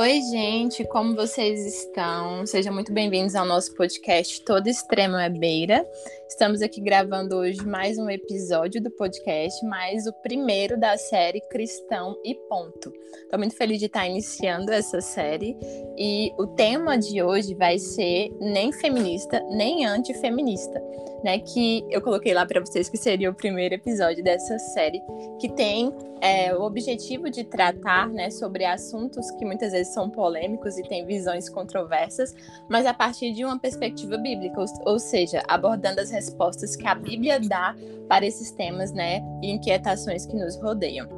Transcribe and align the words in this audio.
Oi, 0.00 0.22
gente, 0.22 0.82
como 0.84 1.14
vocês 1.14 1.60
estão? 1.66 2.46
Sejam 2.46 2.72
muito 2.72 2.90
bem-vindos 2.90 3.34
ao 3.34 3.44
nosso 3.44 3.74
podcast 3.74 4.42
Todo 4.46 4.66
Extremo 4.66 5.16
é 5.16 5.28
Beira. 5.28 5.86
Estamos 6.30 6.62
aqui 6.62 6.80
gravando 6.80 7.34
hoje 7.34 7.60
mais 7.66 7.98
um 7.98 8.08
episódio 8.08 8.80
do 8.80 8.88
podcast, 8.88 9.66
mais 9.66 10.06
o 10.06 10.12
primeiro 10.22 10.78
da 10.78 10.96
série 10.96 11.40
Cristão 11.50 12.16
e 12.24 12.36
Ponto. 12.48 12.92
Estou 13.24 13.36
muito 13.36 13.56
feliz 13.56 13.80
de 13.80 13.86
estar 13.86 14.06
iniciando 14.06 14.72
essa 14.72 15.00
série 15.00 15.56
e 15.98 16.32
o 16.38 16.46
tema 16.46 16.96
de 16.96 17.20
hoje 17.20 17.52
vai 17.54 17.80
ser 17.80 18.30
nem 18.40 18.72
feminista, 18.72 19.40
nem 19.50 19.84
antifeminista, 19.84 20.80
né? 21.24 21.40
Que 21.40 21.84
eu 21.90 22.00
coloquei 22.00 22.32
lá 22.32 22.46
para 22.46 22.60
vocês 22.60 22.88
que 22.88 22.96
seria 22.96 23.28
o 23.28 23.34
primeiro 23.34 23.74
episódio 23.74 24.22
dessa 24.22 24.56
série, 24.58 25.02
que 25.40 25.48
tem 25.52 25.92
é, 26.20 26.54
o 26.54 26.62
objetivo 26.62 27.30
de 27.30 27.44
tratar 27.44 28.08
né, 28.08 28.30
sobre 28.30 28.64
assuntos 28.64 29.30
que 29.32 29.44
muitas 29.44 29.72
vezes 29.72 29.92
são 29.92 30.10
polêmicos 30.10 30.78
e 30.78 30.82
têm 30.82 31.06
visões 31.06 31.48
controversas, 31.48 32.34
mas 32.68 32.86
a 32.86 32.92
partir 32.92 33.32
de 33.32 33.44
uma 33.44 33.58
perspectiva 33.58 34.16
bíblica, 34.18 34.60
ou, 34.60 34.66
ou 34.92 34.98
seja, 34.98 35.42
abordando 35.48 36.00
as 36.00 36.10
respostas 36.24 36.76
que 36.76 36.86
a 36.86 36.94
Bíblia 36.94 37.40
dá 37.40 37.74
para 38.08 38.26
esses 38.26 38.50
temas 38.50 38.92
né, 38.92 39.22
e 39.42 39.50
inquietações 39.50 40.26
que 40.26 40.36
nos 40.36 40.56
rodeiam. 40.60 41.08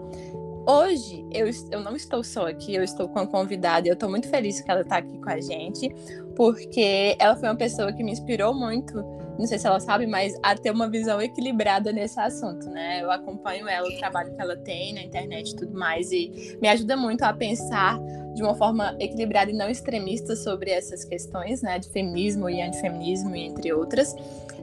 Hoje, 0.67 1.27
eu, 1.33 1.51
eu 1.73 1.81
não 1.81 1.97
estou 1.97 2.23
só 2.23 2.47
aqui, 2.47 2.75
eu 2.75 2.85
estou 2.85 3.09
com 3.09 3.19
uma 3.19 3.27
convidada 3.27 3.87
e 3.87 3.91
eu 3.91 3.95
estou 3.95 4.09
muito 4.09 4.29
feliz 4.29 4.61
que 4.61 4.71
ela 4.71 4.83
está 4.83 4.99
aqui 4.99 5.19
com 5.19 5.29
a 5.29 5.41
gente, 5.41 5.93
porque 6.37 7.17
ela 7.19 7.35
foi 7.35 7.49
uma 7.49 7.57
pessoa 7.57 7.93
que 7.93 8.05
me 8.05 8.13
inspirou 8.13 8.55
muito 8.55 9.05
não 9.39 9.47
sei 9.47 9.59
se 9.59 9.67
ela 9.67 9.81
sabe, 9.81 10.07
mas 10.07 10.39
a 10.43 10.55
ter 10.55 10.71
uma 10.71 10.89
visão 10.89 11.21
equilibrada 11.21 11.93
nesse 11.93 12.21
assunto, 12.21 12.69
né? 12.69 13.03
Eu 13.03 13.11
acompanho 13.11 13.67
ela, 13.67 13.89
o 13.89 13.97
trabalho 13.97 14.35
que 14.35 14.41
ela 14.41 14.57
tem 14.57 14.93
na 14.95 15.03
internet 15.03 15.51
e 15.51 15.57
tudo 15.57 15.77
mais, 15.77 16.13
e 16.13 16.59
me 16.61 16.69
ajuda 16.69 16.97
muito 16.97 17.23
a 17.23 17.33
pensar 17.33 17.99
de 18.35 18.43
uma 18.43 18.55
forma 18.55 18.95
equilibrada 19.01 19.51
e 19.51 19.55
não 19.55 19.69
extremista 19.69 20.37
sobre 20.37 20.71
essas 20.71 21.05
questões, 21.05 21.63
né? 21.63 21.79
De 21.79 21.89
feminismo 21.89 22.49
e 22.49 22.61
antifeminismo, 22.61 23.35
entre 23.35 23.73
outras. 23.73 24.15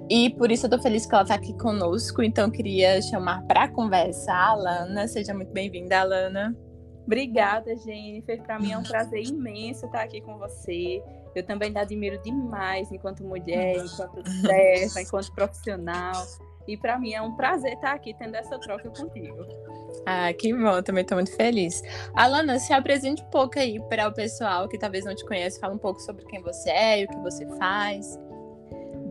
E 0.09 0.31
por 0.31 0.51
isso 0.51 0.65
eu 0.65 0.69
tô 0.71 0.79
feliz 0.79 1.05
que 1.05 1.13
ela 1.13 1.23
tá 1.23 1.35
aqui 1.35 1.53
conosco, 1.53 2.23
então 2.23 2.49
queria 2.49 2.99
chamar 2.99 3.43
para 3.43 3.67
conversa 3.67 4.33
a 4.33 4.49
Alana. 4.49 5.07
Seja 5.07 5.35
muito 5.35 5.53
bem-vinda, 5.53 5.99
Alana. 5.99 6.57
Obrigada, 7.05 7.75
Jennifer. 7.77 8.41
Para 8.41 8.59
mim 8.59 8.71
é 8.71 8.77
um 8.77 8.83
prazer 8.83 9.23
imenso 9.23 9.85
estar 9.85 10.01
aqui 10.01 10.19
com 10.21 10.37
você. 10.39 11.03
Eu 11.35 11.43
também 11.43 11.71
te 11.71 11.77
admiro 11.77 12.19
demais 12.23 12.91
enquanto 12.91 13.23
mulher, 13.23 13.77
enquanto 13.77 14.27
serva, 14.41 15.01
enquanto 15.01 15.31
profissional. 15.33 16.25
E 16.67 16.75
para 16.75 16.97
mim 16.97 17.13
é 17.13 17.21
um 17.21 17.35
prazer 17.35 17.73
estar 17.73 17.93
aqui 17.93 18.15
tendo 18.15 18.35
essa 18.35 18.57
troca 18.59 18.89
contigo. 18.89 19.45
Ah, 20.07 20.33
que 20.33 20.53
bom, 20.53 20.81
também 20.81 21.03
estou 21.03 21.17
muito 21.17 21.35
feliz. 21.35 21.83
Alana, 22.15 22.57
se 22.57 22.73
apresente 22.73 23.21
um 23.21 23.29
pouco 23.29 23.59
aí 23.59 23.79
para 23.89 24.07
o 24.07 24.13
pessoal 24.13 24.67
que 24.67 24.77
talvez 24.77 25.05
não 25.05 25.13
te 25.13 25.25
conhece, 25.25 25.59
fala 25.59 25.73
um 25.75 25.79
pouco 25.79 25.99
sobre 25.99 26.25
quem 26.25 26.41
você 26.41 26.69
é 26.71 27.01
e 27.01 27.05
o 27.05 27.07
que 27.07 27.17
você 27.17 27.45
faz. 27.57 28.19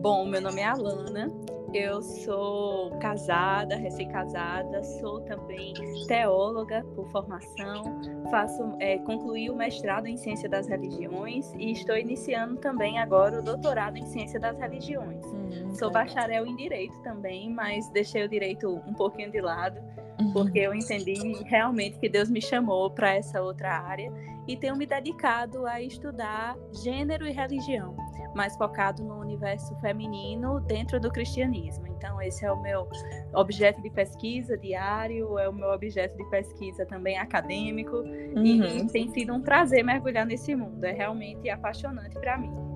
Bom, 0.01 0.25
meu 0.25 0.39
nome 0.39 0.61
é 0.61 0.65
Alana, 0.65 1.29
eu 1.73 2.01
sou 2.01 2.89
casada, 2.99 3.75
recém-casada, 3.75 4.81
sou 4.81 5.19
também 5.19 5.73
teóloga 6.07 6.85
por 6.95 7.05
formação, 7.11 7.99
faço, 8.31 8.77
é, 8.79 8.97
concluí 8.99 9.49
o 9.49 9.55
mestrado 9.57 10.07
em 10.07 10.15
Ciência 10.15 10.47
das 10.47 10.67
Religiões 10.67 11.53
e 11.55 11.73
estou 11.73 11.97
iniciando 11.97 12.55
também 12.55 12.97
agora 12.97 13.41
o 13.41 13.43
doutorado 13.43 13.97
em 13.97 14.05
Ciência 14.05 14.39
das 14.39 14.57
Religiões. 14.57 15.25
Hum, 15.25 15.75
sou 15.75 15.91
bacharel 15.91 16.47
em 16.47 16.55
Direito 16.55 16.97
também, 17.01 17.49
mas 17.49 17.89
deixei 17.89 18.23
o 18.23 18.29
Direito 18.29 18.81
um 18.87 18.93
pouquinho 18.93 19.29
de 19.29 19.41
lado, 19.41 19.81
uhum. 20.17 20.31
porque 20.31 20.59
eu 20.59 20.73
entendi 20.73 21.43
realmente 21.43 21.99
que 21.99 22.07
Deus 22.07 22.29
me 22.29 22.41
chamou 22.41 22.89
para 22.89 23.15
essa 23.15 23.41
outra 23.41 23.77
área 23.77 24.13
e 24.47 24.55
tenho 24.55 24.77
me 24.77 24.85
dedicado 24.85 25.67
a 25.67 25.81
estudar 25.81 26.55
gênero 26.71 27.27
e 27.27 27.33
religião 27.33 28.08
mais 28.35 28.55
focado 28.55 29.03
no 29.03 29.19
universo 29.19 29.75
feminino 29.81 30.59
dentro 30.61 30.99
do 30.99 31.09
cristianismo. 31.11 31.87
Então, 31.87 32.21
esse 32.21 32.45
é 32.45 32.51
o 32.51 32.61
meu 32.61 32.87
objeto 33.33 33.81
de 33.81 33.89
pesquisa 33.89 34.57
diário, 34.57 35.37
é 35.37 35.49
o 35.49 35.53
meu 35.53 35.69
objeto 35.69 36.15
de 36.17 36.29
pesquisa 36.29 36.85
também 36.85 37.17
acadêmico, 37.17 37.97
uhum. 37.97 38.43
e 38.45 38.87
tem 38.87 39.11
sido 39.11 39.33
um 39.33 39.41
prazer 39.41 39.83
mergulhar 39.83 40.25
nesse 40.25 40.55
mundo. 40.55 40.83
É 40.83 40.91
realmente 40.91 41.49
apaixonante 41.49 42.15
para 42.15 42.37
mim. 42.37 42.69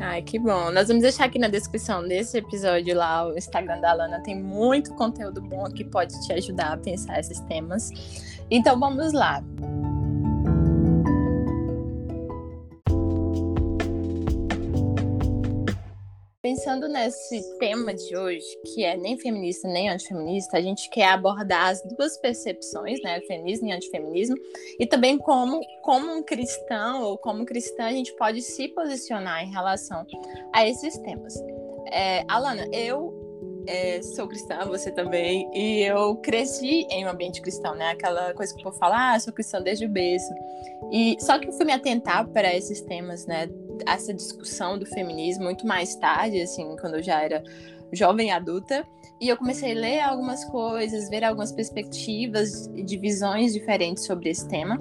Ai, 0.00 0.22
que 0.22 0.38
bom. 0.38 0.70
Nós 0.70 0.88
vamos 0.88 1.02
deixar 1.02 1.24
aqui 1.24 1.38
na 1.38 1.48
descrição 1.48 2.06
desse 2.06 2.38
episódio 2.38 2.94
lá 2.94 3.26
o 3.26 3.36
Instagram 3.36 3.80
da 3.80 3.90
Alana. 3.90 4.22
Tem 4.22 4.38
muito 4.38 4.94
conteúdo 4.94 5.40
bom 5.40 5.64
que 5.64 5.84
pode 5.84 6.14
te 6.26 6.32
ajudar 6.32 6.74
a 6.74 6.76
pensar 6.76 7.18
esses 7.18 7.40
temas. 7.40 7.90
Então 8.50 8.78
vamos 8.78 9.12
lá. 9.12 9.42
Pensando 16.46 16.86
nesse 16.86 17.42
tema 17.58 17.92
de 17.92 18.16
hoje, 18.16 18.46
que 18.72 18.84
é 18.84 18.96
nem 18.96 19.18
feminista 19.18 19.66
nem 19.66 19.88
antifeminista, 19.88 20.56
a 20.56 20.60
gente 20.60 20.88
quer 20.90 21.08
abordar 21.08 21.70
as 21.70 21.82
duas 21.82 22.16
percepções, 22.18 23.02
né, 23.02 23.20
feminismo 23.22 23.66
e 23.66 23.72
antifeminismo, 23.72 24.36
e 24.78 24.86
também 24.86 25.18
como, 25.18 25.60
como 25.82 26.08
um 26.12 26.22
cristão 26.22 27.02
ou 27.02 27.18
como 27.18 27.44
cristã 27.44 27.86
a 27.86 27.90
gente 27.90 28.14
pode 28.14 28.42
se 28.42 28.68
posicionar 28.68 29.42
em 29.42 29.50
relação 29.50 30.06
a 30.52 30.64
esses 30.64 30.96
temas. 30.98 31.34
É, 31.90 32.22
Alana, 32.28 32.64
eu 32.72 33.12
é, 33.66 34.00
sou 34.00 34.28
cristã, 34.28 34.64
você 34.66 34.92
também, 34.92 35.50
e 35.52 35.82
eu 35.82 36.14
cresci 36.18 36.86
em 36.90 37.04
um 37.04 37.08
ambiente 37.08 37.42
cristão, 37.42 37.74
né? 37.74 37.90
Aquela 37.90 38.32
coisa 38.34 38.54
que 38.54 38.60
eu 38.60 38.70
vou 38.70 38.78
falar, 38.78 39.14
ah, 39.14 39.18
sou 39.18 39.32
cristã 39.32 39.60
desde 39.60 39.86
o 39.86 39.88
berço. 39.88 40.32
E 40.92 41.16
só 41.18 41.40
que 41.40 41.48
eu 41.48 41.52
fui 41.52 41.66
me 41.66 41.72
atentar 41.72 42.24
para 42.28 42.54
esses 42.54 42.80
temas, 42.82 43.26
né? 43.26 43.48
Essa 43.86 44.14
discussão 44.14 44.78
do 44.78 44.86
feminismo 44.86 45.44
muito 45.44 45.66
mais 45.66 45.94
tarde, 45.96 46.40
assim, 46.40 46.76
quando 46.80 46.94
eu 46.94 47.02
já 47.02 47.22
era 47.22 47.42
jovem 47.92 48.30
adulta. 48.32 48.86
E 49.20 49.28
eu 49.28 49.36
comecei 49.36 49.72
a 49.72 49.74
ler 49.74 50.00
algumas 50.00 50.44
coisas, 50.44 51.08
ver 51.08 51.24
algumas 51.24 51.50
perspectivas 51.50 52.68
de 52.68 52.96
visões 52.98 53.52
diferentes 53.52 54.04
sobre 54.04 54.30
esse 54.30 54.46
tema. 54.46 54.78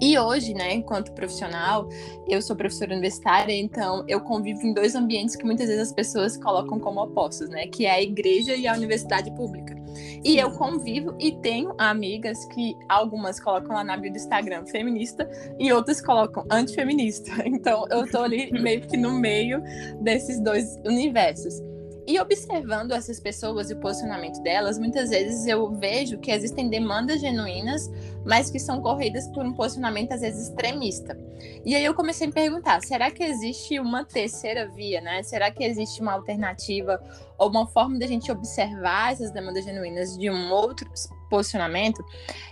E 0.00 0.18
hoje, 0.18 0.52
né, 0.52 0.74
enquanto 0.74 1.12
profissional, 1.12 1.88
eu 2.28 2.42
sou 2.42 2.54
professora 2.54 2.92
universitária, 2.92 3.54
então 3.54 4.04
eu 4.06 4.20
convivo 4.20 4.60
em 4.66 4.74
dois 4.74 4.94
ambientes 4.94 5.34
que 5.34 5.44
muitas 5.44 5.68
vezes 5.68 5.88
as 5.88 5.92
pessoas 5.92 6.36
colocam 6.36 6.78
como 6.78 7.00
opostos, 7.02 7.48
né, 7.48 7.66
que 7.66 7.86
é 7.86 7.92
a 7.92 8.02
igreja 8.02 8.54
e 8.54 8.66
a 8.66 8.74
universidade 8.74 9.34
pública. 9.34 9.75
E 10.24 10.38
eu 10.38 10.50
convivo 10.52 11.16
e 11.20 11.32
tenho 11.40 11.74
amigas 11.78 12.44
que 12.46 12.74
algumas 12.88 13.40
colocam 13.40 13.74
lá 13.74 13.84
na 13.84 13.96
bio 13.96 14.10
do 14.10 14.16
Instagram 14.16 14.66
feminista 14.66 15.28
e 15.58 15.72
outras 15.72 16.00
colocam 16.00 16.44
antifeminista. 16.50 17.32
Então 17.46 17.86
eu 17.90 18.08
tô 18.10 18.22
ali 18.22 18.50
meio 18.52 18.82
que 18.82 18.96
no 18.96 19.12
meio 19.12 19.62
desses 20.00 20.40
dois 20.40 20.76
universos. 20.84 21.60
E 22.06 22.20
observando 22.20 22.92
essas 22.92 23.18
pessoas 23.18 23.68
e 23.68 23.74
o 23.74 23.80
posicionamento 23.80 24.40
delas, 24.40 24.78
muitas 24.78 25.10
vezes 25.10 25.44
eu 25.46 25.68
vejo 25.72 26.18
que 26.18 26.30
existem 26.30 26.68
demandas 26.68 27.20
genuínas, 27.20 27.90
mas 28.24 28.48
que 28.48 28.60
são 28.60 28.80
corridas 28.80 29.26
por 29.28 29.44
um 29.44 29.52
posicionamento 29.52 30.12
às 30.12 30.20
vezes 30.20 30.48
extremista. 30.48 31.18
E 31.64 31.74
aí 31.74 31.84
eu 31.84 31.94
comecei 31.94 32.26
a 32.26 32.28
me 32.28 32.32
perguntar: 32.32 32.80
será 32.82 33.10
que 33.10 33.24
existe 33.24 33.80
uma 33.80 34.04
terceira 34.04 34.68
via, 34.68 35.00
né? 35.00 35.22
Será 35.24 35.50
que 35.50 35.64
existe 35.64 36.00
uma 36.00 36.12
alternativa 36.12 37.02
ou 37.36 37.50
uma 37.50 37.66
forma 37.66 37.98
da 37.98 38.06
gente 38.06 38.30
observar 38.30 39.12
essas 39.12 39.32
demandas 39.32 39.64
genuínas 39.64 40.16
de 40.16 40.30
um 40.30 40.52
outro 40.52 40.88
posicionamento? 41.28 42.04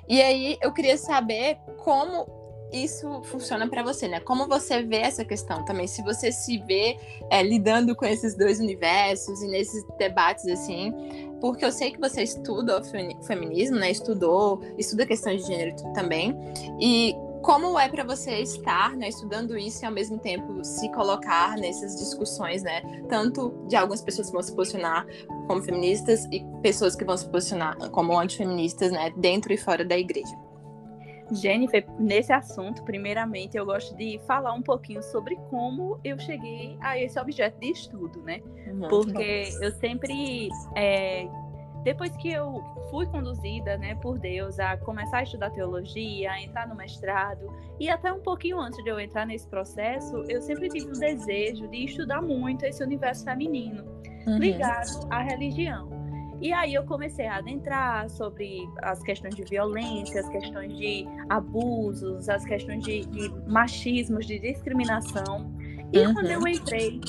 E 0.08 0.20
aí 0.20 0.58
eu 0.60 0.72
queria 0.72 0.98
saber 0.98 1.58
como 1.78 2.43
isso 2.72 3.22
funciona 3.24 3.68
para 3.68 3.82
você, 3.82 4.08
né? 4.08 4.20
Como 4.20 4.48
você 4.48 4.82
vê 4.82 4.96
essa 4.96 5.24
questão 5.24 5.64
também? 5.64 5.86
Se 5.86 6.02
você 6.02 6.32
se 6.32 6.58
vê 6.58 6.98
é, 7.30 7.42
lidando 7.42 7.94
com 7.94 8.04
esses 8.04 8.36
dois 8.36 8.58
universos 8.58 9.42
e 9.42 9.48
nesses 9.48 9.84
debates 9.98 10.46
assim, 10.46 10.92
porque 11.40 11.64
eu 11.64 11.70
sei 11.70 11.92
que 11.92 12.00
você 12.00 12.22
estuda 12.22 12.80
o 12.80 13.24
feminismo, 13.24 13.76
né? 13.76 13.90
Estudou, 13.90 14.60
estuda 14.78 15.06
questões 15.06 15.42
de 15.42 15.48
gênero 15.48 15.76
também. 15.94 16.36
E 16.80 17.14
como 17.44 17.78
é 17.78 17.90
para 17.90 18.02
você 18.02 18.38
estar 18.38 18.96
né, 18.96 19.10
estudando 19.10 19.56
isso 19.56 19.84
e 19.84 19.86
ao 19.86 19.92
mesmo 19.92 20.18
tempo 20.18 20.64
se 20.64 20.90
colocar 20.92 21.58
nessas 21.58 21.94
discussões, 21.94 22.62
né? 22.62 22.80
Tanto 23.06 23.54
de 23.68 23.76
algumas 23.76 24.00
pessoas 24.00 24.28
que 24.28 24.32
vão 24.32 24.42
se 24.42 24.54
posicionar 24.54 25.06
como 25.46 25.62
feministas 25.62 26.24
e 26.32 26.42
pessoas 26.62 26.96
que 26.96 27.04
vão 27.04 27.16
se 27.16 27.28
posicionar 27.28 27.76
como 27.90 28.18
antifeministas, 28.18 28.90
né? 28.90 29.12
Dentro 29.14 29.52
e 29.52 29.58
fora 29.58 29.84
da 29.84 29.96
igreja. 29.96 30.34
Jennifer, 31.34 31.84
nesse 31.98 32.32
assunto, 32.32 32.82
primeiramente, 32.84 33.56
eu 33.56 33.64
gosto 33.64 33.96
de 33.96 34.20
falar 34.26 34.52
um 34.52 34.62
pouquinho 34.62 35.02
sobre 35.02 35.36
como 35.50 35.98
eu 36.04 36.18
cheguei 36.18 36.76
a 36.80 36.98
esse 36.98 37.18
objeto 37.18 37.58
de 37.60 37.70
estudo, 37.70 38.22
né? 38.22 38.40
Uhum. 38.66 38.88
Porque 38.88 39.48
eu 39.60 39.70
sempre, 39.72 40.48
é, 40.74 41.28
depois 41.82 42.16
que 42.16 42.32
eu 42.32 42.62
fui 42.90 43.06
conduzida, 43.06 43.76
né, 43.76 43.94
por 43.96 44.18
Deus 44.18 44.58
a 44.58 44.76
começar 44.76 45.18
a 45.18 45.22
estudar 45.22 45.50
teologia, 45.50 46.30
a 46.30 46.40
entrar 46.40 46.68
no 46.68 46.74
mestrado 46.74 47.46
e 47.78 47.90
até 47.90 48.12
um 48.12 48.20
pouquinho 48.20 48.60
antes 48.60 48.82
de 48.82 48.88
eu 48.88 49.00
entrar 49.00 49.26
nesse 49.26 49.48
processo, 49.48 50.24
eu 50.28 50.40
sempre 50.40 50.68
tive 50.68 50.86
o 50.86 50.92
desejo 50.92 51.66
de 51.68 51.84
estudar 51.84 52.22
muito 52.22 52.64
esse 52.64 52.82
universo 52.82 53.24
feminino 53.24 53.84
uhum. 54.26 54.38
ligado 54.38 55.06
à 55.10 55.22
religião. 55.22 56.03
E 56.40 56.52
aí 56.52 56.74
eu 56.74 56.84
comecei 56.84 57.26
a 57.26 57.36
adentrar 57.36 58.08
sobre 58.10 58.68
as 58.82 59.02
questões 59.02 59.34
de 59.34 59.44
violência, 59.44 60.20
as 60.20 60.28
questões 60.28 60.76
de 60.76 61.06
abusos, 61.28 62.28
as 62.28 62.44
questões 62.44 62.82
de, 62.82 63.06
de 63.06 63.28
machismos, 63.46 64.26
de 64.26 64.38
discriminação. 64.38 65.50
E 65.92 65.98
uhum. 65.98 66.14
quando 66.14 66.30
eu 66.30 66.46
entrei 66.46 67.00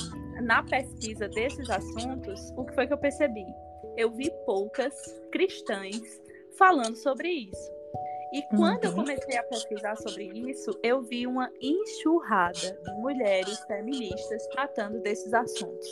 na 0.42 0.63
pesquisa 0.63 1.27
desses 1.27 1.69
assuntos, 1.69 2.51
o 2.56 2.66
que 2.66 2.74
foi 2.75 2.88
que 2.88 2.94
eu 2.94 2.98
percebi? 2.98 3.45
Eu 3.98 4.12
vi 4.12 4.30
poucas 4.45 4.94
cristãs 5.31 6.01
falando 6.57 6.95
sobre 6.95 7.30
isso. 7.30 7.75
E 8.33 8.42
quando 8.50 8.83
uhum. 8.83 8.89
eu 8.89 8.95
comecei 8.95 9.38
a 9.38 9.44
pesquisar 9.44 9.95
sobre 9.95 10.25
isso, 10.25 10.77
eu 10.83 11.01
vi 11.01 11.25
uma 11.25 11.50
enxurrada 11.62 12.77
de 12.83 12.94
mulheres 12.95 13.60
feministas 13.62 14.45
tratando 14.48 15.00
desses 15.01 15.33
assuntos. 15.33 15.88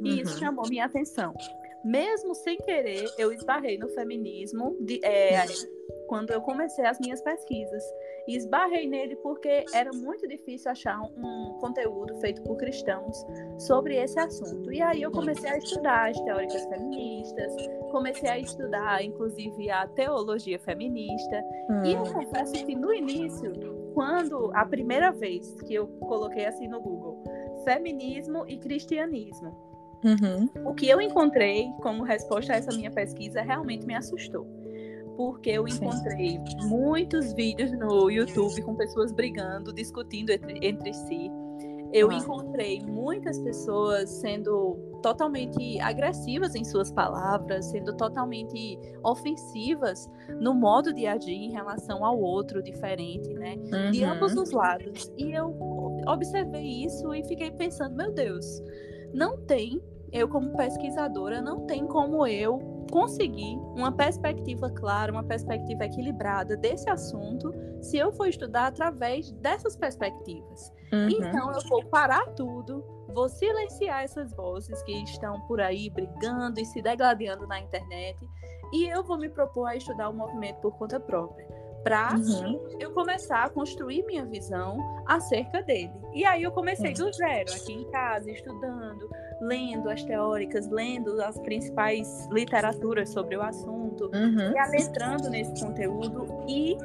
E 0.00 0.10
uhum. 0.10 0.16
isso 0.16 0.38
chamou 0.38 0.66
minha 0.68 0.86
atenção. 0.86 1.34
Mesmo 1.84 2.34
sem 2.34 2.56
querer, 2.58 3.10
eu 3.18 3.32
esbarrei 3.32 3.76
no 3.76 3.88
feminismo 3.88 4.76
de, 4.80 5.00
é, 5.04 5.44
quando 6.06 6.30
eu 6.30 6.40
comecei 6.42 6.84
as 6.84 6.98
minhas 7.00 7.20
pesquisas. 7.22 7.82
E 8.28 8.36
esbarrei 8.36 8.86
nele 8.88 9.16
porque 9.16 9.64
era 9.72 9.90
muito 9.92 10.28
difícil 10.28 10.70
achar 10.70 11.00
um 11.02 11.56
conteúdo 11.60 12.14
feito 12.20 12.40
por 12.42 12.56
cristãos 12.56 13.26
sobre 13.58 13.96
esse 13.96 14.18
assunto. 14.18 14.72
E 14.72 14.80
aí 14.80 15.02
eu 15.02 15.10
comecei 15.10 15.50
a 15.50 15.58
estudar 15.58 16.10
as 16.10 16.20
teóricas 16.20 16.64
feministas, 16.66 17.52
comecei 17.90 18.28
a 18.28 18.38
estudar, 18.38 19.04
inclusive, 19.04 19.70
a 19.70 19.88
teologia 19.88 20.58
feminista. 20.60 21.42
Hum. 21.68 21.84
E 21.84 21.94
eu 21.94 22.02
hum. 22.02 22.12
confesso 22.12 22.52
que 22.64 22.76
no 22.76 22.92
início, 22.92 23.52
quando 23.94 24.52
a 24.54 24.64
primeira 24.64 25.10
vez 25.10 25.60
que 25.62 25.74
eu 25.74 25.88
coloquei 25.88 26.46
assim 26.46 26.68
no 26.68 26.80
Google, 26.80 27.24
feminismo 27.64 28.44
e 28.46 28.58
cristianismo, 28.58 29.71
uhum. 30.04 30.48
o 30.66 30.74
que 30.74 30.88
eu 30.88 31.00
encontrei 31.00 31.70
como 31.82 32.02
resposta 32.02 32.52
a 32.52 32.56
essa 32.56 32.72
minha 32.76 32.90
pesquisa 32.90 33.42
realmente 33.42 33.86
me 33.86 33.94
assustou 33.94 34.46
porque 35.16 35.50
eu 35.50 35.68
encontrei 35.68 36.30
Sim. 36.30 36.68
muitos 36.68 37.32
vídeos 37.32 37.70
no 37.72 38.10
YouTube 38.10 38.62
com 38.62 38.74
pessoas 38.74 39.12
brigando, 39.12 39.72
discutindo 39.72 40.30
entre, 40.30 40.58
entre 40.66 40.92
si. 40.92 41.30
Eu 41.92 42.10
ah. 42.10 42.14
encontrei 42.14 42.80
muitas 42.80 43.38
pessoas 43.38 44.08
sendo 44.08 44.76
totalmente 45.02 45.78
agressivas 45.80 46.54
em 46.54 46.64
suas 46.64 46.90
palavras, 46.90 47.66
sendo 47.66 47.94
totalmente 47.96 48.78
ofensivas 49.04 50.10
no 50.40 50.54
modo 50.54 50.94
de 50.94 51.06
agir 51.06 51.34
em 51.34 51.52
relação 51.52 52.04
ao 52.04 52.18
outro 52.18 52.62
diferente, 52.62 53.28
né? 53.34 53.56
Uhum. 53.56 53.90
De 53.90 54.04
ambos 54.04 54.34
os 54.34 54.52
lados. 54.52 55.12
E 55.18 55.32
eu 55.32 55.54
observei 56.06 56.84
isso 56.84 57.14
e 57.14 57.22
fiquei 57.24 57.50
pensando, 57.50 57.94
meu 57.94 58.10
Deus, 58.10 58.62
não 59.12 59.36
tem, 59.36 59.82
eu 60.12 60.28
como 60.28 60.56
pesquisadora, 60.56 61.40
não 61.40 61.66
tem 61.66 61.86
como 61.86 62.26
eu 62.26 62.58
conseguir 62.90 63.56
uma 63.74 63.90
perspectiva 63.90 64.70
clara, 64.70 65.10
uma 65.10 65.24
perspectiva 65.24 65.86
equilibrada 65.86 66.56
desse 66.56 66.88
assunto, 66.90 67.52
se 67.80 67.96
eu 67.96 68.12
for 68.12 68.28
estudar 68.28 68.66
através 68.66 69.32
dessas 69.32 69.74
perspectivas. 69.76 70.70
Uhum. 70.92 71.08
Então, 71.08 71.52
eu 71.52 71.60
vou 71.68 71.84
parar 71.86 72.26
tudo, 72.34 72.84
vou 73.14 73.28
silenciar 73.28 74.02
essas 74.02 74.32
vozes 74.34 74.82
que 74.82 74.92
estão 75.04 75.40
por 75.46 75.60
aí 75.60 75.88
brigando 75.88 76.60
e 76.60 76.66
se 76.66 76.82
degladiando 76.82 77.46
na 77.46 77.60
internet, 77.60 78.18
e 78.74 78.86
eu 78.86 79.02
vou 79.02 79.18
me 79.18 79.30
propor 79.30 79.66
a 79.66 79.76
estudar 79.76 80.10
o 80.10 80.14
movimento 80.14 80.60
por 80.60 80.76
conta 80.76 81.00
própria 81.00 81.61
para 81.82 82.14
uhum. 82.14 82.60
eu 82.78 82.92
começar 82.92 83.44
a 83.44 83.50
construir 83.50 84.04
minha 84.06 84.24
visão 84.24 84.78
acerca 85.06 85.62
dele. 85.62 85.92
E 86.14 86.24
aí 86.24 86.42
eu 86.42 86.52
comecei 86.52 86.92
do 86.92 87.12
zero, 87.12 87.52
aqui 87.52 87.72
em 87.72 87.90
casa, 87.90 88.30
estudando, 88.30 89.10
lendo 89.40 89.90
as 89.90 90.02
teóricas, 90.04 90.68
lendo 90.68 91.20
as 91.22 91.38
principais 91.40 92.28
literaturas 92.30 93.10
sobre 93.10 93.36
o 93.36 93.42
assunto, 93.42 94.10
uhum. 94.14 94.52
e 94.52 94.58
adentrando 94.58 95.28
nesse 95.28 95.64
conteúdo 95.64 96.44
e 96.48 96.76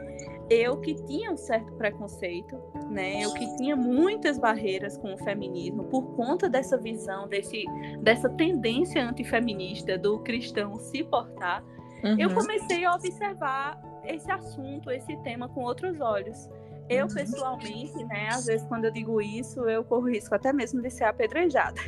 eu 0.49 0.77
que 0.77 0.95
tinha 1.05 1.31
um 1.31 1.37
certo 1.37 1.73
preconceito, 1.73 2.57
né? 2.89 3.23
Eu 3.23 3.33
que 3.33 3.57
tinha 3.57 3.75
muitas 3.75 4.39
barreiras 4.39 4.97
com 4.97 5.13
o 5.13 5.17
feminismo 5.17 5.83
por 5.85 6.15
conta 6.15 6.49
dessa 6.49 6.77
visão, 6.77 7.27
desse, 7.27 7.65
dessa 8.01 8.29
tendência 8.29 9.03
antifeminista 9.03 9.97
do 9.97 10.19
cristão 10.19 10.77
se 10.77 11.03
portar, 11.03 11.63
uhum. 12.03 12.15
eu 12.17 12.33
comecei 12.33 12.85
a 12.85 12.95
observar 12.95 13.77
esse 14.07 14.31
assunto, 14.31 14.91
esse 14.91 15.15
tema 15.17 15.47
com 15.49 15.61
outros 15.61 15.99
olhos. 15.99 16.49
Eu, 16.89 17.05
uhum. 17.05 17.13
pessoalmente, 17.13 18.03
né, 18.05 18.29
às 18.31 18.45
vezes 18.45 18.65
quando 18.67 18.85
eu 18.85 18.91
digo 18.91 19.21
isso, 19.21 19.67
eu 19.67 19.83
corro 19.83 20.09
risco 20.09 20.33
até 20.33 20.53
mesmo 20.53 20.81
de 20.81 20.89
ser 20.89 21.03
apedrejada. 21.03 21.79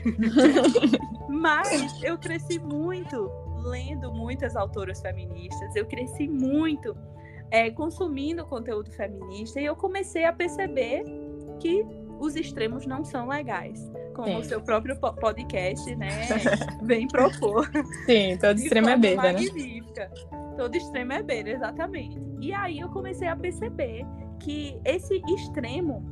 Mas 1.30 2.04
eu 2.04 2.18
cresci 2.18 2.60
muito 2.60 3.32
lendo 3.64 4.12
muitas 4.12 4.56
autoras 4.56 5.02
feministas, 5.02 5.76
eu 5.76 5.86
cresci 5.86 6.28
muito 6.28 6.96
é, 7.52 7.70
consumindo 7.72 8.46
conteúdo 8.46 8.92
feminista 8.92 9.60
e 9.60 9.66
eu 9.66 9.76
comecei 9.76 10.26
a 10.26 10.34
perceber 10.34 11.04
que 11.60 11.86
os 12.20 12.36
extremos 12.36 12.86
não 12.86 13.04
são 13.04 13.28
legais. 13.28 13.90
Como 14.14 14.28
Sim. 14.28 14.38
o 14.38 14.44
seu 14.44 14.62
próprio 14.62 15.00
podcast, 15.00 15.96
né, 15.96 16.10
vem 16.84 17.08
propor. 17.08 17.70
Sim, 18.06 18.38
todo 18.38 18.58
extremo 18.58 18.90
é 18.90 18.98
beba, 18.98 19.32
né? 19.32 19.40
Todo 20.60 20.76
extremo 20.76 21.14
é 21.14 21.24
beira, 21.24 21.52
exatamente. 21.52 22.22
E 22.42 22.54
aí 22.54 22.80
eu 22.82 22.90
comecei 22.90 23.30
a 23.30 23.36
perceber 23.36 24.06
que 24.42 24.78
esse 24.84 25.22
extremo, 25.26 26.04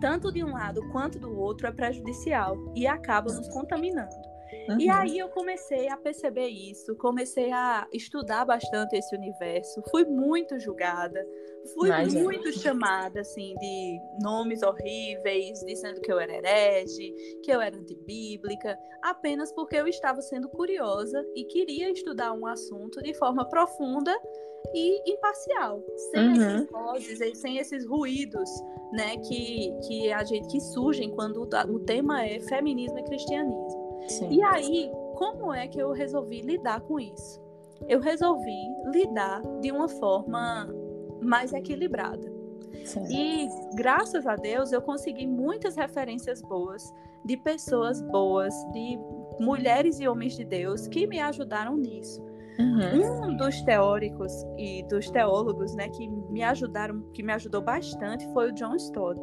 tanto 0.00 0.32
de 0.32 0.42
um 0.42 0.52
lado 0.52 0.82
quanto 0.90 1.20
do 1.20 1.38
outro, 1.38 1.68
é 1.68 1.70
prejudicial 1.70 2.56
e 2.74 2.84
acaba 2.84 3.32
nos 3.32 3.48
contaminando. 3.50 4.29
Uhum. 4.74 4.80
E 4.80 4.88
aí 4.88 5.18
eu 5.18 5.28
comecei 5.28 5.88
a 5.88 5.96
perceber 5.96 6.48
isso, 6.48 6.94
comecei 6.96 7.50
a 7.52 7.86
estudar 7.92 8.44
bastante 8.44 8.96
esse 8.96 9.14
universo, 9.16 9.82
fui 9.90 10.04
muito 10.04 10.58
julgada, 10.58 11.26
fui 11.74 11.88
Imagina. 11.88 12.22
muito 12.22 12.52
chamada, 12.52 13.20
assim, 13.20 13.54
de 13.56 13.98
nomes 14.22 14.62
horríveis, 14.62 15.60
dizendo 15.66 16.00
que 16.00 16.12
eu 16.12 16.18
era 16.18 16.32
herege, 16.32 17.12
que 17.42 17.50
eu 17.50 17.60
era 17.60 17.76
antibíblica, 17.76 18.78
apenas 19.02 19.52
porque 19.52 19.76
eu 19.76 19.86
estava 19.86 20.20
sendo 20.22 20.48
curiosa 20.48 21.24
e 21.34 21.44
queria 21.44 21.90
estudar 21.90 22.32
um 22.32 22.46
assunto 22.46 23.02
de 23.02 23.14
forma 23.14 23.48
profunda 23.48 24.16
e 24.74 25.12
imparcial, 25.12 25.82
sem 26.12 26.28
uhum. 26.28 26.32
essas 26.32 26.70
vozes, 26.70 27.38
sem 27.38 27.58
esses 27.58 27.86
ruídos, 27.86 28.48
né, 28.92 29.16
que, 29.18 29.72
que 29.86 30.12
a 30.12 30.22
gente 30.24 30.48
que 30.48 30.60
surgem 30.60 31.10
quando 31.10 31.42
o 31.42 31.80
tema 31.80 32.24
é 32.24 32.40
feminismo 32.40 32.98
e 32.98 33.04
cristianismo. 33.04 33.79
Sim. 34.10 34.28
E 34.30 34.42
aí, 34.42 34.90
como 35.14 35.52
é 35.52 35.68
que 35.68 35.78
eu 35.78 35.92
resolvi 35.92 36.40
lidar 36.40 36.80
com 36.80 36.98
isso? 36.98 37.40
Eu 37.88 38.00
resolvi 38.00 38.68
lidar 38.92 39.40
de 39.60 39.70
uma 39.70 39.88
forma 39.88 40.68
mais 41.22 41.52
equilibrada. 41.52 42.30
Sim. 42.84 43.04
E 43.10 43.48
graças 43.74 44.26
a 44.26 44.36
Deus 44.36 44.72
eu 44.72 44.82
consegui 44.82 45.26
muitas 45.26 45.76
referências 45.76 46.42
boas 46.42 46.92
de 47.24 47.36
pessoas 47.36 48.00
boas, 48.02 48.54
de 48.72 48.98
mulheres 49.38 50.00
e 50.00 50.08
homens 50.08 50.36
de 50.36 50.44
Deus 50.44 50.88
que 50.88 51.06
me 51.06 51.20
ajudaram 51.20 51.76
nisso. 51.76 52.22
Uhum. 52.58 53.28
Um 53.28 53.36
dos 53.36 53.62
teóricos 53.62 54.32
e 54.58 54.82
dos 54.84 55.10
teólogos, 55.10 55.74
né, 55.74 55.88
que 55.88 56.08
me 56.08 56.42
ajudaram, 56.42 57.00
que 57.12 57.22
me 57.22 57.32
ajudou 57.32 57.62
bastante, 57.62 58.30
foi 58.32 58.50
o 58.50 58.52
John 58.52 58.76
Stott. 58.76 59.20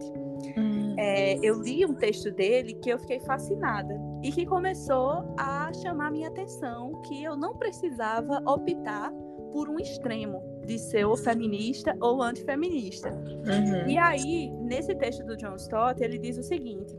Uhum. 0.56 0.96
É, 0.98 1.38
eu 1.44 1.62
li 1.62 1.86
um 1.86 1.94
texto 1.94 2.32
dele 2.32 2.74
que 2.76 2.90
eu 2.90 2.98
fiquei 2.98 3.20
fascinada 3.20 4.00
e 4.24 4.32
que 4.32 4.46
começou 4.46 5.34
a 5.38 5.72
chamar 5.74 6.12
minha 6.12 6.28
atenção 6.28 7.02
que 7.04 7.24
eu 7.24 7.36
não 7.36 7.56
precisava 7.56 8.42
optar 8.46 9.12
por 9.52 9.70
um 9.70 9.80
extremo 9.80 10.42
de 10.66 10.78
ser 10.78 11.06
ou 11.06 11.16
feminista 11.16 11.96
ou 12.02 12.22
antifeminista. 12.22 13.10
Uhum. 13.12 13.88
E 13.88 13.98
aí, 13.98 14.52
nesse 14.62 14.94
texto 14.96 15.26
do 15.26 15.38
John 15.38 15.56
Stott, 15.56 16.04
ele 16.04 16.18
diz 16.18 16.38
o 16.38 16.44
seguinte: 16.44 16.94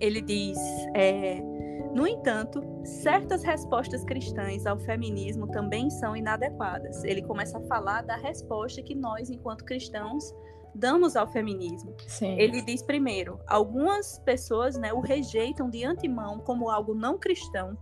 ele 0.00 0.20
diz, 0.20 0.58
é, 0.94 1.40
no 1.94 2.06
entanto, 2.06 2.62
certas 2.84 3.42
respostas 3.42 4.04
cristãs 4.04 4.64
ao 4.64 4.78
feminismo 4.78 5.48
também 5.48 5.90
são 5.90 6.16
inadequadas. 6.16 7.02
Ele 7.04 7.22
começa 7.22 7.58
a 7.58 7.62
falar 7.62 8.02
da 8.02 8.16
resposta 8.16 8.82
que 8.82 8.94
nós, 8.94 9.28
enquanto 9.28 9.64
cristãos, 9.64 10.32
damos 10.74 11.16
ao 11.16 11.26
feminismo. 11.26 11.94
Sim. 12.06 12.38
Ele 12.38 12.62
diz 12.62 12.82
primeiro, 12.82 13.38
algumas 13.46 14.18
pessoas 14.20 14.76
né, 14.76 14.92
o 14.92 15.00
rejeitam 15.00 15.68
de 15.68 15.84
antemão 15.84 16.38
como 16.40 16.70
algo 16.70 16.94
não 16.94 17.18
cristão, 17.18 17.76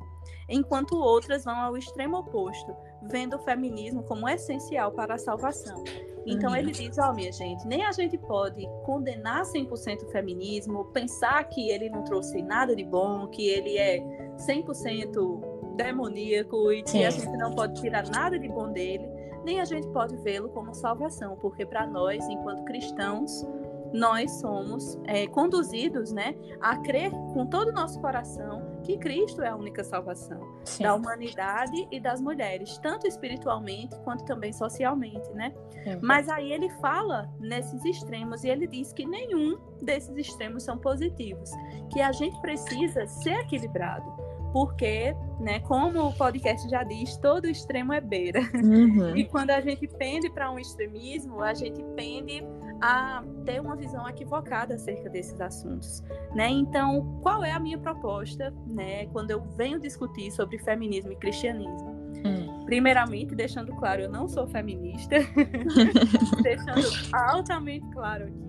enquanto 0.48 0.96
outras 0.96 1.44
vão 1.44 1.56
ao 1.56 1.76
extremo 1.76 2.18
oposto, 2.18 2.74
vendo 3.02 3.36
o 3.36 3.38
feminismo 3.40 4.02
como 4.02 4.28
essencial 4.28 4.92
para 4.92 5.14
a 5.14 5.18
salvação. 5.18 5.84
Então 6.26 6.50
uhum. 6.50 6.56
ele 6.56 6.72
diz, 6.72 6.98
ó, 6.98 7.10
oh, 7.10 7.14
minha 7.14 7.32
gente, 7.32 7.66
nem 7.66 7.84
a 7.84 7.92
gente 7.92 8.18
pode 8.18 8.66
condenar 8.84 9.42
100% 9.42 10.04
o 10.04 10.08
feminismo, 10.08 10.84
pensar 10.86 11.42
que 11.44 11.70
ele 11.70 11.88
não 11.88 12.04
trouxe 12.04 12.42
nada 12.42 12.74
de 12.74 12.84
bom, 12.84 13.28
que 13.28 13.48
ele 13.48 13.78
é 13.78 13.98
100% 14.36 15.76
demoníaco 15.76 16.72
e 16.72 16.82
que 16.82 16.90
Sim. 16.90 17.04
a 17.04 17.10
gente 17.10 17.36
não 17.36 17.54
pode 17.54 17.80
tirar 17.80 18.06
nada 18.08 18.38
de 18.38 18.48
bom 18.48 18.70
dele, 18.72 19.08
nem 19.44 19.60
a 19.60 19.64
gente 19.64 19.88
pode 19.88 20.16
vê-lo 20.16 20.48
como 20.50 20.74
salvação, 20.74 21.36
porque 21.36 21.64
para 21.64 21.86
nós, 21.86 22.26
enquanto 22.28 22.64
cristãos, 22.64 23.46
nós 23.92 24.30
somos 24.40 24.98
é, 25.04 25.26
conduzidos 25.26 26.12
né, 26.12 26.34
a 26.60 26.76
crer 26.78 27.10
com 27.10 27.46
todo 27.46 27.68
o 27.68 27.72
nosso 27.72 28.00
coração 28.00 28.78
que 28.84 28.96
Cristo 28.98 29.42
é 29.42 29.48
a 29.48 29.56
única 29.56 29.82
salvação 29.82 30.40
Sim. 30.64 30.84
da 30.84 30.94
humanidade 30.94 31.88
e 31.90 32.00
das 32.00 32.20
mulheres, 32.20 32.78
tanto 32.78 33.06
espiritualmente 33.06 33.98
quanto 34.00 34.24
também 34.24 34.52
socialmente, 34.52 35.28
né? 35.32 35.52
É. 35.84 35.98
Mas 36.00 36.28
aí 36.28 36.52
ele 36.52 36.70
fala 36.80 37.30
nesses 37.40 37.84
extremos 37.84 38.44
e 38.44 38.48
ele 38.48 38.66
diz 38.66 38.92
que 38.92 39.04
nenhum 39.04 39.58
desses 39.82 40.16
extremos 40.16 40.62
são 40.62 40.78
positivos, 40.78 41.50
que 41.92 42.00
a 42.00 42.12
gente 42.12 42.40
precisa 42.40 43.06
ser 43.06 43.40
equilibrado 43.40 44.27
porque, 44.52 45.14
né, 45.40 45.60
como 45.60 46.08
o 46.08 46.12
podcast 46.12 46.68
já 46.68 46.82
diz, 46.82 47.16
todo 47.18 47.46
extremo 47.46 47.92
é 47.92 48.00
beira. 48.00 48.40
Uhum. 48.54 49.16
E 49.16 49.24
quando 49.24 49.50
a 49.50 49.60
gente 49.60 49.86
pende 49.86 50.30
para 50.30 50.50
um 50.50 50.58
extremismo, 50.58 51.40
a 51.40 51.54
gente 51.54 51.82
pende 51.94 52.42
a 52.80 53.22
ter 53.44 53.60
uma 53.60 53.76
visão 53.76 54.08
equivocada 54.08 54.74
acerca 54.74 55.08
desses 55.10 55.40
assuntos, 55.40 56.02
né? 56.34 56.48
Então, 56.48 57.18
qual 57.22 57.44
é 57.44 57.52
a 57.52 57.58
minha 57.58 57.78
proposta, 57.78 58.54
né, 58.66 59.06
quando 59.06 59.30
eu 59.30 59.42
venho 59.56 59.80
discutir 59.80 60.30
sobre 60.30 60.58
feminismo 60.58 61.12
e 61.12 61.16
cristianismo? 61.16 61.98
Hum. 62.24 62.64
Primeiramente, 62.64 63.34
deixando 63.34 63.74
claro, 63.76 64.02
eu 64.02 64.10
não 64.10 64.28
sou 64.28 64.46
feminista, 64.46 65.16
deixando 66.42 66.86
altamente 67.12 67.88
claro 67.90 68.24
aqui, 68.24 68.48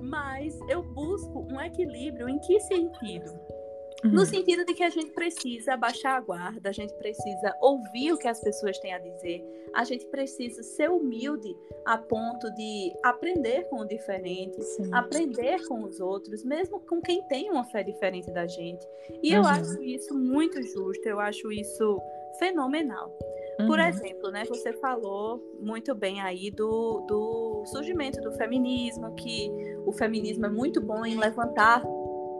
mas 0.00 0.58
eu 0.68 0.82
busco 0.82 1.46
um 1.50 1.60
equilíbrio 1.60 2.28
em 2.28 2.38
que 2.40 2.60
sentido? 2.60 3.32
No 4.04 4.20
uhum. 4.20 4.26
sentido 4.26 4.64
de 4.64 4.74
que 4.74 4.82
a 4.82 4.90
gente 4.90 5.12
precisa 5.12 5.76
baixar 5.76 6.16
a 6.16 6.20
guarda, 6.20 6.70
a 6.70 6.72
gente 6.72 6.92
precisa 6.94 7.56
ouvir 7.60 8.12
o 8.12 8.18
que 8.18 8.26
as 8.26 8.40
pessoas 8.40 8.78
têm 8.78 8.92
a 8.92 8.98
dizer, 8.98 9.44
a 9.72 9.84
gente 9.84 10.06
precisa 10.06 10.62
ser 10.62 10.90
humilde 10.90 11.56
a 11.84 11.96
ponto 11.96 12.50
de 12.54 12.92
aprender 13.04 13.68
com 13.68 13.80
o 13.80 13.86
diferente, 13.86 14.60
Sim. 14.60 14.92
aprender 14.92 15.66
com 15.68 15.84
os 15.84 16.00
outros, 16.00 16.44
mesmo 16.44 16.80
com 16.80 17.00
quem 17.00 17.22
tem 17.28 17.50
uma 17.50 17.64
fé 17.64 17.82
diferente 17.82 18.30
da 18.32 18.46
gente. 18.46 18.84
E 19.22 19.30
uhum. 19.32 19.38
eu 19.38 19.48
acho 19.48 19.82
isso 19.82 20.18
muito 20.18 20.60
justo, 20.62 21.06
eu 21.06 21.20
acho 21.20 21.52
isso 21.52 22.00
fenomenal. 22.38 23.16
Uhum. 23.60 23.66
Por 23.66 23.78
exemplo, 23.78 24.30
né, 24.30 24.44
você 24.44 24.72
falou 24.74 25.40
muito 25.60 25.94
bem 25.94 26.20
aí 26.20 26.50
do, 26.50 27.00
do 27.06 27.64
surgimento 27.66 28.20
do 28.20 28.32
feminismo, 28.32 29.14
que 29.14 29.50
o 29.86 29.92
feminismo 29.92 30.46
é 30.46 30.50
muito 30.50 30.80
bom 30.80 31.04
em 31.06 31.16
levantar 31.16 31.82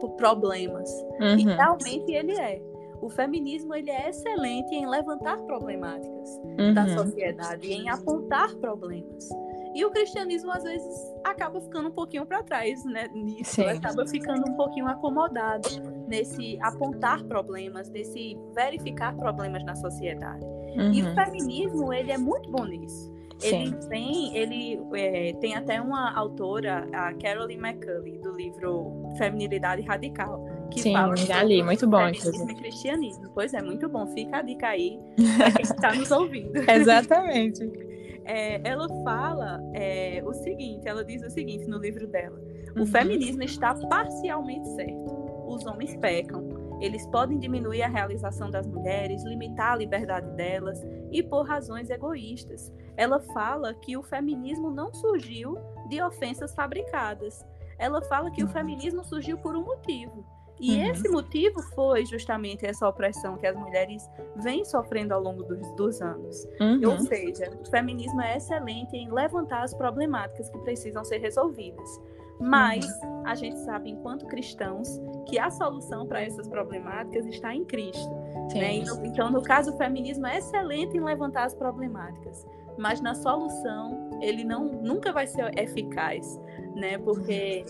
por 0.03 0.11
problemas. 0.17 0.89
Uhum. 1.21 1.37
E 1.39 1.43
realmente 1.45 2.11
ele 2.11 2.37
é. 2.37 2.61
O 3.01 3.09
feminismo 3.09 3.73
ele 3.73 3.89
é 3.89 4.09
excelente 4.09 4.73
em 4.75 4.85
levantar 4.85 5.37
problemáticas 5.43 6.29
uhum. 6.43 6.73
da 6.73 6.87
sociedade, 6.89 7.71
em 7.71 7.89
apontar 7.89 8.53
problemas. 8.55 9.29
E 9.73 9.83
o 9.83 9.91
cristianismo 9.91 10.51
às 10.51 10.63
vezes 10.63 10.93
acaba 11.23 11.59
ficando 11.61 11.89
um 11.89 11.91
pouquinho 11.91 12.25
para 12.25 12.43
trás, 12.43 12.83
né? 12.85 13.07
Nisso, 13.13 13.55
Sim. 13.55 13.65
acaba 13.65 14.05
ficando 14.05 14.49
um 14.49 14.55
pouquinho 14.55 14.87
acomodado 14.87 15.67
nesse 16.07 16.57
apontar 16.61 17.23
problemas, 17.23 17.89
nesse 17.89 18.37
verificar 18.53 19.15
problemas 19.15 19.63
na 19.65 19.75
sociedade. 19.75 20.45
Uhum. 20.45 20.91
E 20.93 21.01
o 21.01 21.07
uhum. 21.07 21.15
feminismo 21.15 21.93
ele 21.93 22.11
é 22.11 22.17
muito 22.17 22.51
bom 22.51 22.65
nisso. 22.65 23.11
Ele 23.41 23.73
tem, 23.89 24.37
ele 24.37 24.79
é, 24.93 25.33
tem 25.33 25.55
até 25.55 25.81
uma 25.81 26.13
autora, 26.15 26.87
a 26.93 27.13
Carolyn 27.13 27.57
McCulley, 27.57 28.19
do 28.19 28.31
livro 28.35 29.11
Feminilidade 29.17 29.81
Radical, 29.81 30.45
que 30.71 30.81
Sim, 30.81 30.93
fala 30.93 31.15
já 31.15 31.43
li, 31.43 31.61
muito 31.61 31.87
bom. 31.87 31.97
Feminismo 32.13 32.51
e 32.51 32.55
cristianismo. 32.55 33.29
Pois 33.33 33.53
é, 33.53 33.61
muito 33.61 33.89
bom. 33.89 34.07
Fica 34.07 34.37
a 34.37 34.41
dica 34.41 34.67
aí 34.67 34.99
para 35.37 35.51
quem 35.51 35.63
está 35.63 35.93
nos 35.93 36.11
ouvindo. 36.11 36.57
Exatamente. 36.69 37.63
É, 38.25 38.61
ela 38.63 38.87
fala 39.03 39.59
é, 39.73 40.23
o 40.25 40.33
seguinte, 40.33 40.87
ela 40.87 41.03
diz 41.03 41.21
o 41.23 41.29
seguinte 41.29 41.65
no 41.67 41.77
livro 41.77 42.07
dela: 42.07 42.39
o 42.75 42.79
uhum. 42.79 42.85
feminismo 42.85 43.43
está 43.43 43.75
parcialmente 43.89 44.65
certo. 44.75 45.23
Os 45.45 45.65
homens 45.65 45.95
pecam, 45.97 46.47
eles 46.79 47.05
podem 47.07 47.37
diminuir 47.39 47.83
a 47.83 47.87
realização 47.87 48.49
das 48.49 48.67
mulheres, 48.67 49.23
limitar 49.23 49.73
a 49.73 49.75
liberdade 49.77 50.29
delas 50.35 50.81
e 51.11 51.21
por 51.23 51.47
razões 51.47 51.89
egoístas. 51.89 52.71
Ela 52.97 53.19
fala 53.19 53.73
que 53.73 53.97
o 53.97 54.03
feminismo 54.03 54.69
não 54.69 54.93
surgiu 54.93 55.57
de 55.89 56.01
ofensas 56.01 56.53
fabricadas. 56.53 57.45
Ela 57.77 58.01
fala 58.03 58.31
que 58.31 58.43
o 58.43 58.47
feminismo 58.47 59.03
surgiu 59.03 59.37
por 59.37 59.55
um 59.55 59.63
motivo. 59.63 60.25
E 60.59 60.75
uhum. 60.75 60.91
esse 60.91 61.09
motivo 61.09 61.61
foi 61.73 62.05
justamente 62.05 62.65
essa 62.65 62.87
opressão 62.87 63.37
que 63.37 63.47
as 63.47 63.55
mulheres 63.55 64.09
vêm 64.37 64.63
sofrendo 64.63 65.13
ao 65.13 65.21
longo 65.21 65.43
dos, 65.43 65.71
dos 65.75 66.01
anos. 66.01 66.47
Uhum. 66.59 66.91
Ou 66.91 66.99
seja, 66.99 67.49
o 67.59 67.69
feminismo 67.69 68.21
é 68.21 68.37
excelente 68.37 68.95
em 68.95 69.11
levantar 69.11 69.63
as 69.63 69.73
problemáticas 69.73 70.49
que 70.49 70.57
precisam 70.59 71.03
ser 71.03 71.17
resolvidas. 71.17 71.99
Mas 72.39 72.85
uhum. 72.85 73.23
a 73.25 73.35
gente 73.35 73.57
sabe, 73.59 73.89
enquanto 73.89 74.25
cristãos, 74.25 75.01
que 75.27 75.39
a 75.39 75.49
solução 75.49 76.05
para 76.05 76.21
essas 76.21 76.47
problemáticas 76.47 77.25
está 77.27 77.53
em 77.53 77.63
Cristo. 77.63 78.11
Né? 78.53 78.83
Então, 79.03 79.31
no 79.31 79.41
caso, 79.41 79.73
o 79.73 79.77
feminismo 79.77 80.27
é 80.27 80.37
excelente 80.37 80.97
em 80.97 81.01
levantar 81.01 81.45
as 81.45 81.55
problemáticas, 81.55 82.45
mas 82.77 82.99
na 83.01 83.15
solução 83.15 84.09
ele 84.21 84.43
não 84.43 84.65
nunca 84.65 85.11
vai 85.11 85.27
ser 85.27 85.57
eficaz, 85.57 86.39
né? 86.75 86.97
Porque 86.97 87.65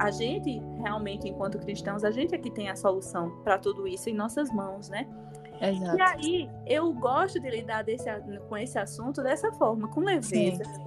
a 0.00 0.10
gente 0.10 0.60
realmente, 0.80 1.28
enquanto 1.28 1.58
cristãos, 1.58 2.02
a 2.04 2.10
gente 2.10 2.34
é 2.34 2.38
que 2.38 2.50
tem 2.50 2.68
a 2.68 2.76
solução 2.76 3.30
para 3.44 3.58
tudo 3.58 3.86
isso 3.86 4.08
em 4.10 4.14
nossas 4.14 4.50
mãos, 4.50 4.88
né? 4.88 5.06
Exato. 5.60 5.96
E 5.96 6.02
aí 6.02 6.50
eu 6.66 6.92
gosto 6.92 7.40
de 7.40 7.50
lidar 7.50 7.82
desse, 7.82 8.08
com 8.48 8.56
esse 8.56 8.78
assunto 8.78 9.22
dessa 9.22 9.52
forma, 9.52 9.88
com 9.88 10.00
leveza, 10.00 10.64
Sim. 10.64 10.86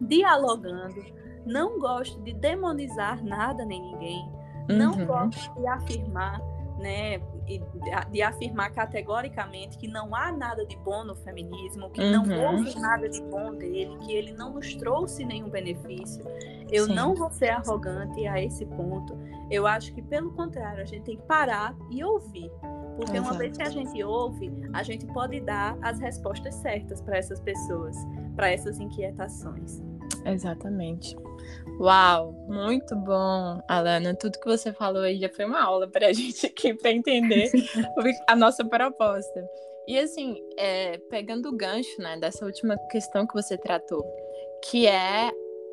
dialogando 0.00 1.21
não 1.46 1.78
gosto 1.78 2.20
de 2.22 2.32
demonizar 2.32 3.22
nada 3.24 3.64
nem 3.64 3.80
ninguém. 3.80 4.28
Uhum. 4.70 4.78
Não 4.78 5.06
gosto 5.06 5.52
de 5.60 5.66
afirmar, 5.66 6.40
né, 6.78 7.20
de 8.10 8.22
afirmar 8.22 8.72
categoricamente 8.72 9.76
que 9.76 9.88
não 9.88 10.14
há 10.14 10.30
nada 10.30 10.64
de 10.64 10.76
bom 10.78 11.04
no 11.04 11.16
feminismo, 11.16 11.90
que 11.90 12.00
uhum. 12.00 12.10
não 12.24 12.56
houve 12.56 12.78
nada 12.78 13.08
de 13.08 13.20
bom 13.22 13.54
dele, 13.54 13.96
que 13.98 14.12
ele 14.12 14.32
não 14.32 14.52
nos 14.52 14.74
trouxe 14.76 15.24
nenhum 15.24 15.48
benefício. 15.48 16.24
Eu 16.70 16.86
Sim. 16.86 16.94
não 16.94 17.14
vou 17.14 17.30
ser 17.30 17.50
arrogante 17.50 18.26
a 18.26 18.40
esse 18.42 18.64
ponto. 18.64 19.18
Eu 19.50 19.66
acho 19.66 19.92
que, 19.92 20.00
pelo 20.00 20.32
contrário, 20.32 20.82
a 20.82 20.86
gente 20.86 21.04
tem 21.04 21.16
que 21.16 21.22
parar 21.24 21.76
e 21.90 22.02
ouvir. 22.02 22.50
Porque 22.96 23.16
Exato. 23.16 23.30
uma 23.30 23.38
vez 23.38 23.56
que 23.56 23.62
a 23.62 23.70
gente 23.70 24.02
ouve, 24.02 24.52
a 24.72 24.82
gente 24.82 25.06
pode 25.06 25.40
dar 25.40 25.76
as 25.82 25.98
respostas 25.98 26.54
certas 26.56 27.00
para 27.02 27.18
essas 27.18 27.40
pessoas, 27.40 27.96
para 28.36 28.50
essas 28.50 28.78
inquietações. 28.78 29.82
Exatamente. 30.24 31.16
Uau, 31.80 32.32
muito 32.46 32.94
bom, 32.96 33.60
Alana. 33.68 34.14
Tudo 34.14 34.38
que 34.38 34.46
você 34.46 34.72
falou 34.72 35.02
aí 35.02 35.18
já 35.18 35.28
foi 35.28 35.44
uma 35.44 35.62
aula 35.62 35.88
para 35.88 36.08
a 36.08 36.12
gente 36.14 36.46
aqui 36.46 36.74
para 36.74 36.92
entender 36.92 37.50
a 38.28 38.36
nossa 38.36 38.64
proposta. 38.64 39.44
E 39.86 39.98
assim, 39.98 40.36
é, 40.56 40.98
pegando 41.10 41.48
o 41.48 41.56
gancho 41.56 42.00
né, 42.00 42.16
dessa 42.18 42.44
última 42.44 42.76
questão 42.90 43.26
que 43.26 43.34
você 43.34 43.58
tratou, 43.58 44.04
que 44.64 44.86
é 44.86 45.32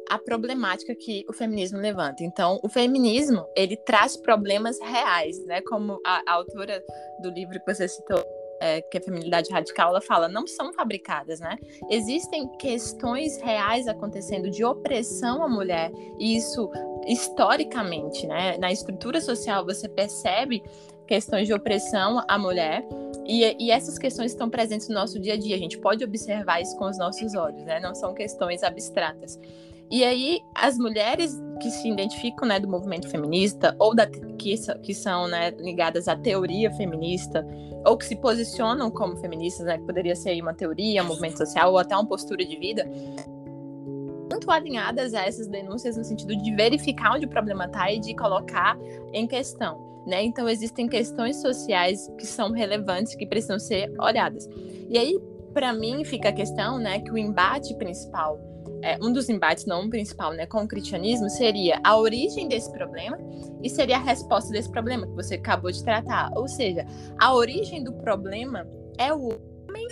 a 0.09 0.17
problemática 0.17 0.95
que 0.95 1.23
o 1.29 1.33
feminismo 1.33 1.77
levanta. 1.77 2.23
Então, 2.23 2.59
o 2.63 2.69
feminismo 2.69 3.47
ele 3.55 3.77
traz 3.77 4.17
problemas 4.17 4.79
reais, 4.79 5.45
né? 5.45 5.61
Como 5.61 6.01
a, 6.03 6.23
a 6.25 6.33
autora 6.33 6.83
do 7.21 7.29
livro 7.29 7.59
que 7.59 7.71
você 7.71 7.87
citou 7.87 8.23
é, 8.59 8.81
que 8.81 8.97
a 8.97 9.01
feminilidade 9.01 9.51
radical, 9.51 9.89
ela 9.89 10.01
fala, 10.01 10.27
não 10.27 10.45
são 10.47 10.73
fabricadas, 10.73 11.39
né? 11.39 11.57
Existem 11.89 12.47
questões 12.57 13.37
reais 13.41 13.87
acontecendo 13.87 14.49
de 14.49 14.63
opressão 14.63 15.43
à 15.43 15.47
mulher, 15.47 15.91
e 16.19 16.35
isso 16.35 16.69
historicamente, 17.07 18.27
né? 18.27 18.57
Na 18.57 18.71
estrutura 18.71 19.21
social 19.21 19.65
você 19.65 19.87
percebe 19.87 20.61
questões 21.07 21.47
de 21.47 21.53
opressão 21.53 22.23
à 22.27 22.37
mulher, 22.37 22.85
e, 23.25 23.43
e, 23.59 23.69
essas 23.69 23.99
questões 23.99 24.31
estão 24.31 24.49
presentes 24.49 24.87
no 24.87 24.95
nosso 24.95 25.19
dia 25.19 25.35
a 25.35 25.37
dia. 25.37 25.55
A 25.55 25.59
gente 25.59 25.77
pode 25.77 26.03
observar 26.03 26.61
isso 26.61 26.75
com 26.77 26.85
os 26.85 26.97
nossos 26.97 27.35
olhos, 27.35 27.63
né? 27.63 27.79
Não 27.79 27.93
são 27.93 28.11
questões 28.11 28.63
abstratas. 28.63 29.39
E 29.91 30.03
aí, 30.03 30.41
as 30.53 30.77
mulheres 30.77 31.41
que 31.59 31.69
se 31.71 31.89
identificam 31.89 32.47
né, 32.47 32.59
do 32.59 32.67
movimento 32.67 33.09
feminista, 33.09 33.75
ou 33.79 33.95
da, 33.95 34.05
que, 34.05 34.55
que 34.83 34.93
são 34.93 35.27
né, 35.27 35.49
ligadas 35.51 36.07
à 36.07 36.15
teoria 36.15 36.71
feminista, 36.71 37.45
ou 37.85 37.97
que 37.97 38.05
se 38.05 38.15
posicionam 38.15 38.91
como 38.91 39.17
feministas, 39.17 39.65
né, 39.65 39.77
que 39.77 39.85
poderia 39.85 40.15
ser 40.15 40.39
uma 40.41 40.53
teoria, 40.53 41.03
um 41.03 41.07
movimento 41.07 41.37
social, 41.37 41.71
ou 41.71 41.79
até 41.79 41.95
uma 41.95 42.05
postura 42.05 42.45
de 42.45 42.55
vida, 42.57 42.87
muito 44.29 44.51
alinhadas 44.51 45.13
a 45.15 45.25
essas 45.25 45.47
denúncias 45.47 45.97
no 45.97 46.03
sentido 46.03 46.35
de 46.35 46.55
verificar 46.55 47.15
onde 47.15 47.25
o 47.25 47.29
problema 47.29 47.65
está 47.65 47.91
e 47.91 47.99
de 47.99 48.15
colocar 48.15 48.77
em 49.11 49.25
questão. 49.25 49.89
Né? 50.05 50.23
Então, 50.23 50.47
existem 50.47 50.87
questões 50.87 51.41
sociais 51.41 52.11
que 52.17 52.25
são 52.25 52.51
relevantes, 52.51 53.15
que 53.15 53.25
precisam 53.25 53.59
ser 53.59 53.91
olhadas. 53.99 54.47
E 54.87 54.97
aí, 54.97 55.19
para 55.53 55.73
mim, 55.73 56.05
fica 56.05 56.29
a 56.29 56.33
questão 56.33 56.77
né, 56.77 56.99
que 56.99 57.11
o 57.11 57.17
embate 57.17 57.75
principal 57.75 58.39
é, 58.81 58.97
um 59.01 59.11
dos 59.11 59.29
embates, 59.29 59.65
não 59.65 59.89
principal, 59.89 60.33
né, 60.33 60.45
com 60.45 60.63
o 60.63 60.67
cristianismo, 60.67 61.29
seria 61.29 61.79
a 61.83 61.97
origem 61.97 62.47
desse 62.47 62.71
problema 62.71 63.17
e 63.61 63.69
seria 63.69 63.97
a 63.97 64.01
resposta 64.01 64.51
desse 64.51 64.69
problema 64.69 65.05
que 65.07 65.13
você 65.13 65.35
acabou 65.35 65.71
de 65.71 65.83
tratar. 65.83 66.31
Ou 66.35 66.47
seja, 66.47 66.85
a 67.19 67.33
origem 67.33 67.83
do 67.83 67.93
problema 67.93 68.67
é 68.97 69.13
o 69.13 69.29
homem 69.69 69.87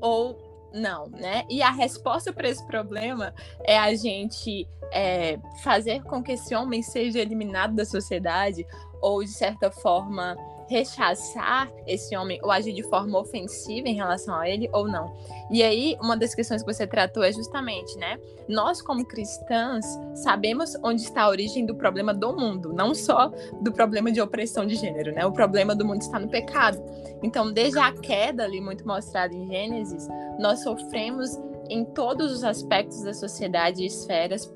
ou 0.00 0.70
não, 0.72 1.08
né? 1.08 1.44
E 1.50 1.62
a 1.62 1.70
resposta 1.70 2.32
para 2.32 2.48
esse 2.48 2.64
problema 2.66 3.34
é 3.64 3.76
a 3.76 3.94
gente 3.94 4.68
é, 4.92 5.38
fazer 5.62 6.02
com 6.04 6.22
que 6.22 6.32
esse 6.32 6.54
homem 6.54 6.82
seja 6.82 7.18
eliminado 7.18 7.74
da 7.74 7.84
sociedade 7.84 8.64
ou, 9.00 9.22
de 9.22 9.30
certa 9.30 9.70
forma, 9.70 10.36
rechaçar 10.70 11.68
esse 11.84 12.16
homem 12.16 12.38
ou 12.44 12.50
agir 12.50 12.72
de 12.72 12.84
forma 12.84 13.18
ofensiva 13.18 13.88
em 13.88 13.94
relação 13.94 14.36
a 14.36 14.48
ele 14.48 14.70
ou 14.72 14.86
não. 14.86 15.12
E 15.50 15.64
aí, 15.64 15.96
uma 16.00 16.16
das 16.16 16.32
questões 16.32 16.62
que 16.62 16.72
você 16.72 16.86
tratou 16.86 17.24
é 17.24 17.32
justamente, 17.32 17.98
né? 17.98 18.20
Nós, 18.48 18.80
como 18.80 19.04
cristãs, 19.04 19.84
sabemos 20.14 20.76
onde 20.84 21.02
está 21.02 21.22
a 21.22 21.28
origem 21.28 21.66
do 21.66 21.74
problema 21.74 22.14
do 22.14 22.32
mundo, 22.32 22.72
não 22.72 22.94
só 22.94 23.32
do 23.60 23.72
problema 23.72 24.12
de 24.12 24.20
opressão 24.20 24.64
de 24.64 24.76
gênero, 24.76 25.12
né? 25.12 25.26
O 25.26 25.32
problema 25.32 25.74
do 25.74 25.84
mundo 25.84 26.02
está 26.02 26.20
no 26.20 26.28
pecado. 26.28 26.80
Então, 27.20 27.52
desde 27.52 27.80
a 27.80 27.92
queda 27.92 28.44
ali, 28.44 28.60
muito 28.60 28.86
mostrada 28.86 29.34
em 29.34 29.48
Gênesis, 29.48 30.06
nós 30.38 30.62
sofremos 30.62 31.36
em 31.68 31.84
todos 31.84 32.32
os 32.32 32.44
aspectos 32.44 33.02
da 33.02 33.12
sociedade 33.12 33.82
e 33.82 33.86
esferas 33.86 34.46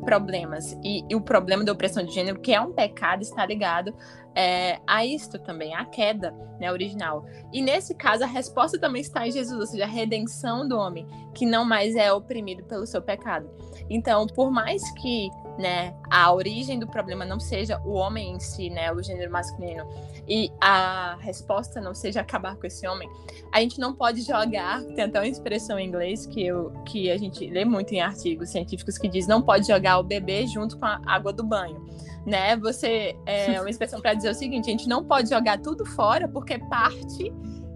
problemas. 0.00 0.76
E, 0.82 1.04
e, 1.08 1.14
o 1.14 1.20
problema 1.20 1.64
da 1.64 1.72
opressão 1.72 2.04
de 2.04 2.12
gênero, 2.12 2.40
que 2.40 2.52
é 2.52 2.60
um 2.60 2.72
pecado, 2.72 3.22
está 3.22 3.44
ligado 3.44 3.94
é, 4.34 4.80
a 4.86 5.04
isto 5.04 5.38
também, 5.38 5.74
a 5.74 5.84
queda 5.84 6.34
né, 6.58 6.70
original. 6.70 7.24
E 7.52 7.60
nesse 7.60 7.94
caso, 7.94 8.24
a 8.24 8.26
resposta 8.26 8.78
também 8.78 9.02
está 9.02 9.26
em 9.26 9.32
Jesus, 9.32 9.58
ou 9.58 9.66
seja, 9.66 9.84
a 9.84 9.88
redenção 9.88 10.66
do 10.66 10.76
homem, 10.76 11.06
que 11.34 11.46
não 11.46 11.64
mais 11.64 11.96
é 11.96 12.12
oprimido 12.12 12.64
pelo 12.64 12.86
seu 12.86 13.02
pecado. 13.02 13.50
Então, 13.88 14.26
por 14.26 14.50
mais 14.50 14.82
que 14.92 15.28
né, 15.60 15.94
a 16.10 16.32
origem 16.32 16.78
do 16.78 16.86
problema 16.86 17.24
não 17.24 17.38
seja 17.38 17.80
o 17.84 17.92
homem 17.92 18.32
em 18.32 18.40
si, 18.40 18.70
né, 18.70 18.90
o 18.92 19.02
gênero 19.02 19.30
masculino, 19.30 19.86
e 20.26 20.50
a 20.60 21.16
resposta 21.20 21.80
não 21.80 21.94
seja 21.94 22.20
acabar 22.20 22.56
com 22.56 22.66
esse 22.66 22.86
homem, 22.88 23.08
a 23.52 23.60
gente 23.60 23.78
não 23.78 23.94
pode 23.94 24.22
jogar, 24.22 24.82
tem 24.82 25.04
até 25.04 25.20
uma 25.20 25.28
expressão 25.28 25.78
em 25.78 25.86
inglês 25.86 26.26
que, 26.26 26.44
eu, 26.44 26.72
que 26.86 27.10
a 27.10 27.16
gente 27.16 27.46
lê 27.46 27.64
muito 27.64 27.92
em 27.92 28.00
artigos 28.00 28.48
científicos 28.48 28.96
que 28.96 29.08
diz 29.08 29.26
não 29.26 29.42
pode 29.42 29.66
jogar 29.66 29.98
o 29.98 30.02
bebê 30.02 30.46
junto 30.46 30.78
com 30.78 30.86
a 30.86 31.00
água 31.06 31.32
do 31.32 31.44
banho. 31.44 31.84
Né? 32.26 32.56
Você 32.56 33.16
é 33.24 33.58
uma 33.60 33.70
expressão 33.70 34.00
para 34.00 34.12
dizer 34.12 34.30
o 34.30 34.34
seguinte: 34.34 34.68
a 34.68 34.72
gente 34.72 34.86
não 34.86 35.02
pode 35.02 35.30
jogar 35.30 35.58
tudo 35.58 35.86
fora 35.86 36.28
porque 36.28 36.58
parte 36.58 37.32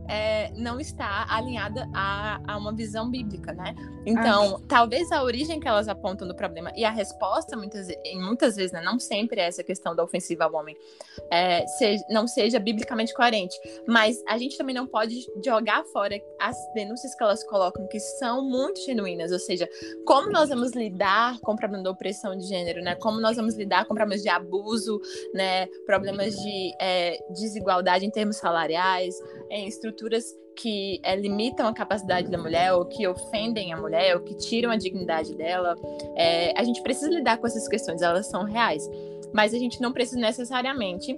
é, 0.09 0.51
não 0.53 0.81
está 0.81 1.27
alinhada 1.29 1.89
a, 1.95 2.41
a, 2.47 2.57
uma 2.57 2.73
visão 2.73 3.11
bíblica, 3.11 3.53
né? 3.53 3.75
Então, 4.07 4.57
ah. 4.57 4.61
talvez 4.69 5.11
a 5.13 5.23
origem 5.23 5.59
que 5.61 5.69
elas 5.69 5.89
apontam 5.89 6.27
do 6.29 6.35
problema 6.35 6.73
e 6.77 6.85
a 6.85 6.91
resposta, 6.91 7.57
muitas, 7.57 7.89
muitas 8.17 8.57
vezes, 8.57 8.73
né, 8.73 8.83
não 8.83 8.99
sempre 8.99 9.41
é 9.41 9.47
essa 9.47 9.63
questão 9.63 9.95
da 9.95 10.03
ofensiva 10.03 10.45
ao 10.45 10.55
homem, 10.55 10.77
é, 11.31 11.67
seja, 11.67 12.05
não 12.11 12.27
seja 12.27 12.59
biblicamente 12.59 13.15
coerente. 13.15 13.57
Mas 13.87 14.23
a 14.29 14.37
gente 14.37 14.59
também 14.59 14.75
não 14.75 14.87
pode 14.87 15.27
jogar 15.45 15.85
fora 15.85 16.21
as 16.41 16.57
denúncias 16.75 17.15
que 17.15 17.23
elas 17.23 17.43
colocam, 17.45 17.87
que 17.89 17.99
são 17.99 18.43
muito 18.43 18.81
genuínas, 18.85 19.33
ou 19.33 19.39
seja, 19.39 19.69
como 20.07 20.31
nós 20.31 20.49
vamos 20.49 20.73
lidar 20.73 21.39
com 21.41 21.53
o 21.53 21.57
problema 21.57 21.83
da 21.85 21.91
opressão 21.91 22.37
de 22.37 22.47
gênero, 22.47 22.83
né? 22.83 22.95
Como 22.97 23.21
nós 23.21 23.37
vamos 23.37 23.57
lidar 23.57 23.87
com 23.87 23.95
problemas 23.95 24.23
de 24.23 24.29
abuso, 24.29 25.01
né? 25.33 25.67
Problemas 25.87 26.35
de 26.35 26.73
é, 26.81 27.19
desigualdade 27.31 28.05
em 28.05 28.11
termos 28.11 28.37
salariais, 28.37 29.15
em 29.51 29.69
estruturas 29.95 30.25
que 30.57 31.01
é, 31.03 31.17
limitam 31.17 31.67
a 31.67 31.73
capacidade 31.73 32.31
da 32.31 32.39
mulher, 32.39 32.75
ou 32.75 32.85
que 32.85 33.07
ofendem 33.07 33.73
a 33.73 33.77
mulher, 33.77 34.17
ou 34.17 34.23
que 34.23 34.35
tiram 34.37 34.71
a 34.71 34.77
dignidade 34.77 35.35
dela. 35.35 35.75
É, 36.17 36.59
a 36.59 36.65
gente 36.65 36.83
precisa 36.83 37.11
lidar 37.11 37.39
com 37.39 37.47
essas 37.47 37.67
questões, 37.67 38.03
elas 38.03 38.29
são 38.29 38.45
reais. 38.45 38.89
Mas 39.33 39.53
a 39.53 39.59
gente 39.59 39.81
não 39.81 39.93
precisa 39.93 40.21
necessariamente 40.21 41.15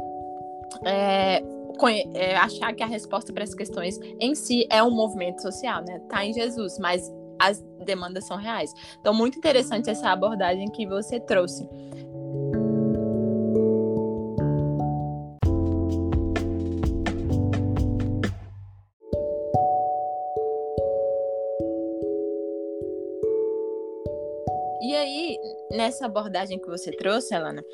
é, 0.85 1.43
é, 2.15 2.37
achar 2.37 2.73
que 2.75 2.83
a 2.83 2.87
resposta 2.87 3.33
para 3.33 3.43
essas 3.43 3.55
questões 3.55 3.99
em 4.21 4.35
si 4.35 4.67
é 4.71 4.83
um 4.83 4.91
movimento 4.91 5.43
social, 5.43 5.83
né? 5.85 6.01
Tá 6.09 6.25
em 6.25 6.33
Jesus, 6.33 6.79
mas 6.79 7.13
as 7.39 7.63
demandas 7.85 8.27
são 8.27 8.39
reais. 8.39 8.73
Então, 9.01 9.13
muito 9.13 9.39
interessante 9.39 9.91
essa 9.91 10.11
abordagem 10.11 10.71
que 10.71 10.87
você 10.87 11.21
trouxe. 11.21 11.69
Nessa 25.87 26.07
abordagem 26.07 26.59
que 26.59 26.67
você 26.67 26.91
trouxe, 26.91 27.33
Alana, 27.33 27.65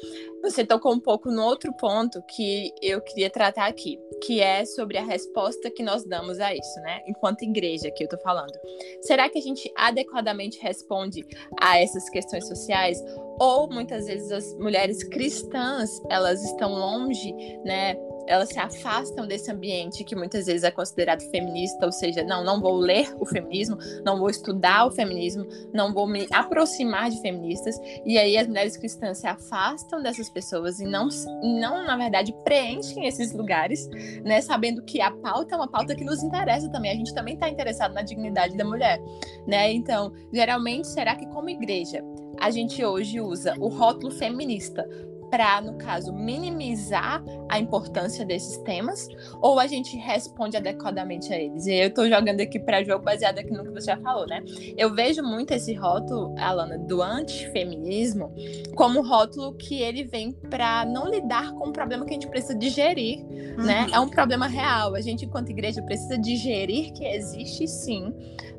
você 0.43 0.67
tocou 0.67 0.93
um 0.93 1.01
pouco 1.01 1.31
no 1.31 1.43
outro 1.43 1.73
ponto 1.73 2.23
que 2.23 2.71
eu 2.83 3.01
queria 3.01 3.31
tratar 3.31 3.67
aqui, 3.67 3.99
que 4.23 4.41
é 4.41 4.67
sobre 4.67 4.99
a 4.99 5.05
resposta 5.05 5.71
que 5.71 5.83
nós 5.83 6.05
damos 6.05 6.39
a 6.39 6.55
isso, 6.55 6.81
né? 6.81 7.01
Enquanto 7.09 7.43
igreja 7.43 7.91
que 7.91 8.05
eu 8.05 8.09
tô 8.09 8.19
falando. 8.19 8.53
Será 9.01 9.31
que 9.31 9.39
a 9.39 9.43
gente 9.43 9.73
adequadamente 9.75 10.61
responde 10.61 11.25
a 11.59 11.81
essas 11.81 12.09
questões 12.11 12.47
sociais? 12.47 13.03
Ou 13.41 13.69
muitas 13.71 14.07
vezes 14.07 14.31
as 14.31 14.55
mulheres 14.57 15.03
cristãs, 15.05 15.91
elas 16.11 16.45
estão 16.45 16.71
longe, 16.71 17.33
né, 17.65 17.97
elas 18.27 18.51
se 18.51 18.59
afastam 18.59 19.27
desse 19.27 19.51
ambiente 19.51 20.05
que 20.05 20.15
muitas 20.15 20.47
vezes 20.47 20.63
é 20.63 20.71
considerado 20.71 21.23
feminista, 21.31 21.85
ou 21.85 21.93
seja, 21.93 22.23
não, 22.23 22.45
não 22.45 22.61
vou 22.61 22.77
ler 22.77 23.15
o 23.19 23.27
feminismo, 23.27 23.77
não 24.05 24.19
vou 24.19 24.31
estudar 24.31 24.87
o 24.87 24.91
feminismo, 24.91 25.47
não 25.73 25.93
vou 25.93 26.07
me 26.07 26.27
aproximar 26.33 27.11
de 27.11 27.21
feministas, 27.21 27.77
e 28.05 28.19
aí 28.19 28.37
as 28.37 28.47
mulheres 28.47 28.77
cristãs 28.77 29.19
se 29.19 29.27
afastam 29.27 30.03
dessas 30.03 30.29
pessoas 30.29 30.81
e 30.81 30.85
não, 30.85 31.09
não 31.43 31.85
na 31.85 31.97
verdade, 31.97 32.35
preenchem 32.45 33.07
esses 33.07 33.33
lugares, 33.33 33.89
né, 34.25 34.41
sabendo 34.41 34.83
que 34.83 35.01
a 35.01 35.11
pauta 35.11 35.55
é 35.55 35.59
uma 35.59 35.69
pauta 35.69 35.95
que 35.95 36.05
nos 36.05 36.23
interessa 36.23 36.69
também, 36.71 36.93
a 36.93 36.97
gente 36.97 37.15
também 37.15 37.35
está 37.35 37.49
interessado 37.49 37.93
na 37.93 38.03
dignidade 38.03 38.57
da 38.57 38.65
mulher, 38.65 39.01
né, 39.47 39.73
então, 39.73 40.13
geralmente, 40.33 40.89
será 40.89 41.15
que 41.17 41.27
como 41.27 41.51
igreja, 41.51 42.03
a 42.41 42.51
gente 42.51 42.85
hoje 42.85 43.21
usa 43.21 43.55
o 43.59 43.69
rótulo 43.69 44.13
feminista 44.13 44.87
para, 45.33 45.63
no 45.63 45.79
caso, 45.79 46.13
minimizar 46.13 47.25
a 47.49 47.59
importância 47.59 48.23
desses 48.23 48.59
temas, 48.59 49.09
ou 49.41 49.59
a 49.59 49.67
gente 49.67 49.97
responde 49.97 50.59
adequadamente 50.59 51.33
a 51.33 51.41
eles? 51.41 51.67
E 51.67 51.73
eu 51.73 51.89
estou 51.89 52.07
jogando 52.07 52.43
aqui 52.43 52.59
para 52.59 52.85
jogo 52.85 53.03
baseado 53.03 53.39
aqui 53.39 53.51
no 53.51 53.65
que 53.65 53.71
você 53.71 53.87
já 53.87 53.97
falou, 53.97 54.27
né? 54.27 54.45
Eu 54.77 54.95
vejo 54.95 55.23
muito 55.23 55.55
esse 55.55 55.73
rótulo, 55.73 56.35
Alana, 56.39 56.77
do 56.77 57.01
antifeminismo, 57.01 58.31
como 58.75 59.01
rótulo 59.01 59.55
que 59.55 59.81
ele 59.81 60.05
vem 60.05 60.33
para 60.51 60.85
não 60.85 61.09
lidar 61.09 61.51
com 61.53 61.71
um 61.71 61.73
problema 61.73 62.05
que 62.05 62.11
a 62.11 62.15
gente 62.15 62.29
precisa 62.29 62.55
digerir, 62.55 63.25
né? 63.25 63.55
uhum. 63.57 63.65
né? 63.65 63.87
É 63.91 64.01
um 64.01 64.11
problema 64.11 64.47
real. 64.47 64.95
A 64.95 65.01
gente, 65.01 65.25
enquanto 65.25 65.49
igreja, 65.49 65.81
precisa 65.81 66.19
digerir 66.19 66.93
que 66.93 67.07
existe 67.07 67.67
sim 67.67 68.13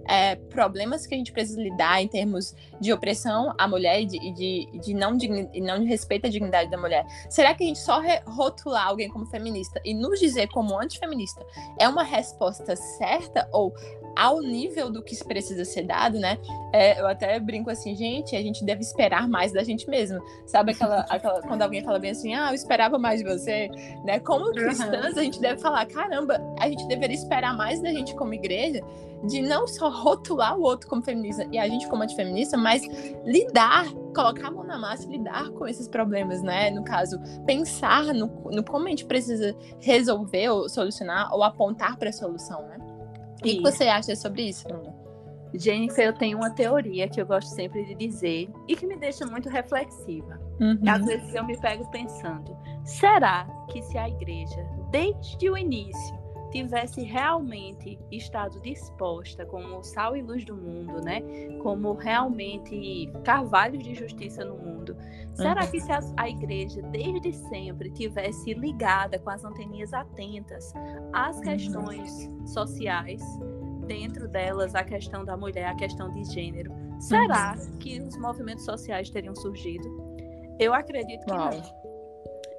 é, 0.08 0.36
problemas 0.36 1.06
que 1.06 1.14
a 1.14 1.18
gente 1.18 1.32
precisa 1.32 1.62
lidar 1.62 2.02
em 2.02 2.08
termos 2.08 2.56
de 2.80 2.92
opressão 2.92 3.54
à 3.58 3.68
mulher 3.68 4.02
e 4.02 4.06
de, 4.06 4.34
de, 4.34 4.80
de 4.80 4.94
não, 4.94 5.16
de 5.16 5.28
não 5.62 5.80
de 5.80 5.86
respeito 5.86 6.28
à 6.28 6.30
dignidade 6.30 6.70
da 6.70 6.78
mulher. 6.78 7.06
Será 7.30 7.54
que 7.54 7.64
a 7.64 7.68
gente 7.68 7.80
só 7.80 8.02
rotular 8.26 8.88
alguém 8.88 9.10
como 9.10 9.26
feminista 9.26 9.82
e 9.86 9.94
nos 9.94 10.20
dizer 10.20 10.48
como 10.50 10.80
antifeminista 10.80 11.46
é 11.80 11.88
uma 11.88 12.04
resposta 12.04 12.76
certa 12.76 13.48
ou 13.52 13.74
ao 14.16 14.42
nível 14.42 14.92
do 14.92 15.02
que 15.02 15.16
precisa 15.24 15.66
ser 15.66 15.84
dado, 15.84 16.20
né? 16.20 16.38
É, 16.72 17.00
eu 17.00 17.08
até 17.08 17.40
brinco 17.40 17.70
assim, 17.70 17.96
gente, 17.96 18.36
a 18.36 18.42
gente 18.42 18.64
deve 18.66 18.82
esperar 18.82 19.28
mais 19.28 19.52
da 19.52 19.64
gente 19.64 19.90
mesmo. 19.90 20.20
Sabe 20.46 20.72
aquela, 20.72 21.02
aquela 21.10 21.42
quando 21.42 21.62
alguém 21.62 21.84
fala 21.84 22.00
bem 22.00 22.12
assim, 22.12 22.34
ah, 22.34 22.50
eu 22.50 22.56
esperava 22.56 22.98
mais 22.98 23.22
de 23.22 23.28
você, 23.28 23.70
né? 24.04 24.20
Como 24.20 24.52
cristãs, 24.52 25.18
a 25.18 25.24
gente 25.24 25.40
deve 25.40 25.62
falar, 25.62 25.86
caramba, 25.86 26.40
a 26.60 26.68
gente 26.68 26.88
deveria 26.88 27.16
esperar 27.16 27.56
mais 27.56 27.82
da 27.82 27.92
gente 27.92 28.16
como 28.16 28.34
igreja, 28.34 28.82
de 29.26 29.42
não 29.42 29.68
só 29.68 29.90
rotular 29.90 30.58
o 30.58 30.62
outro 30.62 30.90
como 30.90 31.02
feminista 31.02 31.48
e 31.52 31.58
a 31.58 31.68
gente 31.68 31.88
como 31.88 32.04
antifeminista, 32.04 32.58
mas 32.58 32.84
lidar, 33.24 33.86
colocar 34.14 34.48
a 34.48 34.52
mão 34.52 34.64
na 34.64 34.78
massa 34.78 35.08
e 35.08 35.12
lidar 35.18 35.50
com 35.52 35.66
esses 35.66 35.88
problemas, 35.88 36.42
né? 36.42 36.70
No 36.70 36.84
caso, 36.84 37.18
pensar 37.46 38.14
no, 38.14 38.28
no 38.52 38.64
como 38.64 38.88
a 38.88 38.90
gente 38.90 39.06
precisa 39.06 39.56
resolver 39.80 40.50
ou 40.50 40.68
solucionar 40.68 41.34
ou 41.34 41.42
apontar 41.42 41.98
para 41.98 42.10
a 42.10 42.14
solução, 42.14 42.62
né? 42.68 42.83
O 43.52 43.56
que 43.56 43.62
você 43.62 43.86
acha 43.86 44.16
sobre 44.16 44.44
isso, 44.44 44.68
Luna? 44.68 45.04
Jennifer, 45.56 46.08
eu 46.08 46.14
tenho 46.14 46.38
uma 46.38 46.50
teoria 46.50 47.08
que 47.08 47.22
eu 47.22 47.26
gosto 47.26 47.50
sempre 47.50 47.86
de 47.86 47.94
dizer 47.94 48.50
e 48.68 48.76
que 48.76 48.88
me 48.88 48.98
deixa 48.98 49.26
muito 49.26 49.50
reflexiva. 49.50 50.40
Uhum. 50.60 50.80
Às 50.88 51.06
vezes 51.06 51.36
eu 51.36 51.44
me 51.44 51.56
pego 51.60 51.86
pensando: 51.92 52.58
será 52.84 53.46
que 53.70 53.82
se 53.84 53.98
a 53.98 54.10
igreja, 54.10 54.68
desde 54.90 55.50
o 55.50 55.58
início, 55.58 56.23
tivesse 56.54 57.02
realmente 57.02 57.98
estado 58.12 58.62
disposta 58.62 59.44
como 59.44 59.84
sal 59.84 60.16
e 60.16 60.22
luz 60.22 60.46
do 60.46 60.56
mundo, 60.56 61.02
né? 61.02 61.20
Como 61.64 61.94
realmente 61.94 63.12
carvalhos 63.24 63.84
de 63.84 63.96
justiça 63.96 64.46
no 64.46 64.56
mundo. 64.56 64.96
Será 65.34 65.64
uhum. 65.64 65.72
que 65.72 65.82
se 65.82 65.92
a, 65.92 66.00
a, 66.16 66.30
igreja 66.30 66.80
desde 66.84 67.34
sempre 67.34 67.90
tivesse 67.90 68.54
ligada 68.54 69.18
com 69.18 69.32
as 69.32 69.44
anteninhas 69.44 69.92
atentas 69.94 70.72
às 71.12 71.38
uhum. 71.38 71.42
questões 71.42 72.30
sociais, 72.46 73.22
dentro 73.88 74.28
delas 74.28 74.76
a 74.76 74.84
questão 74.84 75.26
da 75.26 75.36
mulher, 75.36 75.66
a 75.66 75.76
questão 75.76 76.12
de 76.12 76.24
gênero, 76.26 76.72
será 77.00 77.56
uhum. 77.58 77.78
que 77.80 78.00
os 78.00 78.16
movimentos 78.18 78.64
sociais 78.64 79.10
teriam 79.10 79.36
surgido? 79.36 79.90
Eu 80.60 80.72
acredito 80.72 81.26
que 81.26 81.32
não 81.32 81.83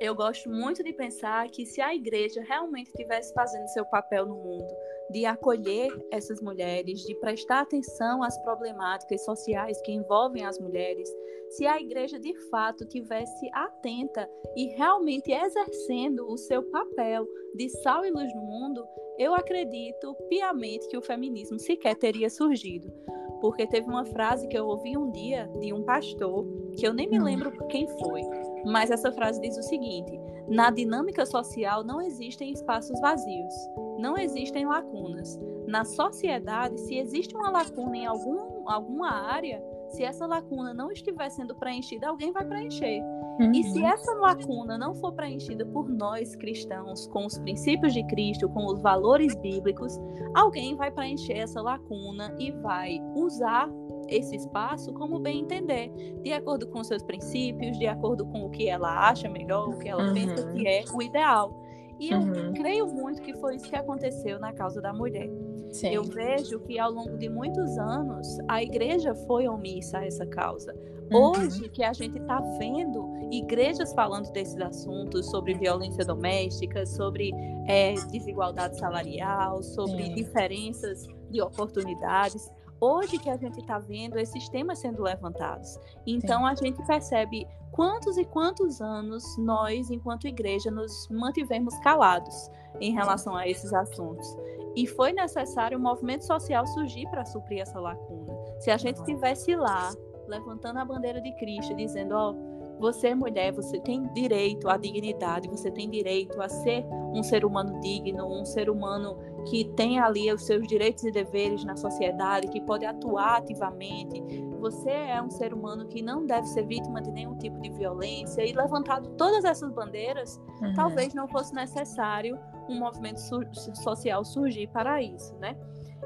eu 0.04 0.14
gosto 0.14 0.50
muito 0.50 0.82
de 0.82 0.92
pensar 0.92 1.48
que 1.48 1.64
se 1.64 1.80
a 1.80 1.94
igreja 1.94 2.42
realmente 2.42 2.88
estivesse 2.88 3.32
fazendo 3.32 3.66
seu 3.68 3.84
papel 3.86 4.26
no 4.26 4.36
mundo, 4.36 4.68
de 5.10 5.24
acolher 5.24 5.90
essas 6.10 6.40
mulheres, 6.40 7.00
de 7.00 7.14
prestar 7.16 7.60
atenção 7.60 8.22
às 8.22 8.38
problemáticas 8.42 9.24
sociais 9.24 9.80
que 9.82 9.92
envolvem 9.92 10.44
as 10.44 10.58
mulheres, 10.58 11.08
se 11.50 11.66
a 11.66 11.80
igreja 11.80 12.18
de 12.18 12.34
fato 12.50 12.86
tivesse 12.86 13.48
atenta 13.52 14.28
e 14.56 14.74
realmente 14.74 15.32
exercendo 15.32 16.26
o 16.28 16.36
seu 16.36 16.62
papel 16.64 17.26
de 17.54 17.68
sal 17.68 18.04
e 18.04 18.10
luz 18.10 18.34
no 18.34 18.42
mundo, 18.42 18.84
eu 19.18 19.34
acredito 19.34 20.14
piamente 20.28 20.88
que 20.88 20.96
o 20.96 21.02
feminismo 21.02 21.58
sequer 21.58 21.94
teria 21.94 22.28
surgido. 22.28 22.92
Porque 23.40 23.66
teve 23.66 23.88
uma 23.88 24.04
frase 24.04 24.48
que 24.48 24.58
eu 24.58 24.66
ouvi 24.66 24.96
um 24.96 25.10
dia 25.10 25.48
de 25.60 25.72
um 25.72 25.82
pastor, 25.82 26.46
que 26.76 26.86
eu 26.86 26.92
nem 26.92 27.08
me 27.08 27.20
hum. 27.20 27.24
lembro 27.24 27.66
quem 27.68 27.86
foi, 27.86 28.22
mas 28.64 28.90
essa 28.90 29.12
frase 29.12 29.40
diz 29.40 29.56
o 29.56 29.62
seguinte: 29.62 30.20
na 30.48 30.70
dinâmica 30.70 31.24
social 31.24 31.82
não 31.84 32.00
existem 32.00 32.52
espaços 32.52 33.00
vazios, 33.00 33.54
não 33.98 34.16
existem 34.16 34.66
lacunas. 34.66 35.38
Na 35.66 35.84
sociedade, 35.84 36.78
se 36.80 36.98
existe 36.98 37.34
uma 37.34 37.50
lacuna 37.50 37.96
em 37.96 38.06
algum, 38.06 38.68
alguma 38.68 39.10
área, 39.10 39.62
se 39.94 40.02
essa 40.02 40.26
lacuna 40.26 40.74
não 40.74 40.90
estiver 40.90 41.30
sendo 41.30 41.54
preenchida, 41.54 42.08
alguém 42.08 42.32
vai 42.32 42.44
preencher. 42.44 43.00
Uhum. 43.40 43.52
E 43.52 43.62
se 43.64 43.80
uhum. 43.80 43.86
essa 43.86 44.12
lacuna 44.14 44.76
não 44.76 44.94
for 44.94 45.12
preenchida 45.12 45.64
por 45.66 45.88
nós 45.88 46.34
cristãos, 46.36 47.06
com 47.08 47.26
os 47.26 47.38
princípios 47.38 47.92
de 47.94 48.04
Cristo, 48.06 48.48
com 48.48 48.66
os 48.66 48.80
valores 48.80 49.34
bíblicos, 49.36 49.98
alguém 50.34 50.76
vai 50.76 50.90
preencher 50.90 51.38
essa 51.38 51.60
lacuna 51.60 52.34
e 52.38 52.50
vai 52.52 53.00
usar 53.14 53.68
esse 54.08 54.36
espaço 54.36 54.92
como 54.92 55.18
bem 55.18 55.40
entender, 55.40 55.90
de 56.22 56.32
acordo 56.32 56.66
com 56.68 56.84
seus 56.84 57.02
princípios, 57.02 57.78
de 57.78 57.86
acordo 57.86 58.26
com 58.26 58.44
o 58.44 58.50
que 58.50 58.68
ela 58.68 59.08
acha 59.08 59.28
melhor, 59.28 59.68
o 59.68 59.78
que 59.78 59.88
ela 59.88 60.08
uhum. 60.08 60.14
pensa 60.14 60.52
que 60.52 60.66
é 60.66 60.84
o 60.92 61.00
ideal. 61.00 61.64
E 61.98 62.10
eu 62.10 62.18
uhum. 62.18 62.52
creio 62.52 62.86
muito 62.88 63.22
que 63.22 63.32
foi 63.34 63.56
isso 63.56 63.68
que 63.68 63.76
aconteceu 63.76 64.38
na 64.40 64.52
causa 64.52 64.80
da 64.80 64.92
mulher. 64.92 65.30
Sim. 65.74 65.88
Eu 65.88 66.04
vejo 66.04 66.60
que 66.60 66.78
ao 66.78 66.88
longo 66.88 67.18
de 67.18 67.28
muitos 67.28 67.76
anos 67.78 68.38
a 68.46 68.62
igreja 68.62 69.12
foi 69.26 69.48
omissa 69.48 69.98
a 69.98 70.06
essa 70.06 70.24
causa. 70.24 70.72
Uhum. 71.10 71.32
Hoje 71.32 71.68
que 71.68 71.82
a 71.82 71.92
gente 71.92 72.16
está 72.16 72.40
vendo 72.58 73.12
igrejas 73.32 73.92
falando 73.92 74.30
desses 74.30 74.60
assuntos, 74.60 75.28
sobre 75.30 75.54
violência 75.54 76.04
doméstica, 76.04 76.86
sobre 76.86 77.32
é, 77.66 77.94
desigualdade 78.12 78.78
salarial, 78.78 79.64
sobre 79.64 80.04
Sim. 80.04 80.14
diferenças 80.14 81.08
de 81.28 81.42
oportunidades. 81.42 82.48
Hoje 82.80 83.18
que 83.18 83.28
a 83.28 83.36
gente 83.36 83.58
está 83.58 83.80
vendo 83.80 84.16
esses 84.16 84.48
temas 84.50 84.78
sendo 84.78 85.02
levantados. 85.02 85.76
Então 86.06 86.42
Sim. 86.42 86.52
a 86.52 86.54
gente 86.54 86.86
percebe 86.86 87.48
quantos 87.72 88.16
e 88.16 88.24
quantos 88.24 88.80
anos 88.80 89.24
nós, 89.38 89.90
enquanto 89.90 90.28
igreja, 90.28 90.70
nos 90.70 91.08
mantivemos 91.10 91.76
calados 91.80 92.48
em 92.80 92.92
relação 92.92 93.34
a 93.34 93.48
esses 93.48 93.72
assuntos. 93.72 94.36
E 94.76 94.86
foi 94.86 95.12
necessário 95.12 95.78
o 95.78 95.80
um 95.80 95.84
movimento 95.84 96.24
social 96.24 96.66
surgir 96.66 97.08
para 97.10 97.24
suprir 97.24 97.60
essa 97.60 97.78
lacuna. 97.78 98.34
Se 98.58 98.70
a 98.70 98.76
gente 98.76 99.02
tivesse 99.04 99.54
lá 99.54 99.92
levantando 100.26 100.78
a 100.78 100.84
bandeira 100.84 101.20
de 101.20 101.32
Cristo, 101.36 101.74
dizendo: 101.74 102.14
Ó, 102.14 102.32
oh, 102.32 102.54
você 102.78 103.08
é 103.08 103.14
mulher, 103.14 103.52
você 103.52 103.78
tem 103.80 104.02
direito 104.12 104.68
à 104.68 104.76
dignidade, 104.76 105.48
você 105.48 105.70
tem 105.70 105.88
direito 105.88 106.40
a 106.40 106.48
ser 106.48 106.84
um 107.14 107.22
ser 107.22 107.44
humano 107.44 107.80
digno, 107.80 108.26
um 108.26 108.44
ser 108.44 108.68
humano 108.68 109.16
que 109.48 109.64
tem 109.76 110.00
ali 110.00 110.32
os 110.32 110.44
seus 110.44 110.66
direitos 110.66 111.04
e 111.04 111.10
deveres 111.10 111.64
na 111.64 111.76
sociedade, 111.76 112.48
que 112.48 112.60
pode 112.60 112.84
atuar 112.84 113.38
ativamente. 113.38 114.22
Você 114.58 114.90
é 114.90 115.22
um 115.22 115.30
ser 115.30 115.52
humano 115.52 115.86
que 115.86 116.02
não 116.02 116.26
deve 116.26 116.46
ser 116.48 116.66
vítima 116.66 117.00
de 117.00 117.12
nenhum 117.12 117.36
tipo 117.36 117.60
de 117.60 117.70
violência. 117.70 118.42
E 118.42 118.52
levantado 118.52 119.10
todas 119.16 119.44
essas 119.44 119.70
bandeiras, 119.70 120.40
uhum. 120.60 120.72
talvez 120.74 121.14
não 121.14 121.28
fosse 121.28 121.54
necessário 121.54 122.38
um 122.68 122.78
movimento 122.78 123.18
social 123.18 124.24
surgir 124.24 124.68
para 124.68 125.02
isso, 125.02 125.34
né? 125.36 125.56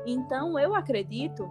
Então, 0.07 0.59
eu 0.59 0.75
acredito 0.75 1.49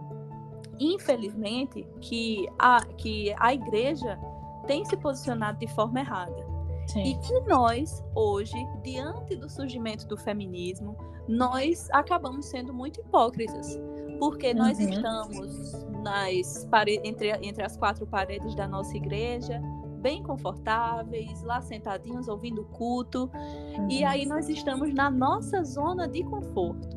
infelizmente, 0.78 1.86
que 2.00 2.48
a, 2.58 2.84
que 2.96 3.34
a 3.38 3.52
igreja 3.52 4.18
tem 4.66 4.84
se 4.84 4.96
posicionado 4.96 5.58
de 5.58 5.66
forma 5.68 6.00
errada. 6.00 6.46
Sim. 6.86 7.02
E 7.02 7.18
que 7.18 7.40
nós, 7.40 8.02
hoje, 8.14 8.56
diante 8.82 9.36
do 9.36 9.48
surgimento 9.48 10.06
do 10.06 10.16
feminismo, 10.16 10.96
nós 11.26 11.88
acabamos 11.90 12.46
sendo 12.46 12.72
muito 12.72 13.00
hipócritas. 13.00 13.78
Porque 14.18 14.54
nós 14.54 14.78
uhum. 14.78 14.88
estamos 14.88 15.72
nas 16.02 16.66
entre, 17.04 17.30
entre 17.42 17.62
as 17.62 17.76
quatro 17.76 18.06
paredes 18.06 18.54
da 18.56 18.66
nossa 18.66 18.96
igreja, 18.96 19.60
bem 19.98 20.22
confortáveis, 20.22 21.42
lá 21.42 21.60
sentadinhos 21.60 22.28
ouvindo 22.28 22.64
culto, 22.64 23.30
uhum. 23.34 23.90
e 23.90 24.04
aí 24.04 24.24
nós 24.24 24.48
estamos 24.48 24.94
na 24.94 25.10
nossa 25.10 25.62
zona 25.62 26.08
de 26.08 26.22
conforto. 26.24 26.96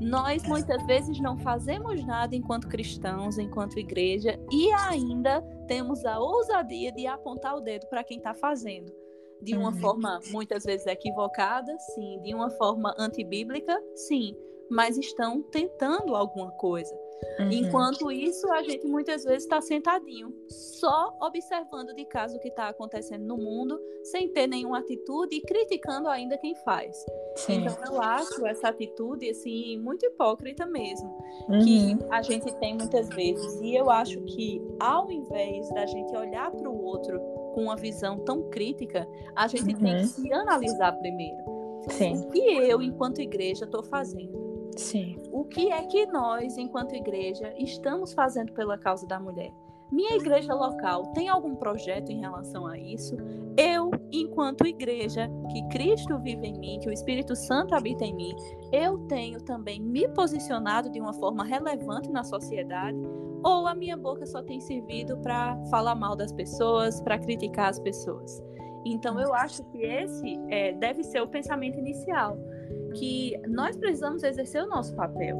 Nós 0.00 0.42
muitas 0.44 0.84
vezes 0.86 1.20
não 1.20 1.36
fazemos 1.36 2.02
nada 2.06 2.34
enquanto 2.34 2.68
cristãos, 2.68 3.38
enquanto 3.38 3.78
igreja, 3.78 4.40
e 4.50 4.72
ainda 4.72 5.42
temos 5.68 6.04
a 6.06 6.18
ousadia 6.18 6.90
de 6.90 7.06
apontar 7.06 7.54
o 7.54 7.60
dedo 7.60 7.86
para 7.88 8.02
quem 8.02 8.16
está 8.16 8.32
fazendo. 8.32 8.90
De 9.42 9.54
uma 9.54 9.70
uhum. 9.70 9.76
forma 9.76 10.20
muitas 10.30 10.64
vezes 10.64 10.86
equivocada, 10.86 11.74
sim. 11.94 12.20
De 12.22 12.34
uma 12.34 12.50
forma 12.50 12.94
antibíblica, 12.98 13.78
sim. 13.94 14.34
Mas 14.70 14.96
estão 14.96 15.42
tentando 15.42 16.14
alguma 16.14 16.50
coisa. 16.52 16.94
Uhum. 17.38 17.52
Enquanto 17.52 18.10
isso, 18.10 18.50
a 18.52 18.62
gente 18.62 18.86
muitas 18.86 19.24
vezes 19.24 19.44
está 19.44 19.60
sentadinho, 19.60 20.34
só 20.48 21.16
observando 21.20 21.94
de 21.94 22.04
caso 22.04 22.36
o 22.36 22.40
que 22.40 22.48
está 22.48 22.68
acontecendo 22.68 23.24
no 23.24 23.36
mundo, 23.36 23.80
sem 24.04 24.28
ter 24.28 24.46
nenhuma 24.46 24.78
atitude 24.78 25.36
e 25.36 25.40
criticando 25.40 26.08
ainda 26.08 26.36
quem 26.38 26.54
faz. 26.56 26.96
Sim. 27.36 27.66
Então 27.66 27.94
eu 27.94 28.02
acho 28.02 28.46
essa 28.46 28.68
atitude 28.68 29.28
assim 29.28 29.78
muito 29.78 30.04
hipócrita 30.04 30.66
mesmo, 30.66 31.08
uhum. 31.48 31.60
que 31.60 31.98
a 32.10 32.22
gente 32.22 32.52
tem 32.56 32.76
muitas 32.76 33.08
vezes. 33.08 33.60
E 33.60 33.74
eu 33.74 33.90
acho 33.90 34.20
que 34.22 34.60
ao 34.78 35.10
invés 35.10 35.68
da 35.70 35.86
gente 35.86 36.14
olhar 36.16 36.50
para 36.50 36.68
o 36.68 36.84
outro 36.84 37.20
com 37.54 37.64
uma 37.64 37.76
visão 37.76 38.18
tão 38.20 38.48
crítica, 38.50 39.06
a 39.34 39.46
gente 39.46 39.74
uhum. 39.74 39.80
tem 39.80 40.00
que 40.00 40.06
se 40.06 40.32
analisar 40.32 40.92
primeiro. 40.92 41.60
Sim. 41.88 42.12
O 42.14 42.30
que 42.30 42.38
eu, 42.38 42.82
enquanto 42.82 43.20
igreja, 43.20 43.64
estou 43.64 43.82
fazendo? 43.82 44.49
Sim. 44.80 45.20
O 45.30 45.44
que 45.44 45.70
é 45.70 45.82
que 45.84 46.06
nós, 46.06 46.56
enquanto 46.56 46.94
igreja, 46.94 47.52
estamos 47.58 48.14
fazendo 48.14 48.52
pela 48.54 48.78
causa 48.78 49.06
da 49.06 49.20
mulher? 49.20 49.52
Minha 49.92 50.16
igreja 50.16 50.54
local 50.54 51.08
tem 51.12 51.28
algum 51.28 51.54
projeto 51.54 52.10
em 52.10 52.20
relação 52.20 52.66
a 52.66 52.78
isso? 52.78 53.14
Eu, 53.58 53.90
enquanto 54.10 54.66
igreja, 54.66 55.28
que 55.50 55.68
Cristo 55.68 56.18
vive 56.20 56.46
em 56.46 56.58
mim, 56.58 56.78
que 56.80 56.88
o 56.88 56.92
Espírito 56.92 57.36
Santo 57.36 57.74
habita 57.74 58.04
em 58.04 58.14
mim, 58.14 58.34
eu 58.72 58.98
tenho 59.06 59.38
também 59.42 59.80
me 59.80 60.08
posicionado 60.08 60.90
de 60.90 60.98
uma 60.98 61.12
forma 61.12 61.44
relevante 61.44 62.10
na 62.10 62.24
sociedade? 62.24 62.98
Ou 63.44 63.66
a 63.66 63.74
minha 63.74 63.96
boca 63.98 64.24
só 64.24 64.42
tem 64.42 64.60
servido 64.60 65.18
para 65.18 65.62
falar 65.66 65.94
mal 65.94 66.16
das 66.16 66.32
pessoas, 66.32 67.00
para 67.02 67.18
criticar 67.18 67.68
as 67.68 67.78
pessoas? 67.78 68.42
Então, 68.84 69.20
eu 69.20 69.34
acho 69.34 69.62
que 69.64 69.78
esse 69.78 70.40
é, 70.48 70.72
deve 70.72 71.02
ser 71.02 71.20
o 71.20 71.28
pensamento 71.28 71.78
inicial 71.78 72.38
que 72.94 73.36
nós 73.48 73.76
precisamos 73.76 74.22
exercer 74.22 74.62
o 74.62 74.68
nosso 74.68 74.94
papel. 74.94 75.36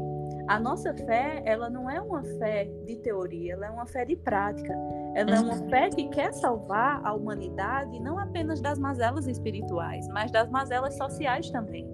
A 0.48 0.58
nossa 0.58 0.92
fé, 0.94 1.42
ela 1.44 1.70
não 1.70 1.88
é 1.88 2.00
uma 2.00 2.22
fé 2.24 2.64
de 2.84 2.96
teoria, 2.96 3.52
ela 3.52 3.66
é 3.66 3.70
uma 3.70 3.86
fé 3.86 4.04
de 4.04 4.16
prática. 4.16 4.72
Ela 5.14 5.36
é 5.36 5.40
uma 5.40 5.54
uhum. 5.54 5.68
fé 5.68 5.90
que 5.90 6.08
quer 6.08 6.32
salvar 6.32 7.00
a 7.04 7.14
humanidade 7.14 8.00
não 8.00 8.18
apenas 8.18 8.60
das 8.60 8.78
mazelas 8.78 9.26
espirituais, 9.26 10.08
mas 10.08 10.30
das 10.30 10.48
mazelas 10.50 10.96
sociais 10.96 11.50
também. 11.50 11.88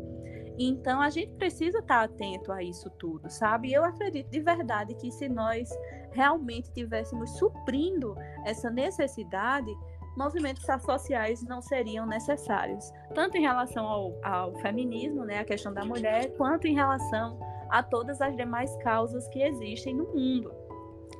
Então 0.58 1.02
a 1.02 1.10
gente 1.10 1.34
precisa 1.34 1.78
estar 1.78 2.02
atento 2.02 2.50
a 2.50 2.62
isso 2.62 2.88
tudo, 2.98 3.28
sabe? 3.28 3.72
Eu 3.72 3.84
acredito 3.84 4.30
de 4.30 4.40
verdade 4.40 4.94
que 4.94 5.10
se 5.10 5.28
nós 5.28 5.68
realmente 6.12 6.72
tivéssemos 6.72 7.30
suprindo 7.38 8.16
essa 8.44 8.70
necessidade, 8.70 9.70
movimentos 10.16 10.64
sociais 10.82 11.42
não 11.42 11.60
seriam 11.60 12.06
necessários, 12.06 12.90
tanto 13.14 13.36
em 13.36 13.42
relação 13.42 13.86
ao, 13.86 14.12
ao 14.22 14.54
feminismo, 14.56 15.24
né, 15.24 15.40
a 15.40 15.44
questão 15.44 15.72
da 15.72 15.84
mulher, 15.84 16.34
quanto 16.36 16.66
em 16.66 16.74
relação 16.74 17.38
a 17.68 17.82
todas 17.82 18.20
as 18.20 18.36
demais 18.36 18.74
causas 18.78 19.28
que 19.28 19.42
existem 19.42 19.94
no 19.94 20.06
mundo. 20.06 20.52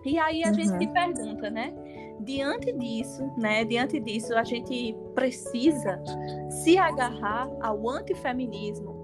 E 0.05 0.19
aí 0.19 0.45
a 0.45 0.49
uhum. 0.49 0.55
gente 0.55 0.79
se 0.79 0.87
pergunta, 0.87 1.51
né? 1.51 1.75
Diante 2.21 2.73
disso, 2.73 3.29
né? 3.37 3.65
Diante 3.65 3.99
disso, 3.99 4.35
a 4.37 4.45
gente 4.45 4.97
precisa 5.15 6.01
se 6.49 6.79
agarrar 6.79 7.49
ao 7.61 7.89
antifeminismo 7.91 8.95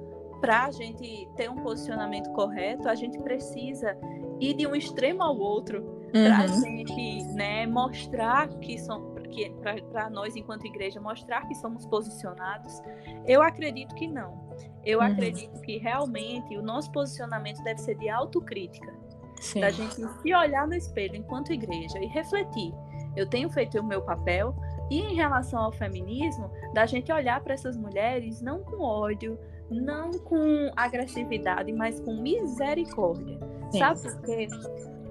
para 0.40 0.66
a 0.66 0.70
gente 0.70 1.28
ter 1.36 1.50
um 1.50 1.56
posicionamento 1.56 2.30
correto. 2.32 2.88
A 2.88 2.94
gente 2.94 3.18
precisa 3.18 3.96
ir 4.40 4.54
de 4.54 4.66
um 4.66 4.74
extremo 4.74 5.22
ao 5.22 5.36
outro 5.36 5.82
para 6.12 6.38
a 6.38 6.42
uhum. 6.42 6.60
gente, 6.60 7.24
né? 7.34 7.66
Mostrar 7.66 8.48
que 8.60 8.78
são 8.78 9.11
que 9.32 9.50
para 9.90 10.08
nós 10.10 10.36
enquanto 10.36 10.66
igreja 10.66 11.00
mostrar 11.00 11.46
que 11.46 11.54
somos 11.54 11.86
posicionados? 11.86 12.80
Eu 13.26 13.42
acredito 13.42 13.94
que 13.94 14.06
não. 14.06 14.48
Eu 14.84 15.00
uhum. 15.00 15.06
acredito 15.06 15.60
que 15.62 15.78
realmente 15.78 16.56
o 16.56 16.62
nosso 16.62 16.92
posicionamento 16.92 17.62
deve 17.64 17.80
ser 17.80 17.96
de 17.96 18.08
autocrítica. 18.08 18.92
Sim. 19.40 19.60
Da 19.60 19.70
gente 19.70 19.94
se 19.94 20.34
olhar 20.34 20.68
no 20.68 20.74
espelho 20.74 21.16
enquanto 21.16 21.52
igreja 21.52 21.98
e 21.98 22.06
refletir. 22.06 22.72
Eu 23.16 23.28
tenho 23.28 23.50
feito 23.50 23.78
o 23.78 23.84
meu 23.84 24.02
papel 24.02 24.54
e 24.90 25.00
em 25.00 25.14
relação 25.14 25.58
ao 25.58 25.72
feminismo, 25.72 26.50
da 26.74 26.86
gente 26.86 27.12
olhar 27.12 27.42
para 27.42 27.54
essas 27.54 27.76
mulheres 27.76 28.40
não 28.40 28.62
com 28.62 28.82
ódio, 28.82 29.38
não 29.70 30.10
com 30.12 30.70
agressividade, 30.76 31.72
mas 31.72 31.98
com 32.00 32.20
misericórdia. 32.20 33.38
Sim. 33.70 33.78
Sabe 33.78 34.02
por 34.02 34.22
quê? 34.22 34.48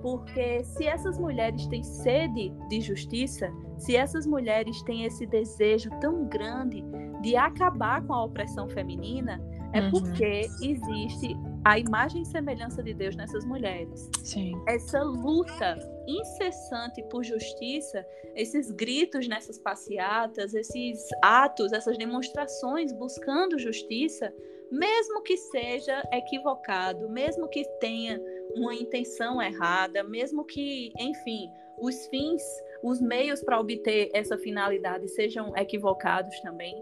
Porque 0.01 0.63
se 0.63 0.85
essas 0.85 1.17
mulheres 1.17 1.67
têm 1.67 1.83
sede 1.83 2.49
de 2.69 2.81
justiça, 2.81 3.51
se 3.81 3.95
essas 3.95 4.27
mulheres 4.27 4.81
têm 4.83 5.05
esse 5.05 5.25
desejo 5.25 5.89
tão 5.99 6.25
grande 6.25 6.83
de 7.21 7.35
acabar 7.35 8.05
com 8.05 8.13
a 8.13 8.25
opressão 8.25 8.69
feminina, 8.69 9.41
é 9.73 9.81
uhum. 9.81 9.91
porque 9.91 10.47
existe 10.61 11.35
a 11.65 11.79
imagem 11.79 12.21
e 12.21 12.25
semelhança 12.25 12.83
de 12.83 12.93
Deus 12.93 13.15
nessas 13.15 13.43
mulheres. 13.43 14.07
Sim. 14.23 14.53
Essa 14.67 15.01
luta 15.01 15.79
incessante 16.07 17.01
por 17.09 17.23
justiça, 17.23 18.05
esses 18.35 18.69
gritos 18.69 19.27
nessas 19.27 19.57
passeatas, 19.57 20.53
esses 20.53 21.07
atos, 21.23 21.73
essas 21.73 21.97
demonstrações 21.97 22.91
buscando 22.93 23.57
justiça, 23.57 24.31
mesmo 24.71 25.23
que 25.23 25.37
seja 25.37 26.03
equivocado, 26.13 27.09
mesmo 27.09 27.47
que 27.49 27.63
tenha 27.79 28.21
uma 28.55 28.75
intenção 28.75 29.41
errada, 29.41 30.03
mesmo 30.03 30.45
que, 30.45 30.91
enfim, 30.99 31.49
os 31.79 32.07
fins, 32.07 32.43
os 32.83 32.99
meios 33.01 33.43
para 33.43 33.59
obter 33.59 34.09
essa 34.13 34.37
finalidade 34.37 35.07
sejam 35.09 35.55
equivocados 35.55 36.39
também, 36.41 36.75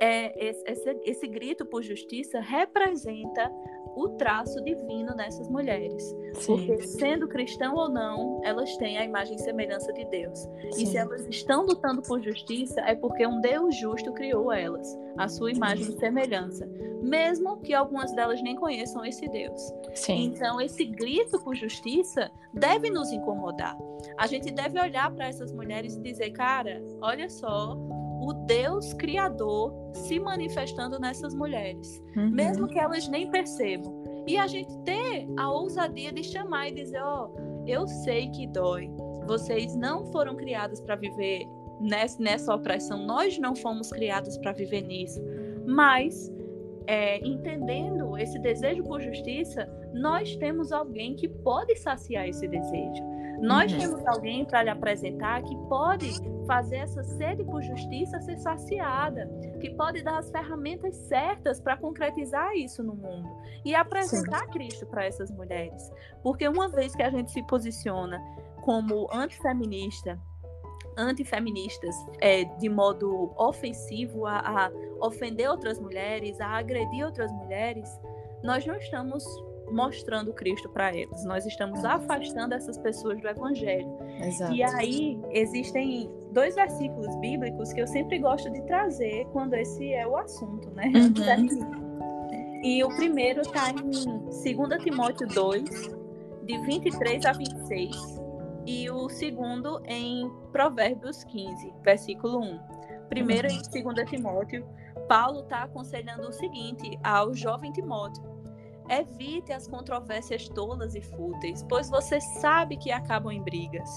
é, 0.00 0.48
esse, 0.48 1.00
esse 1.04 1.28
grito 1.28 1.64
por 1.64 1.82
justiça 1.82 2.40
representa 2.40 3.50
o 3.94 4.08
traço 4.10 4.62
divino 4.62 5.14
nessas 5.14 5.48
mulheres. 5.48 6.02
Sim. 6.34 6.56
Porque, 6.56 6.82
sendo 6.82 7.28
cristão 7.28 7.74
ou 7.74 7.88
não, 7.88 8.40
elas 8.44 8.76
têm 8.76 8.98
a 8.98 9.04
imagem 9.04 9.36
e 9.36 9.40
semelhança 9.40 9.92
de 9.92 10.04
Deus. 10.06 10.38
Sim. 10.72 10.82
E 10.82 10.86
se 10.86 10.96
elas 10.96 11.26
estão 11.26 11.64
lutando 11.64 12.02
por 12.02 12.22
justiça, 12.22 12.80
é 12.82 12.94
porque 12.94 13.26
um 13.26 13.40
Deus 13.40 13.76
justo 13.76 14.12
criou 14.12 14.52
elas, 14.52 14.86
a 15.16 15.28
sua 15.28 15.52
imagem 15.52 15.84
Sim. 15.84 15.94
e 15.94 15.98
semelhança. 15.98 16.66
Mesmo 17.02 17.58
que 17.58 17.74
algumas 17.74 18.12
delas 18.14 18.40
nem 18.42 18.56
conheçam 18.56 19.04
esse 19.04 19.28
Deus. 19.28 19.60
Então, 20.08 20.60
esse 20.60 20.84
grito 20.84 21.42
por 21.42 21.54
justiça 21.54 22.30
deve 22.54 22.90
nos 22.90 23.10
incomodar. 23.10 23.76
A 24.16 24.26
gente 24.26 24.52
deve 24.52 24.80
olhar 24.80 25.10
para 25.12 25.26
essas 25.26 25.52
mulheres 25.52 25.96
e 25.96 26.00
dizer: 26.00 26.30
cara, 26.30 26.82
olha 27.00 27.28
só 27.28 27.76
o 28.22 28.32
Deus 28.46 28.92
Criador 28.94 29.74
se 29.92 30.20
manifestando 30.20 30.98
nessas 30.98 31.34
mulheres, 31.34 32.00
uhum. 32.16 32.30
mesmo 32.30 32.68
que 32.68 32.78
elas 32.78 33.08
nem 33.08 33.28
percebam. 33.30 33.92
E 34.26 34.38
a 34.38 34.46
gente 34.46 34.72
ter 34.84 35.26
a 35.36 35.50
ousadia 35.50 36.12
de 36.12 36.22
chamar 36.22 36.68
e 36.68 36.74
dizer: 36.74 37.02
Ó, 37.02 37.26
oh, 37.26 37.66
eu 37.66 37.86
sei 37.86 38.30
que 38.30 38.46
dói, 38.46 38.88
vocês 39.26 39.74
não 39.74 40.06
foram 40.06 40.36
criadas 40.36 40.80
para 40.80 40.94
viver 40.94 41.44
nessa, 41.80 42.22
nessa 42.22 42.54
opressão, 42.54 43.04
nós 43.04 43.38
não 43.38 43.56
fomos 43.56 43.90
criados 43.90 44.38
para 44.38 44.52
viver 44.52 44.82
nisso, 44.82 45.20
mas 45.66 46.32
é, 46.86 47.18
entendendo 47.26 48.16
esse 48.16 48.38
desejo 48.38 48.84
por 48.84 49.00
justiça, 49.00 49.68
nós 49.92 50.36
temos 50.36 50.72
alguém 50.72 51.14
que 51.14 51.28
pode 51.28 51.76
saciar 51.76 52.28
esse 52.28 52.46
desejo. 52.46 53.02
Nós 53.42 53.72
uhum. 53.72 53.78
temos 53.78 54.06
alguém 54.06 54.44
para 54.44 54.62
lhe 54.62 54.70
apresentar 54.70 55.42
que 55.42 55.56
pode 55.68 56.12
fazer 56.46 56.76
essa 56.76 57.02
sede 57.02 57.42
por 57.42 57.60
justiça 57.60 58.20
ser 58.20 58.38
saciada, 58.38 59.28
que 59.60 59.70
pode 59.70 60.00
dar 60.04 60.18
as 60.18 60.30
ferramentas 60.30 60.94
certas 60.94 61.60
para 61.60 61.76
concretizar 61.76 62.54
isso 62.54 62.84
no 62.84 62.94
mundo 62.94 63.28
e 63.64 63.74
apresentar 63.74 64.44
Sim. 64.44 64.50
Cristo 64.52 64.86
para 64.86 65.04
essas 65.04 65.28
mulheres. 65.32 65.90
Porque 66.22 66.46
uma 66.46 66.68
vez 66.68 66.94
que 66.94 67.02
a 67.02 67.10
gente 67.10 67.32
se 67.32 67.42
posiciona 67.42 68.22
como 68.62 69.08
antifeminista, 69.12 70.16
antifeministas 70.96 71.96
é, 72.20 72.44
de 72.44 72.68
modo 72.68 73.32
ofensivo 73.36 74.24
a, 74.24 74.66
a 74.66 74.70
ofender 75.00 75.50
outras 75.50 75.80
mulheres, 75.80 76.40
a 76.40 76.46
agredir 76.46 77.04
outras 77.04 77.32
mulheres, 77.32 77.88
nós 78.40 78.64
não 78.64 78.76
estamos 78.76 79.24
mostrando 79.70 80.32
Cristo 80.32 80.68
para 80.68 80.94
eles. 80.94 81.24
Nós 81.24 81.46
estamos 81.46 81.84
afastando 81.84 82.54
essas 82.54 82.78
pessoas 82.78 83.20
do 83.20 83.28
Evangelho. 83.28 83.88
Exato. 84.20 84.52
E 84.52 84.62
aí 84.62 85.20
existem 85.30 86.10
dois 86.32 86.54
versículos 86.54 87.14
bíblicos 87.16 87.72
que 87.72 87.80
eu 87.80 87.86
sempre 87.86 88.18
gosto 88.18 88.50
de 88.50 88.62
trazer 88.62 89.26
quando 89.32 89.54
esse 89.54 89.92
é 89.92 90.06
o 90.06 90.16
assunto, 90.16 90.70
né? 90.70 90.90
Uhum. 90.94 91.82
E 92.64 92.84
o 92.84 92.88
primeiro 92.94 93.40
está 93.40 93.70
em 93.70 93.74
2 93.74 94.84
Timóteo 94.84 95.26
2, 95.26 95.90
de 96.44 96.58
23 96.64 97.26
a 97.26 97.32
26, 97.32 98.22
e 98.64 98.88
o 98.88 99.08
segundo 99.08 99.82
em 99.84 100.30
Provérbios 100.52 101.24
15, 101.24 101.74
versículo 101.82 102.38
1. 102.38 102.60
Primeiro 103.08 103.48
em 103.48 103.60
2 103.60 104.08
Timóteo, 104.08 104.64
Paulo 105.08 105.40
está 105.40 105.64
aconselhando 105.64 106.28
o 106.28 106.32
seguinte 106.32 106.96
ao 107.02 107.34
jovem 107.34 107.72
Timóteo 107.72 108.31
Evite 108.88 109.52
as 109.52 109.66
controvérsias 109.66 110.48
tolas 110.48 110.94
e 110.94 111.00
fúteis, 111.00 111.64
pois 111.68 111.88
você 111.88 112.20
sabe 112.20 112.76
que 112.76 112.90
acabam 112.90 113.32
em 113.32 113.42
brigas. 113.42 113.88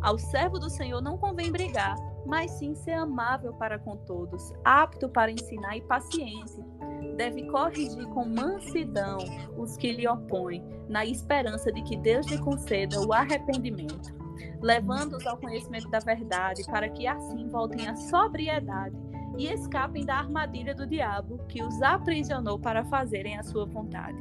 Ao 0.00 0.18
servo 0.18 0.58
do 0.58 0.68
Senhor 0.68 1.00
não 1.00 1.16
convém 1.16 1.50
brigar, 1.50 1.96
mas 2.26 2.50
sim 2.52 2.74
ser 2.74 2.92
amável 2.92 3.54
para 3.54 3.78
com 3.78 3.96
todos, 3.96 4.52
apto 4.64 5.08
para 5.08 5.30
ensinar 5.30 5.76
e 5.76 5.80
paciente. 5.82 6.62
Deve 7.16 7.46
corrigir 7.48 8.06
com 8.08 8.24
mansidão 8.24 9.18
os 9.56 9.76
que 9.76 9.92
lhe 9.92 10.06
opõem, 10.06 10.62
na 10.88 11.06
esperança 11.06 11.72
de 11.72 11.82
que 11.82 11.96
Deus 11.96 12.26
lhe 12.26 12.38
conceda 12.38 13.00
o 13.00 13.12
arrependimento, 13.12 14.14
levando-os 14.60 15.26
ao 15.26 15.38
conhecimento 15.38 15.88
da 15.88 16.00
verdade, 16.00 16.64
para 16.64 16.88
que 16.88 17.06
assim 17.06 17.48
voltem 17.48 17.88
à 17.88 17.96
sobriedade 17.96 19.13
e 19.38 19.46
escapem 19.52 20.04
da 20.04 20.16
armadilha 20.16 20.74
do 20.74 20.86
diabo 20.86 21.38
que 21.48 21.62
os 21.62 21.82
aprisionou 21.82 22.58
para 22.58 22.84
fazerem 22.84 23.38
a 23.38 23.42
sua 23.42 23.66
vontade. 23.66 24.16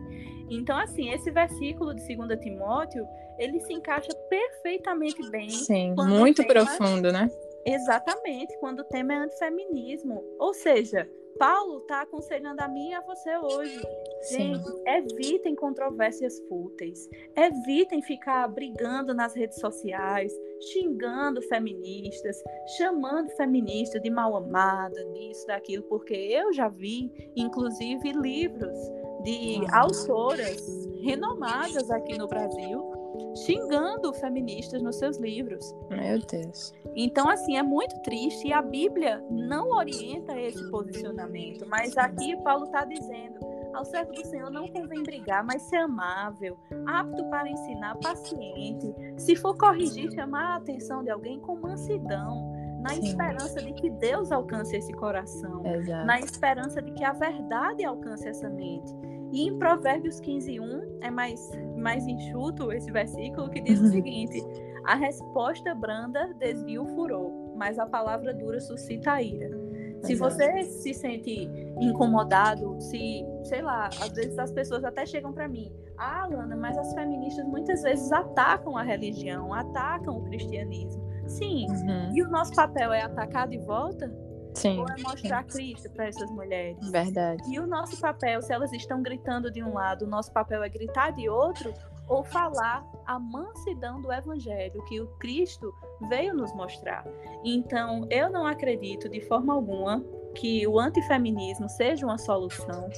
Então, 0.50 0.78
assim, 0.78 1.10
esse 1.10 1.32
versículo 1.32 1.94
de 1.94 2.16
2 2.16 2.40
Timóteo, 2.40 3.06
ele 3.38 3.60
se 3.60 3.74
encaixa 3.74 4.14
perfeitamente 4.30 5.30
bem. 5.30 5.50
Sim, 5.50 5.96
muito 5.96 6.44
tema... 6.46 6.66
profundo, 6.66 7.12
né? 7.12 7.30
Exatamente, 7.66 8.58
quando 8.60 8.80
o 8.80 8.84
tema 8.84 9.14
é 9.14 9.18
antifeminismo. 9.18 10.24
Ou 10.38 10.54
seja, 10.54 11.10
Paulo 11.44 11.80
está 11.80 12.04
aconselhando 12.04 12.62
a 12.62 12.70
mim 12.70 12.92
e 12.92 12.94
a 12.94 13.02
você 13.02 13.36
hoje. 13.36 13.78
Sim. 14.22 14.56
Gente, 14.56 14.82
evitem 14.88 15.54
controvérsias 15.54 16.40
fúteis. 16.48 17.10
Evitem 17.36 18.02
ficar 18.02 18.48
brigando 18.48 19.14
nas 19.14 19.36
redes 19.36 19.60
sociais, 19.60 20.34
xingando 20.72 21.42
feministas, 21.42 22.42
chamando 22.78 23.30
feministas 23.32 24.02
de 24.02 24.10
mal 24.10 24.38
amada, 24.38 25.04
disso, 25.12 25.46
daquilo, 25.46 25.84
porque 25.84 26.14
eu 26.14 26.54
já 26.54 26.70
vi, 26.70 27.12
inclusive, 27.36 28.14
livros 28.14 28.78
de 29.24 29.60
autoras 29.74 30.88
renomadas 31.02 31.92
aqui 31.92 32.18
no 32.18 32.26
Brasil 32.26 32.93
xingando 33.46 34.14
feministas 34.14 34.82
nos 34.82 34.98
seus 34.98 35.18
livros. 35.18 35.76
Meu 35.90 36.20
Deus. 36.20 36.74
Então, 36.96 37.30
assim, 37.30 37.58
é 37.58 37.64
muito 37.64 37.98
triste 38.02 38.48
e 38.48 38.54
a 38.54 38.62
Bíblia 38.62 39.24
não 39.30 39.70
orienta 39.70 40.40
esse 40.40 40.70
posicionamento, 40.70 41.66
mas 41.68 41.98
aqui 41.98 42.36
Paulo 42.44 42.66
está 42.66 42.86
dizendo: 42.86 43.40
ao 43.74 43.84
servo 43.84 44.14
do 44.14 44.26
Senhor 44.28 44.52
não 44.52 44.68
convém 44.68 45.02
brigar, 45.04 45.44
mas 45.44 45.64
ser 45.64 45.78
amável, 45.78 46.58
apto 46.86 47.24
para 47.30 47.50
ensinar, 47.50 47.98
paciente. 47.98 48.94
Se 49.18 49.36
for 49.36 49.58
corrigir, 49.58 50.12
chamar 50.14 50.54
a 50.54 50.56
atenção 50.58 51.04
de 51.04 51.10
alguém 51.10 51.40
com 51.40 51.56
mansidão 51.56 52.54
na 52.84 52.96
esperança 52.96 53.62
de 53.62 53.74
que 53.74 53.90
Deus 53.90 54.32
alcance 54.32 54.76
esse 54.76 54.92
coração, 54.94 55.66
Exato. 55.66 56.06
na 56.06 56.20
esperança 56.20 56.82
de 56.82 56.92
que 56.92 57.04
a 57.04 57.14
verdade 57.14 57.86
alcance 57.86 58.28
essa 58.28 58.50
mente. 58.50 58.94
E 59.34 59.48
em 59.48 59.58
Provérbios 59.58 60.20
15, 60.20 60.60
1, 60.60 61.00
é 61.02 61.10
mais, 61.10 61.50
mais 61.76 62.06
enxuto 62.06 62.72
esse 62.72 62.92
versículo, 62.92 63.50
que 63.50 63.60
diz 63.62 63.82
o 63.82 63.88
seguinte: 63.92 64.40
A 64.86 64.94
resposta 64.94 65.74
branda 65.74 66.32
desvia 66.38 66.80
o 66.80 66.86
furor, 66.86 67.32
mas 67.56 67.80
a 67.80 67.88
palavra 67.88 68.32
dura 68.32 68.62
suscita 68.62 69.14
a 69.14 69.24
ira. 69.24 69.50
Se 70.04 70.16
você 70.16 70.64
se 70.64 70.94
sente 70.94 71.50
incomodado, 71.80 72.80
se, 72.80 73.26
sei 73.46 73.62
lá, 73.62 73.88
às 73.88 74.10
vezes 74.10 74.38
as 74.38 74.52
pessoas 74.52 74.84
até 74.84 75.06
chegam 75.06 75.32
para 75.32 75.48
mim, 75.48 75.72
ah, 75.98 76.28
Lana, 76.30 76.56
mas 76.56 76.78
as 76.78 76.94
feministas 76.94 77.46
muitas 77.46 77.82
vezes 77.82 78.12
atacam 78.12 78.78
a 78.78 78.84
religião, 78.84 79.54
atacam 79.54 80.18
o 80.18 80.24
cristianismo. 80.26 81.02
Sim, 81.26 81.68
uhum. 81.70 82.14
e 82.14 82.22
o 82.22 82.30
nosso 82.30 82.54
papel 82.54 82.92
é 82.92 83.02
atacar 83.02 83.48
de 83.48 83.58
volta? 83.60 84.14
Sim. 84.54 84.80
Ou 84.80 84.88
é 84.88 85.02
mostrar 85.02 85.44
Cristo 85.44 85.90
para 85.92 86.08
essas 86.08 86.30
mulheres. 86.32 86.78
Verdade. 86.90 87.42
E 87.52 87.60
o 87.60 87.68
nosso 87.68 88.00
papel, 88.00 88.42
se 88.42 88.54
elas 88.54 88.72
estão 88.74 89.02
gritando 89.02 89.52
de 89.52 89.64
um 89.64 89.74
lado, 89.74 90.06
o 90.06 90.08
nosso 90.08 90.32
papel 90.32 90.64
é 90.64 90.70
gritar 90.70 91.12
de 91.12 91.28
outro, 91.30 91.74
ou 92.08 92.24
falar 92.24 92.86
a 93.06 93.18
mansidão 93.18 94.02
do 94.02 94.12
evangelho 94.12 94.84
que 94.86 95.00
o 95.00 95.08
Cristo 95.18 95.74
veio 96.10 96.34
nos 96.34 96.54
mostrar. 96.54 97.06
Então, 97.44 98.06
eu 98.10 98.30
não 98.30 98.46
acredito 98.46 99.10
de 99.10 99.22
forma 99.22 99.54
alguma 99.54 100.04
que 100.36 100.68
o 100.68 100.80
antifeminismo 100.80 101.70
seja 101.70 102.06
uma 102.06 102.18
solução. 102.18 102.90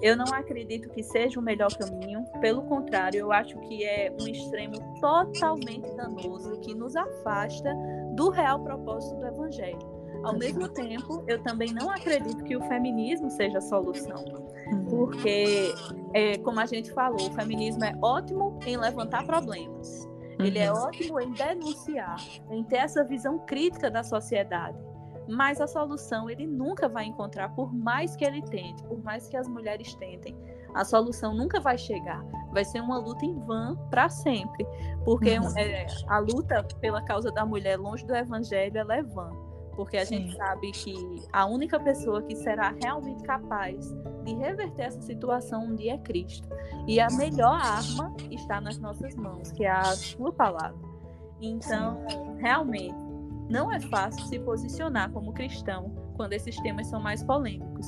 Eu 0.00 0.16
não 0.16 0.32
acredito 0.32 0.88
que 0.90 1.02
seja 1.02 1.40
o 1.40 1.42
melhor 1.42 1.70
caminho, 1.76 2.24
pelo 2.40 2.62
contrário, 2.62 3.18
eu 3.18 3.32
acho 3.32 3.58
que 3.60 3.84
é 3.84 4.14
um 4.20 4.28
extremo 4.28 4.76
totalmente 5.00 5.90
danoso 5.96 6.60
que 6.60 6.72
nos 6.72 6.94
afasta 6.94 7.74
do 8.14 8.30
real 8.30 8.62
propósito 8.62 9.16
do 9.16 9.26
evangelho. 9.26 9.97
Ao 10.22 10.36
mesmo 10.36 10.68
tempo, 10.68 11.24
eu 11.26 11.42
também 11.42 11.72
não 11.72 11.90
acredito 11.90 12.42
que 12.44 12.56
o 12.56 12.62
feminismo 12.62 13.30
seja 13.30 13.58
a 13.58 13.60
solução. 13.60 14.24
Porque, 14.90 15.72
é, 16.12 16.38
como 16.38 16.60
a 16.60 16.66
gente 16.66 16.90
falou, 16.92 17.28
o 17.28 17.32
feminismo 17.32 17.84
é 17.84 17.96
ótimo 18.02 18.58
em 18.66 18.76
levantar 18.76 19.24
problemas. 19.24 20.08
Ele 20.38 20.58
é 20.58 20.72
uhum. 20.72 20.82
ótimo 20.82 21.20
em 21.20 21.32
denunciar, 21.32 22.16
em 22.50 22.62
ter 22.64 22.76
essa 22.76 23.04
visão 23.04 23.38
crítica 23.40 23.90
da 23.90 24.02
sociedade. 24.02 24.78
Mas 25.28 25.60
a 25.60 25.66
solução 25.66 26.30
ele 26.30 26.46
nunca 26.46 26.88
vai 26.88 27.04
encontrar, 27.04 27.50
por 27.50 27.74
mais 27.74 28.16
que 28.16 28.24
ele 28.24 28.40
tente, 28.42 28.82
por 28.84 29.02
mais 29.02 29.28
que 29.28 29.36
as 29.36 29.46
mulheres 29.46 29.94
tentem. 29.94 30.36
A 30.74 30.84
solução 30.84 31.34
nunca 31.34 31.60
vai 31.60 31.76
chegar. 31.76 32.24
Vai 32.52 32.64
ser 32.64 32.80
uma 32.80 32.98
luta 32.98 33.24
em 33.24 33.38
vão 33.40 33.76
para 33.90 34.08
sempre. 34.08 34.66
Porque 35.04 35.38
uhum. 35.38 35.58
é, 35.58 35.86
a 36.06 36.18
luta 36.18 36.62
pela 36.80 37.02
causa 37.02 37.30
da 37.30 37.44
mulher 37.44 37.76
longe 37.76 38.06
do 38.06 38.14
evangelho 38.14 38.78
ela 38.78 38.96
é 38.96 39.02
vã 39.02 39.47
porque 39.78 39.96
a 39.96 40.04
Sim. 40.04 40.22
gente 40.22 40.36
sabe 40.36 40.72
que 40.72 41.22
a 41.32 41.46
única 41.46 41.78
pessoa 41.78 42.20
que 42.20 42.34
será 42.34 42.74
realmente 42.82 43.22
capaz 43.22 43.94
de 44.24 44.34
reverter 44.34 44.86
essa 44.86 45.00
situação 45.00 45.66
um 45.66 45.76
dia 45.76 45.94
é 45.94 45.98
Cristo. 45.98 46.48
E 46.88 46.98
a 46.98 47.06
melhor 47.10 47.54
arma 47.54 48.12
está 48.28 48.60
nas 48.60 48.76
nossas 48.76 49.14
mãos, 49.14 49.52
que 49.52 49.64
é 49.64 49.70
a 49.70 49.84
sua 49.84 50.32
palavra. 50.32 50.76
Então, 51.40 52.04
realmente, 52.38 52.96
não 53.48 53.72
é 53.72 53.78
fácil 53.78 54.26
se 54.26 54.40
posicionar 54.40 55.12
como 55.12 55.32
cristão 55.32 55.94
quando 56.16 56.32
esses 56.32 56.56
temas 56.56 56.88
são 56.88 57.00
mais 57.00 57.22
polêmicos. 57.22 57.86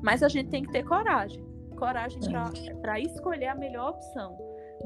Mas 0.00 0.22
a 0.22 0.28
gente 0.28 0.48
tem 0.48 0.62
que 0.62 0.70
ter 0.70 0.84
coragem 0.84 1.44
coragem 1.82 2.20
para 2.80 3.00
escolher 3.00 3.48
a 3.48 3.56
melhor 3.56 3.90
opção, 3.90 4.38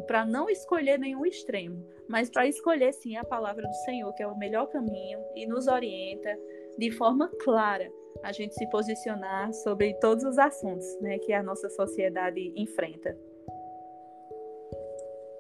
para 0.07 0.25
não 0.25 0.49
escolher 0.49 0.99
nenhum 0.99 1.25
extremo 1.25 1.97
mas 2.09 2.31
para 2.31 2.47
escolher 2.47 2.93
sim 2.93 3.17
a 3.17 3.25
palavra 3.25 3.67
do 3.67 3.75
Senhor, 3.85 4.13
que 4.15 4.23
é 4.23 4.27
o 4.27 4.39
melhor 4.39 4.67
caminho 4.67 5.21
e 5.35 5.47
nos 5.47 5.67
orienta 5.67 6.37
de 6.79 6.91
forma 6.91 7.29
clara 7.43 7.91
a 8.23 8.33
gente 8.33 8.55
se 8.55 8.69
posicionar 8.71 9.53
sobre 9.53 9.95
todos 9.95 10.25
os 10.25 10.39
assuntos 10.39 10.87
né, 11.01 11.19
que 11.19 11.33
a 11.33 11.43
nossa 11.43 11.69
sociedade 11.69 12.53
enfrenta. 12.57 13.17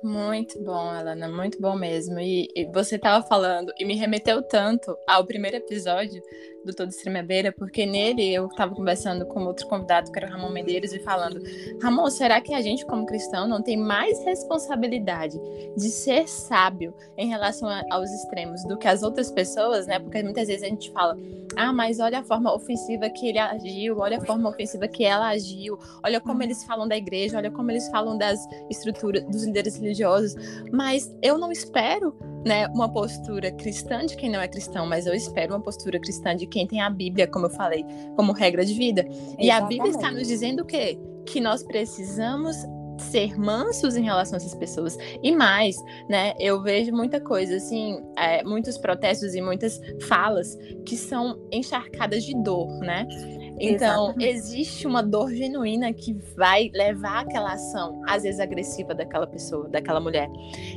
Muito 0.02 0.62
bom, 0.62 0.90
Alana, 0.90 1.28
muito 1.28 1.60
bom 1.60 1.74
mesmo. 1.74 2.20
E, 2.20 2.48
e 2.54 2.66
você 2.66 2.96
estava 2.96 3.26
falando 3.26 3.72
e 3.78 3.84
me 3.84 3.96
remeteu 3.96 4.42
tanto 4.42 4.96
ao 5.06 5.24
primeiro 5.24 5.56
episódio 5.56 6.22
do 6.66 6.74
Todo 6.74 6.90
Extrema 6.90 7.22
Beira, 7.22 7.52
porque 7.52 7.86
nele 7.86 8.34
eu 8.34 8.46
estava 8.46 8.74
conversando 8.74 9.24
com 9.26 9.44
outro 9.44 9.66
convidado, 9.68 10.10
que 10.10 10.18
era 10.18 10.28
o 10.28 10.30
Ramon 10.30 10.50
Medeiros, 10.50 10.92
e 10.92 10.98
falando: 10.98 11.40
Ramon, 11.80 12.10
será 12.10 12.40
que 12.40 12.52
a 12.52 12.60
gente, 12.60 12.84
como 12.84 13.06
cristão, 13.06 13.46
não 13.46 13.62
tem 13.62 13.76
mais 13.76 14.22
responsabilidade 14.24 15.40
de 15.76 15.88
ser 15.88 16.28
sábio 16.28 16.92
em 17.16 17.28
relação 17.28 17.68
a, 17.68 17.82
aos 17.90 18.10
extremos 18.10 18.64
do 18.64 18.76
que 18.76 18.88
as 18.88 19.02
outras 19.02 19.30
pessoas, 19.30 19.86
né? 19.86 19.98
Porque 19.98 20.22
muitas 20.22 20.48
vezes 20.48 20.64
a 20.64 20.68
gente 20.68 20.90
fala: 20.90 21.16
ah, 21.56 21.72
mas 21.72 22.00
olha 22.00 22.18
a 22.18 22.22
forma 22.22 22.52
ofensiva 22.52 23.08
que 23.08 23.28
ele 23.28 23.38
agiu, 23.38 23.98
olha 23.98 24.18
a 24.18 24.20
forma 24.20 24.48
ofensiva 24.48 24.88
que 24.88 25.04
ela 25.04 25.28
agiu, 25.28 25.78
olha 26.04 26.20
como 26.20 26.42
eles 26.42 26.64
falam 26.64 26.88
da 26.88 26.96
igreja, 26.96 27.38
olha 27.38 27.50
como 27.50 27.70
eles 27.70 27.88
falam 27.88 28.18
das 28.18 28.46
estruturas, 28.68 29.24
dos 29.24 29.44
líderes 29.44 29.76
religiosos, 29.76 30.34
mas 30.72 31.14
eu 31.22 31.38
não 31.38 31.52
espero 31.52 32.14
né, 32.46 32.68
uma 32.68 32.88
postura 32.88 33.50
cristã 33.50 34.06
de 34.06 34.16
quem 34.16 34.30
não 34.30 34.40
é 34.40 34.46
cristão, 34.46 34.86
mas 34.86 35.04
eu 35.04 35.14
espero 35.14 35.52
uma 35.52 35.60
postura 35.60 35.98
cristã 35.98 36.36
de 36.36 36.46
quem 36.46 36.55
tem 36.64 36.80
a 36.80 36.88
Bíblia, 36.88 37.26
como 37.26 37.46
eu 37.46 37.50
falei, 37.50 37.84
como 38.14 38.32
regra 38.32 38.64
de 38.64 38.74
vida. 38.74 39.00
Exatamente. 39.00 39.44
E 39.44 39.50
a 39.50 39.60
Bíblia 39.62 39.90
está 39.90 40.12
nos 40.12 40.28
dizendo 40.28 40.62
o 40.62 40.64
quê? 40.64 40.96
Que 41.26 41.40
nós 41.40 41.64
precisamos 41.64 42.56
ser 42.98 43.38
mansos 43.38 43.96
em 43.96 44.02
relação 44.02 44.34
a 44.34 44.36
essas 44.36 44.54
pessoas. 44.54 44.96
E 45.22 45.32
mais, 45.32 45.76
né? 46.08 46.34
Eu 46.38 46.62
vejo 46.62 46.92
muita 46.92 47.20
coisa, 47.20 47.56
assim, 47.56 48.00
é, 48.16 48.42
muitos 48.44 48.78
protestos 48.78 49.34
e 49.34 49.40
muitas 49.40 49.80
falas 50.06 50.56
que 50.84 50.96
são 50.96 51.38
encharcadas 51.52 52.24
de 52.24 52.34
dor, 52.42 52.68
né? 52.78 53.06
Então, 53.58 54.08
Exatamente. 54.08 54.24
existe 54.26 54.86
uma 54.86 55.02
dor 55.02 55.32
genuína 55.32 55.92
que 55.92 56.12
vai 56.36 56.70
levar 56.74 57.20
aquela 57.20 57.52
ação, 57.54 58.02
às 58.06 58.22
vezes 58.22 58.38
agressiva, 58.38 58.94
daquela 58.94 59.26
pessoa, 59.26 59.68
daquela 59.68 59.98
mulher. 59.98 60.28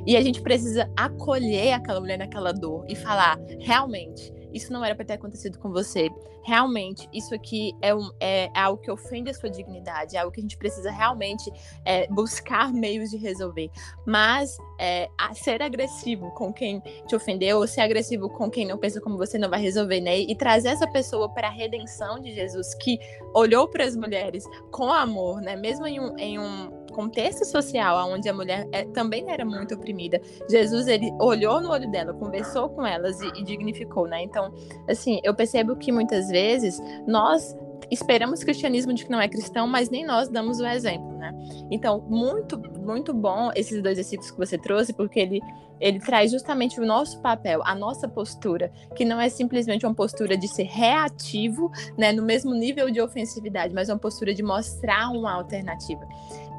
E 0.06 0.16
a 0.16 0.22
gente 0.22 0.42
precisa 0.42 0.90
acolher 0.96 1.74
aquela 1.74 2.00
mulher 2.00 2.18
naquela 2.18 2.54
dor 2.54 2.86
e 2.88 2.96
falar: 2.96 3.38
realmente, 3.60 4.32
isso 4.54 4.72
não 4.72 4.84
era 4.84 4.96
para 4.96 5.06
ter 5.06 5.14
acontecido 5.14 5.58
com 5.60 5.70
você. 5.72 6.10
Realmente, 6.44 7.08
isso 7.14 7.36
aqui 7.36 7.74
é, 7.82 7.94
um, 7.94 8.10
é, 8.20 8.50
algo 8.56 8.82
que 8.82 8.90
ofende 8.90 9.30
a 9.30 9.34
sua 9.34 9.50
dignidade, 9.50 10.16
é 10.16 10.20
algo 10.20 10.32
que 10.32 10.40
a 10.40 10.44
gente 10.44 10.58
precisa 10.58 10.90
realmente 10.90 11.52
é, 11.86 12.08
buscar 12.08 12.72
meios 12.74 13.10
de 13.10 13.18
resolver. 13.18 13.70
Mas 14.06 14.58
é, 14.80 15.10
ser 15.34 15.62
agressivo 15.62 16.32
com 16.32 16.52
quem 16.52 16.82
te 17.08 17.16
ofendeu, 17.16 17.58
ou 17.58 17.68
ser 17.68 17.82
agressivo 17.82 18.30
com 18.30 18.50
quem 18.50 18.66
não 18.66 18.78
pensa 18.78 19.00
como 19.02 19.18
você, 19.18 19.38
não 19.38 19.50
vai 19.50 19.62
resolver, 19.62 20.02
né? 20.02 20.20
E 20.20 20.36
trazer 20.36 20.70
essa 20.70 20.88
pessoa 20.88 21.30
para 21.30 21.48
a 21.48 21.52
redenção 21.52 22.20
de 22.20 22.34
Jesus, 22.34 22.74
que 22.76 22.98
olhou 23.34 23.68
para 23.68 23.84
as 23.84 23.96
mulheres 23.96 24.44
com 24.72 24.92
amor, 24.92 25.42
né? 25.42 25.56
Mesmo 25.56 25.86
em 25.86 26.00
um, 26.00 26.18
em 26.18 26.40
um 26.40 26.80
contexto 26.92 27.46
social 27.46 28.10
onde 28.10 28.28
a 28.30 28.34
mulher 28.34 28.68
é, 28.72 28.86
também 28.86 29.30
era 29.30 29.46
muito 29.46 29.76
oprimida, 29.76 30.22
Jesus 30.50 30.88
ele 30.88 31.12
olhou 31.20 31.62
no 31.62 31.70
olho 31.72 31.90
dela, 31.92 32.14
conversou 32.14 32.70
com 32.70 32.86
elas 32.86 33.20
e, 33.22 33.28
e 33.40 33.44
dignificou, 33.44 34.08
né? 34.08 34.22
Então, 34.24 34.54
assim, 34.88 35.20
eu 35.24 35.34
percebo 35.34 35.76
que 35.76 35.92
muitas 35.92 36.30
vezes 36.30 36.80
nós 37.08 37.56
esperamos 37.92 38.44
cristianismo 38.44 38.94
de 38.94 39.06
que 39.06 39.12
não 39.12 39.20
é 39.20 39.28
cristão, 39.28 39.68
mas 39.68 39.90
nem 39.90 40.06
nós 40.06 40.30
damos 40.30 40.60
o 40.60 40.66
exemplo, 40.66 41.18
né? 41.18 41.34
Então, 41.72 42.02
muito, 42.08 42.60
muito 42.80 43.14
bom 43.14 43.52
esses 43.56 43.82
dois 43.82 43.96
versículos 43.98 44.32
que 44.32 44.38
você 44.38 44.58
trouxe, 44.58 44.94
porque 44.94 45.20
ele, 45.20 45.42
ele 45.80 46.00
traz 46.00 46.32
justamente 46.32 46.80
o 46.80 46.86
nosso 46.86 47.20
papel, 47.22 47.62
a 47.66 47.74
nossa 47.74 48.08
postura, 48.08 48.72
que 48.96 49.04
não 49.04 49.20
é 49.20 49.30
simplesmente 49.30 49.86
uma 49.86 49.96
postura 49.96 50.38
de 50.38 50.48
ser 50.48 50.64
reativo, 50.64 51.72
né, 51.98 52.12
no 52.12 52.24
mesmo 52.24 52.54
nível 52.54 52.92
de 52.92 53.02
ofensividade, 53.02 53.74
mas 53.74 53.90
uma 53.90 53.98
postura 54.00 54.34
de 54.34 54.44
mostrar 54.44 55.10
uma 55.10 55.34
alternativa. 55.34 56.08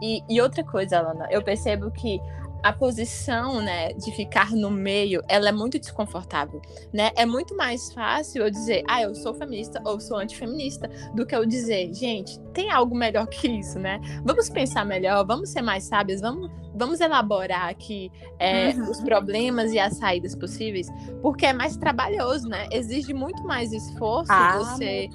E, 0.02 0.22
e 0.28 0.40
outra 0.40 0.64
coisa, 0.64 0.98
Alana, 0.98 1.28
eu 1.30 1.42
percebo 1.42 1.90
que 1.90 2.20
a 2.62 2.72
posição, 2.72 3.60
né, 3.60 3.92
de 3.94 4.12
ficar 4.12 4.50
no 4.52 4.70
meio, 4.70 5.22
ela 5.28 5.48
é 5.48 5.52
muito 5.52 5.78
desconfortável, 5.78 6.60
né? 6.92 7.10
É 7.16 7.24
muito 7.24 7.56
mais 7.56 7.92
fácil 7.92 8.42
eu 8.42 8.50
dizer, 8.50 8.84
ah, 8.86 9.02
eu 9.02 9.14
sou 9.14 9.32
feminista 9.34 9.80
ou 9.84 9.98
sou 9.98 10.18
antifeminista, 10.18 10.88
do 11.14 11.24
que 11.24 11.34
eu 11.34 11.46
dizer, 11.46 11.92
gente, 11.94 12.38
tem 12.52 12.70
algo 12.70 12.94
melhor 12.94 13.26
que 13.26 13.48
isso, 13.48 13.78
né? 13.78 14.00
Vamos 14.24 14.48
pensar 14.50 14.84
melhor, 14.84 15.24
vamos 15.26 15.50
ser 15.50 15.62
mais 15.62 15.84
sábios, 15.84 16.20
vamos 16.20 16.50
vamos 16.74 17.00
elaborar 17.00 17.68
aqui 17.68 18.10
é, 18.38 18.70
uhum. 18.70 18.90
os 18.90 19.00
problemas 19.00 19.72
e 19.72 19.78
as 19.78 19.96
saídas 19.96 20.34
possíveis, 20.34 20.86
porque 21.20 21.46
é 21.46 21.52
mais 21.52 21.76
trabalhoso, 21.76 22.48
né? 22.48 22.66
Exige 22.72 23.12
muito 23.12 23.42
mais 23.44 23.72
esforço 23.72 24.32
ah, 24.32 24.58
você 24.58 25.08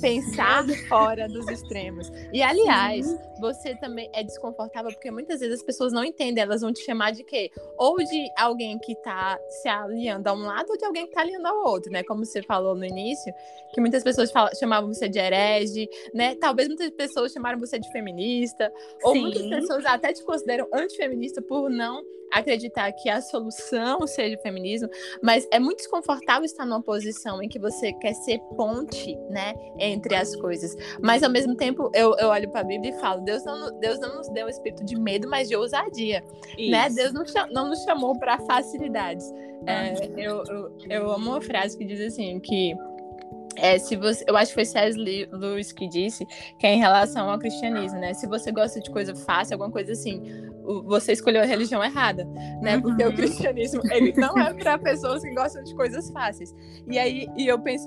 pensar 0.00 0.64
fora 0.88 1.28
dos 1.28 1.48
extremos. 1.48 2.10
E, 2.32 2.42
aliás, 2.42 3.06
uhum. 3.06 3.40
você 3.40 3.74
também 3.76 4.10
é 4.12 4.22
desconfortável 4.22 4.90
porque 4.92 5.10
muitas 5.10 5.40
vezes 5.40 5.60
as 5.60 5.62
pessoas 5.64 5.92
não 5.92 6.04
entendem, 6.04 6.42
elas 6.42 6.60
vão 6.60 6.72
te 6.72 6.84
chamar 6.84 7.12
de 7.12 7.24
quê? 7.24 7.50
Ou 7.78 7.96
de 7.96 8.30
alguém 8.36 8.78
que 8.78 8.94
tá 8.96 9.38
se 9.48 9.68
alinhando 9.68 10.28
a 10.28 10.32
um 10.32 10.42
lado 10.42 10.70
ou 10.70 10.76
de 10.76 10.84
alguém 10.84 11.06
que 11.06 11.12
tá 11.12 11.22
alinhando 11.22 11.46
ao 11.46 11.64
outro, 11.66 11.90
né? 11.90 12.02
Como 12.02 12.24
você 12.24 12.42
falou 12.42 12.74
no 12.74 12.84
início, 12.84 13.32
que 13.72 13.80
muitas 13.80 14.02
pessoas 14.02 14.30
chamavam 14.58 14.92
você 14.92 15.08
de 15.08 15.18
herege, 15.18 15.88
né? 16.12 16.34
Talvez 16.34 16.68
muitas 16.68 16.90
pessoas 16.90 17.32
chamaram 17.32 17.58
você 17.58 17.78
de 17.78 17.90
feminista, 17.90 18.72
ou 19.02 19.12
Sim. 19.12 19.20
muitas 19.22 19.46
pessoas 19.46 19.86
até 19.86 20.12
te 20.12 20.22
consideram 20.24 20.66
antifeminista 20.72 21.05
feminista 21.08 21.40
por 21.40 21.70
não 21.70 22.02
acreditar 22.32 22.90
que 22.92 23.08
a 23.08 23.20
solução 23.20 24.06
seja 24.06 24.36
o 24.36 24.42
feminismo, 24.42 24.88
mas 25.22 25.46
é 25.50 25.58
muito 25.58 25.78
desconfortável 25.78 26.44
estar 26.44 26.66
numa 26.66 26.82
posição 26.82 27.42
em 27.42 27.48
que 27.48 27.58
você 27.58 27.92
quer 27.94 28.14
ser 28.14 28.38
ponte, 28.56 29.16
né, 29.30 29.54
entre 29.78 30.14
as 30.14 30.34
coisas. 30.36 30.74
Mas 31.00 31.22
ao 31.22 31.30
mesmo 31.30 31.54
tempo, 31.56 31.90
eu, 31.94 32.14
eu 32.18 32.28
olho 32.28 32.50
para 32.50 32.60
a 32.60 32.64
Bíblia 32.64 32.90
e 32.90 33.00
falo: 33.00 33.22
Deus 33.22 33.44
não, 33.44 33.78
Deus 33.78 33.98
não 34.00 34.16
nos 34.16 34.28
deu 34.30 34.46
um 34.46 34.48
espírito 34.48 34.84
de 34.84 34.98
medo, 34.98 35.28
mas 35.28 35.48
de 35.48 35.56
ousadia, 35.56 36.22
Isso. 36.58 36.70
né? 36.70 36.88
Deus 36.90 37.12
não, 37.12 37.24
não 37.50 37.68
nos 37.68 37.82
chamou 37.84 38.18
para 38.18 38.38
facilidades. 38.40 39.32
É, 39.66 39.94
eu, 40.16 40.44
eu, 40.44 40.76
eu 40.88 41.10
amo 41.10 41.30
uma 41.30 41.40
frase 41.40 41.76
que 41.76 41.84
diz 41.84 42.00
assim 42.00 42.38
que 42.40 42.76
é, 43.56 43.78
se 43.78 43.96
você, 43.96 44.24
eu 44.28 44.36
acho 44.36 44.50
que 44.50 44.54
foi 44.54 44.64
C.S. 44.64 44.98
Lewis 44.98 45.72
que 45.72 45.88
disse 45.88 46.26
que 46.58 46.66
é 46.66 46.74
em 46.74 46.78
relação 46.78 47.30
ao 47.30 47.38
cristianismo, 47.38 47.98
né? 47.98 48.12
Se 48.14 48.26
você 48.26 48.52
gosta 48.52 48.80
de 48.80 48.90
coisa 48.90 49.14
fácil, 49.14 49.54
alguma 49.54 49.70
coisa 49.70 49.92
assim, 49.92 50.22
você 50.84 51.12
escolheu 51.12 51.42
a 51.42 51.44
religião 51.44 51.82
errada, 51.82 52.24
né? 52.60 52.76
Uhum. 52.76 52.82
Porque 52.82 53.04
o 53.04 53.14
cristianismo, 53.14 53.80
ele 53.90 54.12
não 54.16 54.36
é 54.38 54.52
para 54.52 54.78
pessoas 54.78 55.22
que 55.22 55.34
gostam 55.34 55.62
de 55.62 55.74
coisas 55.74 56.10
fáceis. 56.10 56.54
E 56.88 56.98
aí, 56.98 57.26
e 57.36 57.46
eu 57.46 57.58
penso 57.60 57.86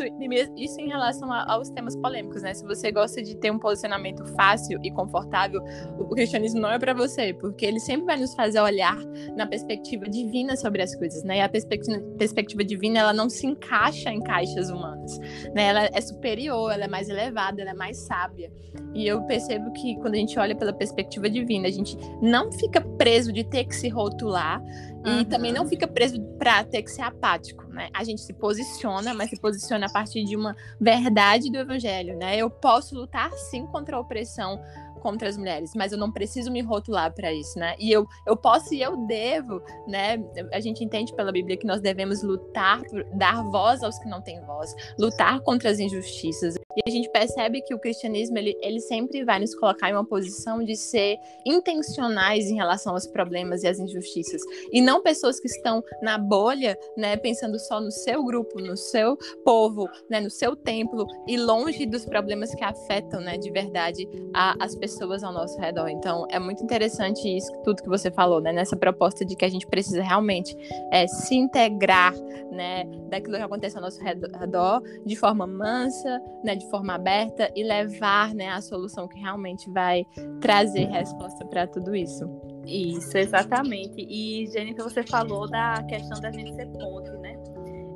isso 0.58 0.80
em 0.80 0.88
relação 0.88 1.32
aos 1.32 1.70
temas 1.70 1.96
polêmicos, 1.96 2.42
né? 2.42 2.54
Se 2.54 2.66
você 2.66 2.92
gosta 2.92 3.22
de 3.22 3.36
ter 3.36 3.52
um 3.52 3.60
posicionamento 3.60 4.26
fácil 4.36 4.80
e 4.84 4.92
confortável, 4.92 5.62
o 5.98 6.06
cristianismo 6.10 6.60
não 6.60 6.72
é 6.72 6.80
para 6.80 6.94
você, 6.94 7.34
porque 7.34 7.66
ele 7.66 7.80
sempre 7.80 8.06
vai 8.06 8.18
nos 8.18 8.34
fazer 8.34 8.60
olhar 8.60 8.98
na 9.36 9.46
perspectiva 9.46 10.06
divina 10.06 10.56
sobre 10.56 10.82
as 10.82 10.96
coisas, 10.96 11.24
né? 11.24 11.38
E 11.38 11.42
a 11.42 11.50
perspectiva, 11.50 12.00
perspectiva 12.18 12.64
divina, 12.64 13.00
ela 13.00 13.14
não 13.14 13.30
se 13.30 13.46
encaixa 13.46 14.12
em 14.12 14.22
caixas 14.22 14.70
humanas, 14.70 15.18
né? 15.54 15.68
Ela 15.70 15.90
é 15.94 16.02
superior, 16.02 16.72
ela 16.72 16.86
é 16.86 16.88
mais 16.88 17.10
elevada, 17.10 17.62
ela 17.62 17.72
é 17.72 17.76
mais 17.76 17.98
sábia. 17.98 18.52
E 18.94 19.08
eu 19.08 19.22
percebo 19.24 19.72
que 19.74 19.96
quando 19.98 20.16
a 20.16 20.18
gente 20.18 20.38
olha 20.40 20.56
pela 20.56 20.74
perspectiva 20.74 21.30
divina, 21.30 21.68
a 21.68 21.72
gente 21.72 21.98
não 22.22 22.52
fica 22.52 22.69
fica 22.70 22.82
preso 22.82 23.34
de 23.34 23.44
ter 23.44 23.66
que 23.66 23.76
se 23.76 23.90
rotular 23.90 24.62
uhum. 25.06 25.22
e 25.22 25.26
também 25.26 25.52
não 25.52 25.68
fica 25.68 25.88
preso 25.88 26.22
para 26.38 26.64
ter 26.64 26.84
que 26.84 26.92
ser 26.92 27.02
apático, 27.02 27.66
né? 27.66 27.90
A 27.94 28.04
gente 28.04 28.22
se 28.22 28.34
posiciona, 28.34 29.14
mas 29.14 29.30
se 29.32 29.40
posiciona 29.40 29.88
a 29.88 29.92
partir 29.92 30.24
de 30.24 30.36
uma 30.36 30.56
verdade 30.80 31.52
do 31.52 31.58
evangelho, 31.58 32.18
né? 32.18 32.38
Eu 32.38 32.50
posso 32.50 32.96
lutar 32.96 33.32
sim 33.34 33.66
contra 33.66 33.98
a 33.98 34.00
opressão 34.00 34.60
contra 35.00 35.28
as 35.28 35.38
mulheres, 35.38 35.72
mas 35.76 35.92
eu 35.92 35.98
não 35.98 36.12
preciso 36.12 36.52
me 36.52 36.62
rotular 36.62 37.14
para 37.14 37.34
isso, 37.34 37.58
né? 37.58 37.76
E 37.80 37.92
eu, 37.92 38.06
eu 38.28 38.38
posso 38.38 38.74
e 38.74 38.82
eu 38.82 38.98
devo, 39.08 39.62
né? 39.88 40.24
A 40.54 40.60
gente 40.60 40.84
entende 40.84 41.14
pela 41.16 41.32
Bíblia 41.32 41.58
que 41.58 41.66
nós 41.66 41.82
devemos 41.82 42.22
lutar, 42.22 42.82
por 42.84 43.04
dar 43.16 43.42
voz 43.44 43.82
aos 43.82 43.98
que 43.98 44.08
não 44.08 44.22
têm 44.22 44.42
voz, 44.42 44.76
lutar 45.00 45.40
contra 45.42 45.70
as 45.70 45.80
injustiças. 45.80 46.56
E 46.86 46.90
a 46.90 46.92
gente 46.92 47.10
percebe 47.10 47.62
que 47.62 47.74
o 47.74 47.80
cristianismo 47.80 48.38
ele, 48.38 48.56
ele 48.62 48.80
sempre 48.80 49.24
vai 49.24 49.40
nos 49.40 49.54
colocar 49.56 49.90
em 49.90 49.94
uma 49.94 50.06
posição 50.06 50.64
de 50.64 50.76
ser 50.76 51.18
intencionais 51.46 52.50
em 52.50 52.56
relação 52.56 52.94
aos 52.94 53.06
problemas 53.06 53.64
e 53.64 53.68
às 53.68 53.80
injustiças, 53.80 54.42
e 54.72 54.82
não 54.82 55.02
pessoas 55.02 55.40
que 55.40 55.48
estão 55.48 55.84
na 56.02 56.18
bolha, 56.18 56.78
né, 56.96 57.18
pensando 57.18 57.60
só 57.60 57.80
no 57.80 57.92
seu 57.92 58.24
grupo, 58.24 58.60
no 58.60 58.78
seu 58.78 59.18
povo, 59.44 59.90
né, 60.10 60.20
no 60.20 60.30
seu 60.30 60.56
templo 60.56 61.06
e 61.28 61.38
longe 61.38 61.86
dos 61.86 62.06
problemas 62.06 62.54
que 62.54 62.64
afetam, 62.64 63.22
né, 63.22 63.38
de 63.38 63.52
verdade 63.52 64.08
a, 64.34 64.56
as 64.64 64.76
pessoas 64.76 65.24
ao 65.24 65.34
nosso 65.34 65.60
redor. 65.60 65.90
Então, 65.90 66.26
é 66.30 66.40
muito 66.40 66.64
interessante 66.64 67.28
isso, 67.28 67.52
tudo 67.64 67.82
que 67.82 67.90
você 67.90 68.12
falou, 68.12 68.40
né? 68.40 68.52
Nessa 68.52 68.76
proposta 68.76 69.26
de 69.26 69.36
que 69.36 69.46
a 69.46 69.50
gente 69.50 69.68
precisa 69.68 70.02
realmente 70.02 70.56
é, 70.92 71.08
se 71.08 71.36
integrar, 71.36 72.14
né? 72.52 72.86
Daquilo 73.10 73.38
que 73.38 73.44
acontece 73.44 73.76
ao 73.76 73.82
nosso 73.82 74.00
redor, 74.02 74.82
de 75.06 75.16
forma 75.16 75.48
mansa, 75.48 76.22
né? 76.44 76.56
De 76.56 76.69
forma 76.70 76.96
aberta 76.96 77.52
e 77.56 77.64
levar, 77.64 78.34
né? 78.34 78.50
A 78.50 78.62
solução 78.62 79.08
que 79.08 79.20
realmente 79.20 79.70
vai 79.70 80.06
trazer 80.40 80.86
resposta 80.86 81.46
para 81.46 81.68
tudo 81.68 81.96
isso. 81.96 82.30
Isso, 82.66 83.18
exatamente. 83.18 83.96
E, 83.98 84.48
Jennifer, 84.48 84.84
você 84.84 85.04
falou 85.04 85.50
da 85.50 85.84
questão 85.84 86.20
da 86.22 86.32
gente 86.32 86.54
ser 86.54 86.68
ponte, 86.68 87.10
né? 87.18 87.38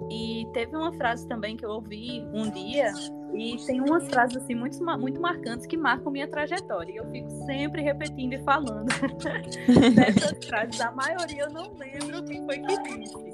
E 0.09 0.47
teve 0.53 0.75
uma 0.75 0.91
frase 0.93 1.27
também 1.27 1.55
que 1.55 1.65
eu 1.65 1.69
ouvi 1.69 2.27
um 2.33 2.49
dia, 2.49 2.91
e 3.35 3.57
tem 3.65 3.81
umas 3.81 4.07
frases 4.07 4.37
assim 4.37 4.53
muito, 4.53 4.77
muito 4.99 5.19
marcantes 5.19 5.65
que 5.65 5.75
marcam 5.75 6.11
minha 6.11 6.27
trajetória. 6.27 6.93
E 6.93 6.97
eu 6.97 7.09
fico 7.09 7.29
sempre 7.45 7.81
repetindo 7.81 8.33
e 8.33 8.43
falando 8.43 8.85
dessas 9.95 10.45
frases. 10.45 10.79
A 10.81 10.91
maioria 10.91 11.43
eu 11.43 11.49
não 11.49 11.73
lembro 11.73 12.23
quem 12.25 12.45
foi 12.45 12.59
que 12.59 12.99
disse. 12.99 13.32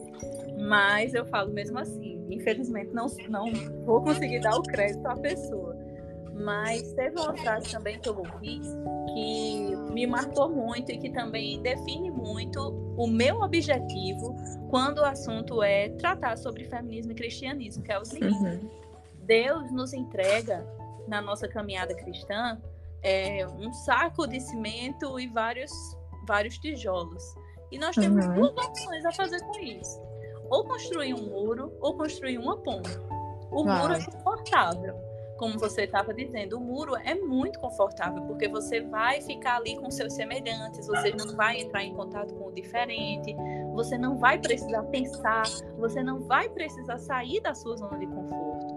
Mas 0.59 1.13
eu 1.13 1.25
falo 1.25 1.51
mesmo 1.51 1.79
assim. 1.79 2.25
Infelizmente 2.29 2.91
não, 2.93 3.07
não 3.29 3.51
vou 3.85 4.01
conseguir 4.01 4.39
dar 4.39 4.55
o 4.55 4.63
crédito 4.63 5.05
à 5.05 5.15
pessoa. 5.15 5.77
Mas 6.33 6.93
teve 6.93 7.19
uma 7.19 7.35
frase 7.37 7.71
também 7.71 7.99
que 7.99 8.07
eu 8.07 8.17
ouvi 8.17 8.61
que 9.13 9.75
me 9.91 10.07
marcou 10.07 10.49
muito 10.49 10.91
e 10.91 10.97
que 10.97 11.09
também 11.09 11.61
define 11.61 12.09
muito 12.11 12.59
o 12.97 13.07
meu 13.07 13.41
objetivo 13.41 14.35
quando 14.69 14.99
o 14.99 15.05
assunto 15.05 15.61
é 15.61 15.89
tratar 15.89 16.37
sobre 16.37 16.63
feminismo 16.65 17.11
e 17.11 17.15
cristianismo, 17.15 17.83
que 17.83 17.91
é 17.91 17.99
o 17.99 18.05
seguinte: 18.05 18.35
uhum. 18.35 18.69
Deus 19.23 19.71
nos 19.71 19.93
entrega 19.93 20.65
na 21.07 21.21
nossa 21.21 21.47
caminhada 21.47 21.93
cristã 21.93 22.57
é, 23.01 23.45
um 23.47 23.71
saco 23.73 24.27
de 24.27 24.39
cimento 24.39 25.19
e 25.19 25.27
vários, 25.27 25.71
vários 26.27 26.57
tijolos. 26.57 27.23
E 27.71 27.77
nós 27.77 27.95
temos 27.95 28.25
uhum. 28.25 28.35
duas 28.35 28.65
opções 28.65 29.05
a 29.05 29.11
fazer 29.11 29.39
com 29.41 29.59
isso: 29.59 30.01
ou 30.49 30.63
construir 30.63 31.13
um 31.13 31.29
muro 31.29 31.73
ou 31.79 31.95
construir 31.95 32.37
uma 32.37 32.57
ponte. 32.57 32.97
O 33.51 33.63
Uau. 33.63 33.77
muro 33.77 33.93
é 33.93 34.03
confortável 34.03 35.09
como 35.39 35.57
você 35.57 35.83
estava 35.83 36.13
dizendo, 36.13 36.57
o 36.57 36.59
muro 36.59 36.95
é 36.97 37.15
muito 37.15 37.59
confortável, 37.59 38.21
porque 38.23 38.49
você 38.49 38.81
vai 38.81 39.21
ficar 39.21 39.55
ali 39.55 39.77
com 39.77 39.89
seus 39.89 40.13
semelhantes, 40.13 40.85
você 40.85 41.11
não 41.11 41.33
vai 41.33 41.61
entrar 41.61 41.81
em 41.81 41.95
contato 41.95 42.35
com 42.35 42.47
o 42.47 42.51
diferente, 42.51 43.33
você 43.73 43.97
não 43.97 44.17
vai 44.17 44.37
precisar 44.37 44.83
pensar, 44.83 45.43
você 45.77 46.03
não 46.03 46.19
vai 46.19 46.49
precisar 46.49 46.97
sair 46.97 47.39
da 47.39 47.55
sua 47.55 47.77
zona 47.77 47.97
de 47.97 48.05
conforto. 48.05 48.75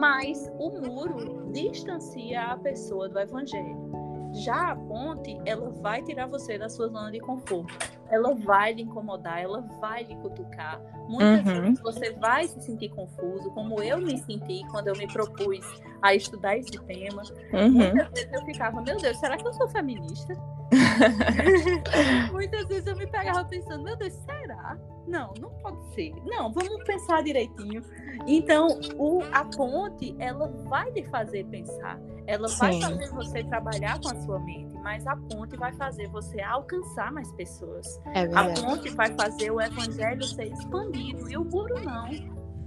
Mas 0.00 0.50
o 0.58 0.70
muro 0.80 1.52
distancia 1.52 2.40
a 2.40 2.56
pessoa 2.56 3.06
do 3.08 3.18
evangelho. 3.18 4.07
Já 4.32 4.72
a 4.72 4.76
ponte, 4.76 5.38
ela 5.44 5.70
vai 5.80 6.02
tirar 6.02 6.26
você 6.26 6.58
da 6.58 6.68
sua 6.68 6.88
zona 6.88 7.10
de 7.10 7.20
conforto. 7.20 7.74
Ela 8.10 8.34
vai 8.34 8.72
lhe 8.72 8.82
incomodar, 8.82 9.40
ela 9.40 9.60
vai 9.80 10.04
lhe 10.04 10.16
cutucar. 10.16 10.80
Muitas 11.08 11.46
uhum. 11.46 11.62
vezes 11.62 11.80
você 11.80 12.12
vai 12.14 12.46
se 12.46 12.60
sentir 12.60 12.90
confuso, 12.90 13.50
como 13.50 13.82
eu 13.82 13.98
me 13.98 14.18
senti 14.18 14.62
quando 14.70 14.88
eu 14.88 14.96
me 14.96 15.06
propus 15.06 15.60
a 16.02 16.14
estudar 16.14 16.56
esse 16.56 16.78
tema. 16.84 17.22
Uhum. 17.52 17.70
Muitas 17.70 18.10
vezes 18.10 18.32
eu 18.32 18.44
ficava, 18.44 18.80
meu 18.82 18.96
Deus, 18.96 19.18
será 19.18 19.36
que 19.36 19.46
eu 19.46 19.52
sou 19.52 19.68
feminista? 19.68 20.34
Muitas 22.32 22.68
vezes 22.68 22.86
eu 22.86 22.96
me 22.96 23.06
pegava 23.06 23.44
pensando, 23.44 23.82
meu 23.82 23.96
Deus, 23.96 24.12
será? 24.12 24.78
Não, 25.06 25.32
não 25.40 25.50
pode 25.62 25.94
ser. 25.94 26.12
Não, 26.26 26.52
vamos 26.52 26.84
pensar 26.84 27.22
direitinho. 27.22 27.82
Então, 28.26 28.68
o, 28.98 29.22
a 29.32 29.44
ponte, 29.44 30.14
ela 30.18 30.48
vai 30.68 30.90
te 30.92 31.02
fazer 31.04 31.44
pensar. 31.46 31.98
Ela 32.28 32.46
Sim. 32.46 32.58
vai 32.58 32.80
fazer 32.80 33.10
você 33.10 33.44
trabalhar 33.44 33.98
com 34.00 34.08
a 34.10 34.14
sua 34.20 34.38
mente, 34.40 34.76
mas 34.82 35.06
a 35.06 35.16
ponte 35.16 35.56
vai 35.56 35.72
fazer 35.72 36.06
você 36.08 36.38
alcançar 36.42 37.10
mais 37.10 37.32
pessoas. 37.32 37.98
É 38.14 38.24
a 38.24 38.52
ponte 38.52 38.90
vai 38.90 39.10
fazer 39.14 39.50
o 39.50 39.58
evangelho 39.58 40.22
ser 40.22 40.52
expandido 40.52 41.30
e 41.30 41.38
o 41.38 41.44
muro 41.44 41.82
não. 41.82 42.06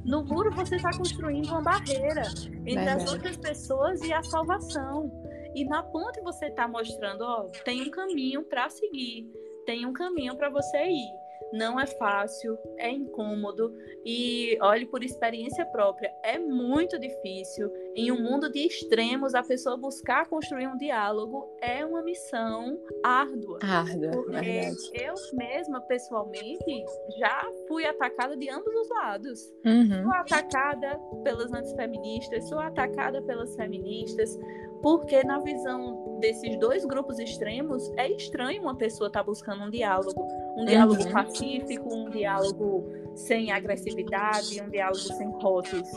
No 0.03 0.25
muro 0.25 0.49
você 0.51 0.77
está 0.77 0.89
construindo 0.97 1.49
uma 1.49 1.61
barreira 1.61 2.23
entre 2.23 2.73
verdade. 2.73 3.03
as 3.03 3.11
outras 3.13 3.37
pessoas 3.37 4.01
e 4.01 4.11
a 4.11 4.23
salvação. 4.23 5.11
E 5.53 5.63
na 5.65 5.83
ponte 5.83 6.19
você 6.21 6.47
está 6.47 6.67
mostrando, 6.67 7.21
ó, 7.21 7.43
tem 7.63 7.83
um 7.83 7.91
caminho 7.91 8.43
para 8.43 8.67
seguir, 8.67 9.31
tem 9.67 9.85
um 9.85 9.93
caminho 9.93 10.35
para 10.35 10.49
você 10.49 10.87
ir 10.87 11.20
não 11.51 11.79
é 11.79 11.85
fácil, 11.85 12.57
é 12.77 12.89
incômodo 12.89 13.73
e 14.05 14.57
olhe 14.61 14.85
por 14.85 15.03
experiência 15.03 15.65
própria, 15.65 16.11
é 16.23 16.39
muito 16.39 16.97
difícil. 16.99 17.71
Em 17.95 18.11
um 18.11 18.21
mundo 18.21 18.49
de 18.51 18.59
extremos, 18.59 19.35
a 19.35 19.43
pessoa 19.43 19.75
buscar 19.75 20.27
construir 20.27 20.67
um 20.67 20.77
diálogo 20.77 21.49
é 21.61 21.85
uma 21.85 22.01
missão 22.01 22.79
árdua. 23.03 23.59
Árdua, 23.61 24.11
porque 24.11 24.39
verdade. 24.39 24.91
eu 24.93 25.13
mesma, 25.33 25.81
pessoalmente, 25.81 26.85
já 27.19 27.45
fui 27.67 27.85
atacada 27.85 28.35
de 28.37 28.49
ambos 28.49 28.73
os 28.73 28.89
lados. 28.89 29.53
Uhum. 29.65 30.03
Sou 30.03 30.13
atacada 30.13 30.99
pelas 31.23 31.51
antifeministas, 31.53 32.47
sou 32.47 32.59
atacada 32.59 33.21
pelas 33.21 33.55
feministas, 33.55 34.37
porque 34.81 35.23
na 35.23 35.39
visão 35.39 36.19
desses 36.19 36.57
dois 36.59 36.85
grupos 36.85 37.19
extremos, 37.19 37.91
é 37.97 38.09
estranho 38.09 38.61
uma 38.61 38.75
pessoa 38.75 39.07
estar 39.07 39.19
tá 39.19 39.25
buscando 39.25 39.63
um 39.63 39.69
diálogo 39.69 40.27
um 40.61 40.65
diálogo 40.65 41.03
uhum. 41.03 41.11
pacífico, 41.11 41.93
um 41.93 42.09
diálogo 42.09 42.85
sem 43.15 43.51
agressividade, 43.51 44.61
um 44.61 44.69
diálogo 44.69 44.99
sem 44.99 45.29
rótulos. 45.29 45.89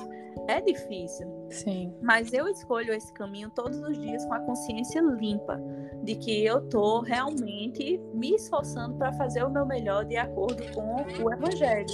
É 0.48 0.60
difícil. 0.60 1.26
Sim. 1.48 1.94
Mas 2.02 2.32
eu 2.32 2.48
escolho 2.48 2.92
esse 2.92 3.12
caminho 3.12 3.50
todos 3.50 3.78
os 3.80 3.98
dias 3.98 4.24
com 4.26 4.34
a 4.34 4.40
consciência 4.40 5.00
limpa 5.00 5.60
de 6.02 6.16
que 6.16 6.44
eu 6.44 6.60
tô 6.68 7.00
realmente 7.00 8.00
me 8.12 8.34
esforçando 8.34 8.96
para 8.96 9.12
fazer 9.14 9.42
o 9.44 9.50
meu 9.50 9.64
melhor 9.64 10.04
de 10.04 10.16
acordo 10.16 10.62
com 10.74 10.96
o 11.22 11.32
evangelho, 11.32 11.86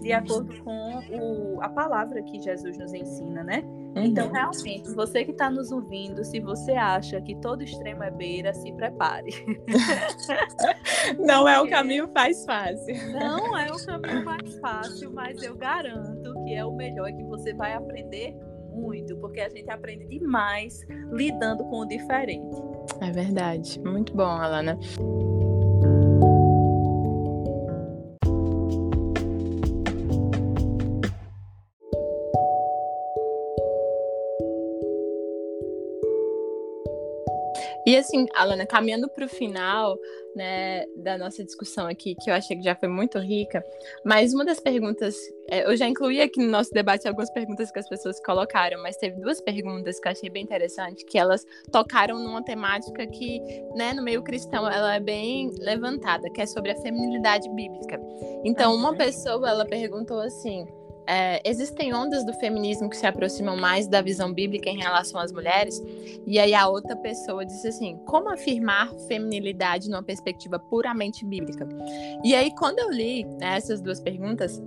de 0.00 0.12
acordo 0.12 0.62
com 0.62 1.00
o, 1.10 1.60
a 1.60 1.68
palavra 1.68 2.22
que 2.22 2.40
Jesus 2.40 2.78
nos 2.78 2.94
ensina, 2.94 3.42
né? 3.42 3.62
Uhum. 3.98 4.04
Então, 4.04 4.30
realmente, 4.30 4.94
você 4.94 5.24
que 5.24 5.32
está 5.32 5.50
nos 5.50 5.70
ouvindo, 5.70 6.24
se 6.24 6.40
você 6.40 6.72
acha 6.72 7.20
que 7.20 7.34
todo 7.40 7.62
extremo 7.62 8.02
é 8.02 8.10
beira, 8.10 8.54
se 8.54 8.72
prepare. 8.72 9.30
não 11.18 11.48
é 11.48 11.60
o 11.60 11.68
caminho 11.68 12.10
mais 12.14 12.44
fácil. 12.44 12.94
Não 13.12 13.56
é 13.56 13.70
o 13.72 13.76
caminho 13.84 14.24
mais 14.24 14.58
fácil, 14.58 15.12
mas 15.12 15.42
eu 15.42 15.56
garanto 15.56 16.34
que 16.44 16.54
é 16.54 16.64
o 16.64 16.74
melhor, 16.74 17.12
que 17.12 17.24
você 17.24 17.52
vai 17.54 17.74
aprender 17.74 18.34
muito, 18.72 19.16
porque 19.16 19.40
a 19.40 19.48
gente 19.48 19.70
aprende 19.70 20.06
demais 20.06 20.86
lidando 21.10 21.64
com 21.64 21.80
o 21.80 21.86
diferente. 21.86 22.56
É 23.00 23.10
verdade. 23.10 23.80
Muito 23.80 24.14
bom, 24.14 24.22
Alana. 24.22 24.78
E 37.88 37.96
assim, 37.96 38.26
Alana, 38.34 38.66
caminhando 38.66 39.08
para 39.08 39.24
o 39.24 39.28
final 39.30 39.98
né, 40.36 40.84
da 40.94 41.16
nossa 41.16 41.42
discussão 41.42 41.86
aqui, 41.86 42.14
que 42.16 42.28
eu 42.28 42.34
achei 42.34 42.54
que 42.54 42.62
já 42.62 42.74
foi 42.74 42.86
muito 42.86 43.18
rica, 43.18 43.64
mas 44.04 44.34
uma 44.34 44.44
das 44.44 44.60
perguntas, 44.60 45.16
é, 45.50 45.64
eu 45.64 45.74
já 45.74 45.88
incluí 45.88 46.20
aqui 46.20 46.38
no 46.38 46.50
nosso 46.50 46.70
debate 46.70 47.08
algumas 47.08 47.30
perguntas 47.30 47.72
que 47.72 47.78
as 47.78 47.88
pessoas 47.88 48.20
colocaram, 48.20 48.82
mas 48.82 48.98
teve 48.98 49.18
duas 49.18 49.40
perguntas 49.40 49.98
que 49.98 50.06
eu 50.06 50.12
achei 50.12 50.28
bem 50.28 50.42
interessante, 50.42 51.02
que 51.06 51.16
elas 51.16 51.46
tocaram 51.72 52.18
numa 52.18 52.44
temática 52.44 53.06
que, 53.06 53.40
né, 53.74 53.94
no 53.94 54.02
meio 54.02 54.22
cristão, 54.22 54.70
ela 54.70 54.96
é 54.96 55.00
bem 55.00 55.50
levantada, 55.58 56.28
que 56.28 56.42
é 56.42 56.46
sobre 56.46 56.72
a 56.72 56.76
feminilidade 56.82 57.48
bíblica. 57.54 57.98
Então, 58.44 58.74
uma 58.74 58.94
pessoa, 58.94 59.48
ela 59.48 59.64
perguntou 59.64 60.20
assim, 60.20 60.66
é, 61.08 61.40
existem 61.42 61.94
ondas 61.94 62.22
do 62.22 62.34
feminismo 62.34 62.90
que 62.90 62.96
se 62.96 63.06
aproximam 63.06 63.56
mais 63.56 63.88
da 63.88 64.02
visão 64.02 64.30
bíblica 64.30 64.68
em 64.68 64.76
relação 64.76 65.18
às 65.18 65.32
mulheres. 65.32 65.82
E 66.26 66.38
aí 66.38 66.54
a 66.54 66.68
outra 66.68 66.94
pessoa 66.94 67.46
disse 67.46 67.66
assim: 67.66 67.96
como 68.04 68.30
afirmar 68.30 68.92
feminilidade 69.08 69.88
numa 69.88 70.02
perspectiva 70.02 70.58
puramente 70.58 71.24
bíblica? 71.24 71.66
E 72.22 72.34
aí, 72.34 72.54
quando 72.54 72.80
eu 72.80 72.90
li 72.90 73.24
né, 73.24 73.56
essas 73.56 73.80
duas 73.80 74.00
perguntas, 74.00 74.62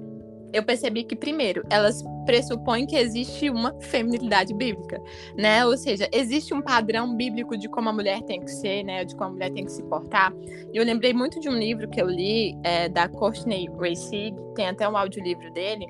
eu 0.51 0.63
percebi 0.63 1.03
que, 1.03 1.15
primeiro, 1.15 1.63
elas 1.69 2.03
pressupõem 2.25 2.85
que 2.85 2.95
existe 2.95 3.49
uma 3.49 3.73
feminilidade 3.79 4.53
bíblica, 4.53 4.99
né? 5.37 5.63
Ou 5.65 5.77
seja, 5.77 6.09
existe 6.11 6.53
um 6.55 6.61
padrão 6.61 7.15
bíblico 7.15 7.55
de 7.55 7.69
como 7.69 7.89
a 7.89 7.93
mulher 7.93 8.21
tem 8.23 8.41
que 8.41 8.51
ser, 8.51 8.83
né? 8.83 9.05
De 9.05 9.15
como 9.15 9.29
a 9.29 9.33
mulher 9.33 9.51
tem 9.51 9.63
que 9.63 9.71
se 9.71 9.83
portar. 9.83 10.33
E 10.73 10.77
eu 10.77 10.83
lembrei 10.83 11.13
muito 11.13 11.39
de 11.39 11.47
um 11.47 11.53
livro 11.53 11.87
que 11.87 12.01
eu 12.01 12.07
li, 12.07 12.57
é, 12.63 12.89
da 12.89 13.07
Courtney 13.07 13.69
Reissig, 13.79 14.35
tem 14.55 14.67
até 14.67 14.89
um 14.89 14.97
audiolivro 14.97 15.51
dele, 15.53 15.87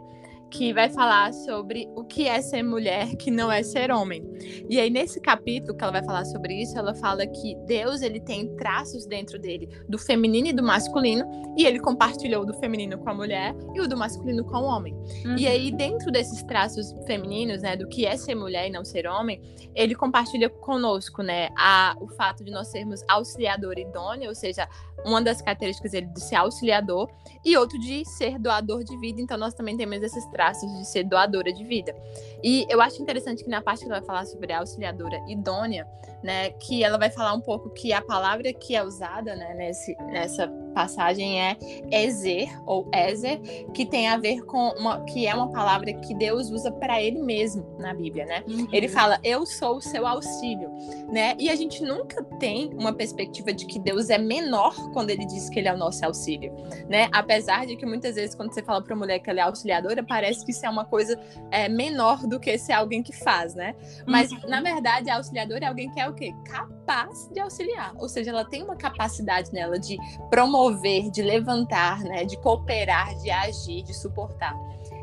que 0.52 0.74
vai 0.74 0.90
falar 0.90 1.34
sobre 1.34 1.88
o 1.96 2.04
que 2.04 2.28
é 2.28 2.42
ser 2.42 2.62
mulher, 2.62 3.16
que 3.16 3.32
não 3.32 3.50
é 3.50 3.64
ser 3.64 3.90
homem. 3.90 4.22
E 4.70 4.80
aí 4.80 4.90
nesse 4.90 5.20
capítulo 5.22 5.76
que 5.76 5.84
ela 5.84 5.94
vai 5.94 6.04
falar 6.04 6.26
sobre 6.26 6.62
isso, 6.62 6.78
ela 6.78 6.94
fala 6.94 7.26
que 7.26 7.56
Deus 7.66 8.02
ele 8.02 8.20
tem 8.20 8.54
traços 8.58 9.06
dentro 9.06 9.40
dele 9.40 9.70
do 9.88 9.98
feminino 9.98 10.48
e 10.48 10.54
do 10.54 10.62
masculino, 10.62 11.26
e 11.58 11.66
ele 11.66 11.80
compartilhou 11.80 12.46
do 12.46 12.54
feminino 12.56 12.98
com 12.98 13.10
a 13.10 13.14
mulher 13.14 13.56
e 13.74 13.80
o 13.80 13.88
do 13.88 13.96
masculino 13.96 14.44
com 14.44 14.58
o 14.58 14.64
homem. 14.64 14.94
Uhum. 15.26 15.38
E 15.38 15.48
aí 15.48 15.72
dentro 15.72 16.12
desses 16.12 16.44
traços 16.44 16.94
femininos, 17.08 17.62
né, 17.62 17.78
do 17.78 17.88
que 17.88 18.06
é 18.06 18.18
ser 18.18 18.36
mulher 18.36 18.68
e 18.68 18.72
não 18.72 18.84
ser 18.84 19.08
homem, 19.08 19.42
ele 19.74 19.96
compartilha 19.96 20.50
conosco, 20.50 21.24
né, 21.24 21.50
a, 21.58 21.96
o 22.00 22.10
fato 22.10 22.44
de 22.44 22.52
nós 22.52 22.68
sermos 22.68 23.02
auxiliador 23.08 23.80
idôneo, 23.80 24.28
ou 24.28 24.36
seja, 24.36 24.68
uma 25.06 25.22
das 25.22 25.42
características 25.42 25.92
dele 25.92 26.08
de 26.08 26.22
ser 26.22 26.36
auxiliador 26.36 27.10
e 27.44 27.58
outro 27.58 27.80
de 27.80 28.06
ser 28.06 28.38
doador 28.38 28.84
de 28.84 28.98
vida. 28.98 29.22
Então 29.22 29.38
nós 29.38 29.54
também 29.54 29.78
temos 29.78 30.02
esses 30.02 30.26
traços 30.28 30.41
de 30.50 30.86
ser 30.86 31.04
doadora 31.04 31.52
de 31.54 31.64
vida. 31.64 31.96
E 32.44 32.66
eu 32.70 32.82
acho 32.82 33.02
interessante 33.02 33.44
que 33.44 33.50
na 33.50 33.62
parte 33.62 33.82
que 33.82 33.86
ela 33.86 34.00
vai 34.00 34.06
falar 34.06 34.26
sobre 34.26 34.52
a 34.52 34.60
auxiliadora 34.60 35.20
idônea, 35.28 35.88
né, 36.24 36.52
que 36.52 36.84
ela 36.84 36.98
vai 36.98 37.10
falar 37.10 37.34
um 37.34 37.42
pouco 37.42 37.70
que 37.70 37.94
a 37.94 38.02
palavra 38.02 38.54
que 38.54 38.76
é 38.76 38.84
usada, 38.84 39.36
né, 39.36 39.54
nesse, 39.56 39.96
nessa 40.08 40.48
passagem 40.74 41.42
é 41.42 41.58
Ezer 41.92 42.50
ou 42.66 42.90
Ezer, 42.94 43.40
que 43.74 43.86
tem 43.86 44.08
a 44.08 44.18
ver 44.18 44.44
com 44.46 44.70
uma 44.78 45.04
que 45.06 45.28
é 45.28 45.34
uma 45.34 45.52
palavra 45.52 45.94
que 45.94 46.14
Deus 46.14 46.50
usa 46.50 46.72
para 46.72 47.02
ele 47.02 47.22
mesmo 47.22 47.66
na 47.80 47.94
Bíblia, 47.94 48.26
né? 48.26 48.44
Uhum. 48.48 48.68
Ele 48.72 48.88
fala: 48.88 49.20
"Eu 49.24 49.46
sou 49.46 49.78
o 49.78 49.82
seu 49.82 50.08
auxílio", 50.08 50.72
né? 51.12 51.36
E 51.40 51.50
a 51.50 51.56
gente 51.56 51.84
nunca 51.84 52.24
tem 52.40 52.74
uma 52.74 52.94
perspectiva 52.94 53.54
de 53.54 53.66
que 53.66 53.80
Deus 53.80 54.10
é 54.10 54.18
menor 54.18 54.74
quando 54.92 55.10
ele 55.10 55.26
diz 55.26 55.50
que 55.50 55.60
ele 55.60 55.68
é 55.68 55.74
o 55.74 55.78
nosso 55.78 56.06
auxílio, 56.06 56.54
né? 56.90 57.10
Apesar 57.12 57.66
de 57.66 57.76
que 57.76 57.86
muitas 57.86 58.16
vezes 58.16 58.36
quando 58.36 58.54
você 58.54 58.64
fala 58.64 58.82
para 58.82 58.94
uma 58.94 59.02
mulher 59.02 59.20
que 59.20 59.30
ela 59.30 59.40
é 59.40 59.44
auxiliadora, 59.44 60.04
parece 60.04 60.46
que 60.46 60.52
isso 60.52 60.66
é 60.66 60.70
uma 60.70 60.86
coisa 60.86 61.20
é, 61.50 61.68
menor 61.68 62.26
do 62.28 62.40
que 62.40 62.58
ser 62.58 62.74
alguém 62.74 63.04
que 63.04 63.14
faz, 63.14 63.56
né? 63.56 63.76
Mas 64.08 64.32
uhum. 64.32 64.40
na 64.48 64.62
verdade 64.62 65.10
a 65.10 65.18
auxiliadora 65.18 65.66
é 65.66 65.68
alguém 65.68 65.90
que 65.92 66.00
é 66.00 66.04
o 66.12 66.14
quê? 66.14 66.34
Capaz 66.46 67.30
de 67.30 67.40
auxiliar, 67.40 67.94
ou 67.98 68.08
seja, 68.08 68.30
ela 68.32 68.46
tem 68.46 68.64
uma 68.64 68.76
capacidade 68.76 69.52
nela 69.52 69.80
de 69.80 69.98
promover, 70.30 71.10
de 71.10 71.22
levantar, 71.22 72.00
né? 72.00 72.24
De 72.26 72.38
cooperar, 72.38 73.16
de 73.20 73.32
agir, 73.32 73.84
de 73.84 73.94
suportar. 73.94 74.54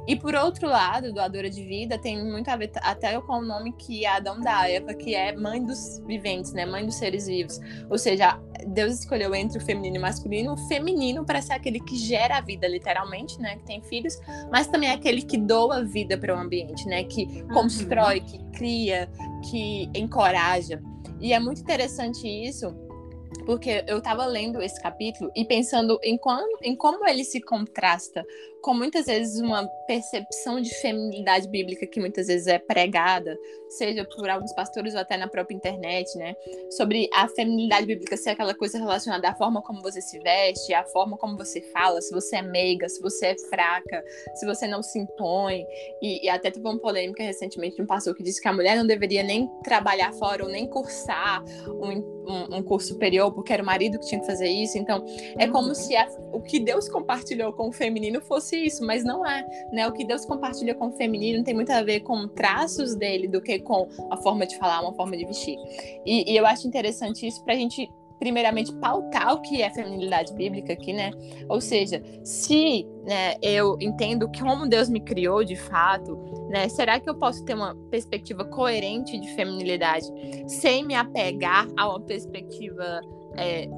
E 0.08 0.16
por 0.16 0.34
outro 0.34 0.66
lado, 0.66 1.12
doadora 1.12 1.50
de 1.50 1.62
vida 1.62 1.98
tem 1.98 2.24
muito 2.24 2.48
a 2.48 2.56
ver 2.56 2.72
até 2.76 3.20
com 3.20 3.34
o 3.34 3.44
nome 3.44 3.74
que 3.74 4.06
Adão 4.06 4.40
dá 4.40 4.60
a 4.60 4.70
Eva, 4.70 4.94
que 4.94 5.14
é 5.14 5.36
mãe 5.36 5.62
dos 5.62 6.02
viventes, 6.06 6.54
né? 6.54 6.64
Mãe 6.64 6.86
dos 6.86 6.94
seres 6.94 7.26
vivos. 7.26 7.60
Ou 7.90 7.98
seja, 7.98 8.40
Deus 8.68 9.00
escolheu 9.00 9.34
entre 9.34 9.58
o 9.58 9.60
feminino 9.60 9.96
e 9.96 9.98
o 9.98 10.02
masculino, 10.02 10.54
o 10.54 10.56
feminino 10.66 11.26
para 11.26 11.42
ser 11.42 11.52
aquele 11.52 11.78
que 11.78 11.94
gera 11.94 12.38
a 12.38 12.40
vida, 12.40 12.66
literalmente, 12.66 13.38
né? 13.38 13.56
Que 13.56 13.66
tem 13.66 13.82
filhos, 13.82 14.18
mas 14.50 14.66
também 14.66 14.88
é 14.88 14.94
aquele 14.94 15.20
que 15.20 15.36
doa 15.36 15.84
vida 15.84 16.16
para 16.16 16.34
o 16.34 16.38
ambiente, 16.38 16.86
né? 16.86 17.04
Que 17.04 17.24
uhum. 17.24 17.48
constrói, 17.48 18.20
que 18.20 18.42
cria, 18.56 19.10
que 19.50 19.90
encoraja. 19.94 20.80
E 21.20 21.34
é 21.34 21.38
muito 21.38 21.60
interessante 21.60 22.26
isso 22.26 22.74
porque 23.44 23.84
eu 23.86 23.98
estava 23.98 24.26
lendo 24.26 24.60
esse 24.62 24.80
capítulo 24.80 25.30
e 25.34 25.44
pensando 25.44 25.98
em, 26.02 26.16
quando, 26.18 26.58
em 26.62 26.76
como 26.76 27.06
ele 27.06 27.24
se 27.24 27.40
contrasta 27.40 28.24
com 28.60 28.74
muitas 28.74 29.06
vezes 29.06 29.40
uma 29.40 29.66
percepção 29.86 30.60
de 30.60 30.74
feminilidade 30.80 31.48
bíblica 31.48 31.86
que 31.86 32.00
muitas 32.00 32.26
vezes 32.26 32.46
é 32.46 32.58
pregada, 32.58 33.38
seja 33.68 34.04
por 34.04 34.28
alguns 34.28 34.52
pastores 34.52 34.94
ou 34.94 35.00
até 35.00 35.16
na 35.16 35.28
própria 35.28 35.54
internet, 35.54 36.16
né? 36.16 36.34
Sobre 36.70 37.08
a 37.14 37.28
feminilidade 37.28 37.86
bíblica 37.86 38.16
ser 38.16 38.30
aquela 38.30 38.54
coisa 38.54 38.78
relacionada 38.78 39.28
à 39.28 39.34
forma 39.34 39.62
como 39.62 39.80
você 39.80 40.00
se 40.00 40.18
veste, 40.18 40.74
à 40.74 40.84
forma 40.84 41.16
como 41.16 41.36
você 41.36 41.60
fala, 41.72 42.00
se 42.00 42.12
você 42.12 42.36
é 42.36 42.42
meiga, 42.42 42.88
se 42.88 43.00
você 43.00 43.26
é 43.28 43.38
fraca, 43.48 44.04
se 44.34 44.44
você 44.44 44.66
não 44.66 44.82
se 44.82 44.98
impõe. 44.98 45.64
E, 46.02 46.26
e 46.26 46.28
até 46.28 46.50
teve 46.50 46.66
uma 46.66 46.78
polêmica 46.78 47.22
recentemente 47.22 47.76
de 47.76 47.82
um 47.82 47.86
pastor 47.86 48.14
que 48.14 48.22
disse 48.22 48.40
que 48.40 48.48
a 48.48 48.52
mulher 48.52 48.76
não 48.76 48.86
deveria 48.86 49.22
nem 49.22 49.48
trabalhar 49.62 50.12
fora 50.12 50.44
ou 50.44 50.50
nem 50.50 50.66
cursar 50.66 51.42
um, 51.68 52.18
um, 52.28 52.56
um 52.56 52.62
curso 52.62 52.88
superior, 52.88 53.17
porque 53.30 53.52
era 53.52 53.62
o 53.62 53.66
marido 53.66 53.98
que 53.98 54.06
tinha 54.06 54.20
que 54.20 54.26
fazer 54.26 54.48
isso. 54.48 54.78
Então, 54.78 55.04
é 55.36 55.46
como 55.46 55.74
se 55.74 55.94
a, 55.96 56.08
o 56.32 56.40
que 56.40 56.58
Deus 56.58 56.88
compartilhou 56.88 57.52
com 57.52 57.68
o 57.68 57.72
feminino 57.72 58.20
fosse 58.20 58.38
fosse 58.38 58.56
isso, 58.56 58.84
mas 58.84 59.04
não 59.04 59.26
é, 59.26 59.46
né? 59.72 59.86
O 59.86 59.92
que 59.92 60.04
Deus 60.04 60.24
compartilha 60.24 60.74
com 60.74 60.88
o 60.88 60.92
feminino 60.92 61.44
tem 61.44 61.54
muito 61.54 61.70
a 61.70 61.82
ver 61.82 62.00
com 62.00 62.26
traços 62.28 62.94
dele 62.94 63.28
do 63.28 63.40
que 63.40 63.58
com 63.58 63.88
a 64.10 64.16
forma 64.16 64.46
de 64.46 64.56
falar, 64.56 64.80
uma 64.80 64.94
forma 64.94 65.16
de 65.16 65.24
vestir. 65.24 65.56
E, 66.06 66.32
e 66.32 66.36
eu 66.36 66.46
acho 66.46 66.66
interessante 66.66 67.26
isso 67.26 67.44
para 67.44 67.54
a 67.54 67.56
gente 67.56 67.90
primeiramente 68.18 68.72
pautar 68.74 69.34
o 69.34 69.42
que 69.42 69.62
é 69.62 69.70
feminilidade 69.70 70.32
bíblica 70.34 70.72
aqui, 70.72 70.92
né? 70.92 71.10
Ou 71.48 71.60
seja, 71.60 72.02
se 72.24 72.86
né, 73.04 73.36
eu 73.40 73.76
entendo 73.80 74.30
como 74.38 74.68
Deus 74.68 74.88
me 74.88 75.00
criou 75.00 75.44
de 75.44 75.56
fato, 75.56 76.16
né? 76.48 76.68
Será 76.68 76.98
que 77.00 77.08
eu 77.08 77.14
posso 77.14 77.44
ter 77.44 77.54
uma 77.54 77.74
perspectiva 77.90 78.44
coerente 78.44 79.18
de 79.18 79.28
feminilidade 79.34 80.06
sem 80.46 80.84
me 80.84 80.94
apegar 80.94 81.66
a 81.76 81.88
uma 81.88 82.00
perspectiva 82.00 83.00
é, 83.36 83.68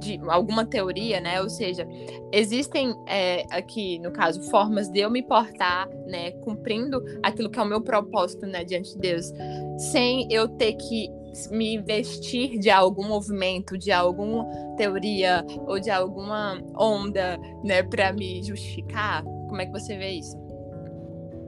de 0.00 0.18
alguma 0.28 0.64
teoria, 0.64 1.20
né? 1.20 1.40
Ou 1.42 1.48
seja, 1.48 1.86
existem 2.32 2.94
é, 3.06 3.44
aqui, 3.50 3.98
no 3.98 4.10
caso, 4.10 4.42
formas 4.50 4.88
de 4.88 5.00
eu 5.00 5.10
me 5.10 5.22
portar, 5.22 5.88
né? 6.06 6.32
Cumprindo 6.42 7.02
aquilo 7.22 7.50
que 7.50 7.58
é 7.58 7.62
o 7.62 7.66
meu 7.66 7.82
propósito, 7.82 8.46
né? 8.46 8.64
Diante 8.64 8.94
de 8.94 8.98
Deus, 8.98 9.30
sem 9.92 10.26
eu 10.30 10.48
ter 10.48 10.72
que 10.72 11.08
me 11.50 11.78
vestir 11.78 12.58
de 12.58 12.70
algum 12.70 13.06
movimento, 13.06 13.76
de 13.78 13.92
alguma 13.92 14.44
teoria 14.76 15.44
ou 15.66 15.78
de 15.78 15.90
alguma 15.90 16.60
onda, 16.76 17.38
né? 17.64 17.82
Para 17.82 18.12
me 18.12 18.42
justificar. 18.42 19.22
Como 19.24 19.60
é 19.60 19.66
que 19.66 19.72
você 19.72 19.96
vê 19.96 20.10
isso? 20.10 20.36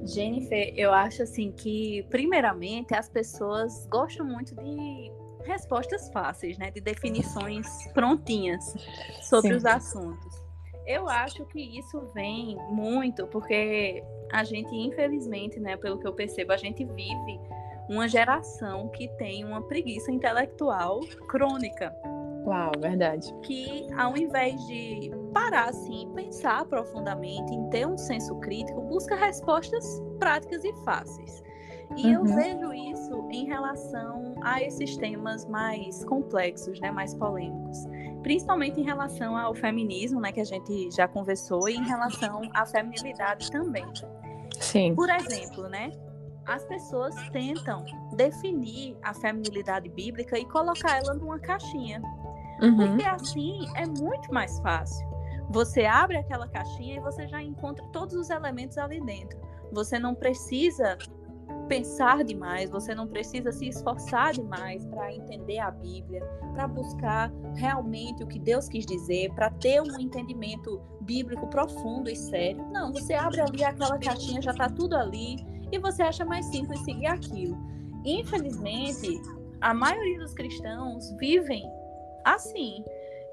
Jennifer, 0.05 0.73
eu 0.77 0.93
acho 0.93 1.23
assim 1.23 1.53
que, 1.53 2.05
primeiramente, 2.11 2.95
as 2.95 3.09
pessoas 3.09 3.87
gostam 3.87 4.27
muito 4.27 4.55
de 4.57 5.13
respostas 5.45 6.11
fáceis, 6.13 6.59
né? 6.59 6.71
De 6.71 6.81
definições 6.81 7.67
prontinhas 7.93 8.75
sobre 9.23 9.51
Sim. 9.51 9.57
os 9.57 9.65
assuntos. 9.65 10.43
Eu 10.87 11.09
acho 11.09 11.45
que 11.47 11.79
isso 11.79 12.01
vem 12.13 12.57
muito 12.71 13.27
porque 13.29 14.03
a 14.33 14.43
gente, 14.43 14.75
infelizmente, 14.75 15.61
né, 15.61 15.77
pelo 15.77 15.99
que 15.99 16.07
eu 16.07 16.13
percebo, 16.13 16.53
a 16.53 16.57
gente 16.57 16.85
vive 16.85 17.39
uma 17.89 18.09
geração 18.09 18.89
que 18.89 19.09
tem 19.17 19.45
uma 19.45 19.63
preguiça 19.63 20.11
intelectual 20.11 21.01
crônica. 21.29 21.95
Uau, 22.45 22.73
verdade. 22.79 23.33
Que 23.43 23.87
ao 23.97 24.17
invés 24.17 24.61
de 24.67 25.11
parar 25.33 25.69
assim, 25.69 26.11
pensar 26.15 26.65
profundamente, 26.65 27.55
em 27.55 27.69
ter 27.71 27.87
um 27.87 27.97
senso 27.97 28.35
crítico, 28.41 28.81
busca 28.83 29.15
respostas 29.15 30.03
práticas 30.19 30.65
e 30.65 30.73
fáceis. 30.85 31.43
E 31.97 32.07
uhum. 32.07 32.13
eu 32.13 32.25
vejo 32.25 32.73
isso 32.73 33.29
em 33.31 33.45
relação 33.45 34.35
a 34.43 34.63
esses 34.63 34.97
temas 34.97 35.47
mais 35.47 36.05
complexos, 36.05 36.81
né, 36.81 36.91
mais 36.91 37.15
polêmicos, 37.15 37.79
principalmente 38.23 38.81
em 38.81 38.85
relação 38.85 39.37
ao 39.37 39.55
feminismo, 39.55 40.21
né, 40.21 40.33
que 40.33 40.41
a 40.41 40.45
gente 40.45 40.91
já 40.91 41.07
conversou, 41.07 41.69
e 41.69 41.77
em 41.77 41.85
relação 41.85 42.43
à 42.55 42.65
feminilidade 42.65 43.51
também. 43.51 43.85
Sim. 44.59 44.95
Por 44.95 45.11
exemplo, 45.11 45.69
né, 45.69 45.93
as 46.47 46.65
pessoas 46.65 47.15
tentam 47.31 47.85
definir 48.17 48.97
a 49.03 49.15
feminilidade 49.15 49.89
bíblica 49.89 50.39
e 50.39 50.45
colocar 50.45 50.99
ela 50.99 51.15
numa 51.15 51.39
caixinha. 51.39 52.03
Uhum. 52.61 52.77
Porque 52.77 53.05
assim 53.05 53.65
é 53.77 53.87
muito 53.87 54.33
mais 54.33 54.59
fácil. 54.61 55.07
Você 55.51 55.85
abre 55.85 56.17
aquela 56.17 56.49
caixinha 56.49 56.97
e 56.97 57.01
você 57.01 57.29
já 57.29 57.43
encontra 57.43 57.85
todos 57.93 58.15
os 58.15 58.31
elementos 58.31 58.79
ali 58.79 59.01
dentro. 59.01 59.39
Você 59.73 59.99
não 59.99 60.15
precisa 60.15 60.97
pensar 61.69 62.25
demais, 62.25 62.71
você 62.71 62.95
não 62.95 63.07
precisa 63.07 63.51
se 63.53 63.69
esforçar 63.69 64.33
demais 64.33 64.85
para 64.87 65.15
entender 65.15 65.59
a 65.59 65.71
Bíblia, 65.71 66.23
para 66.53 66.67
buscar 66.67 67.33
realmente 67.55 68.23
o 68.23 68.27
que 68.27 68.39
Deus 68.39 68.69
quis 68.69 68.85
dizer, 68.85 69.33
para 69.35 69.51
ter 69.51 69.81
um 69.81 69.99
entendimento 69.99 70.81
bíblico 71.01 71.47
profundo 71.49 72.11
e 72.11 72.17
sério. 72.17 72.65
Não, 72.71 72.93
você 72.93 73.15
abre 73.15 73.41
ali 73.41 73.65
aquela 73.65 73.99
caixinha, 73.99 74.43
já 74.43 74.51
está 74.51 74.69
tudo 74.69 74.95
ali, 74.97 75.37
e 75.73 75.79
você 75.79 76.03
acha 76.03 76.25
mais 76.25 76.47
simples 76.47 76.79
seguir 76.85 77.07
aquilo. 77.07 77.59
Infelizmente, 78.05 79.21
a 79.61 79.73
maioria 79.73 80.19
dos 80.19 80.35
cristãos 80.35 81.11
vivem 81.19 81.65
assim, 82.25 82.85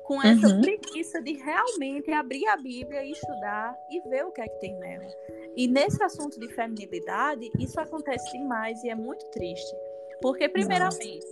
com 0.04 0.22
essa 0.24 0.48
uhum. 0.48 0.62
preguiça 0.62 1.22
de 1.22 1.34
realmente 1.34 2.12
abrir 2.12 2.48
a 2.48 2.58
Bíblia 2.58 3.04
e 3.04 3.12
estudar 3.12 3.78
e 3.92 4.02
ver 4.10 4.26
o 4.26 4.32
que 4.32 4.42
é 4.42 4.48
que 4.48 4.60
tem 4.60 4.76
nela. 4.80 5.06
E 5.56 5.68
nesse 5.68 6.02
assunto 6.02 6.40
de 6.40 6.48
feminilidade, 6.50 7.48
isso 7.60 7.80
acontece 7.80 8.32
demais 8.32 8.84
e 8.84 8.90
é 8.90 8.96
muito 8.96 9.24
triste. 9.30 9.76
Porque, 10.22 10.50
primeiramente, 10.50 11.28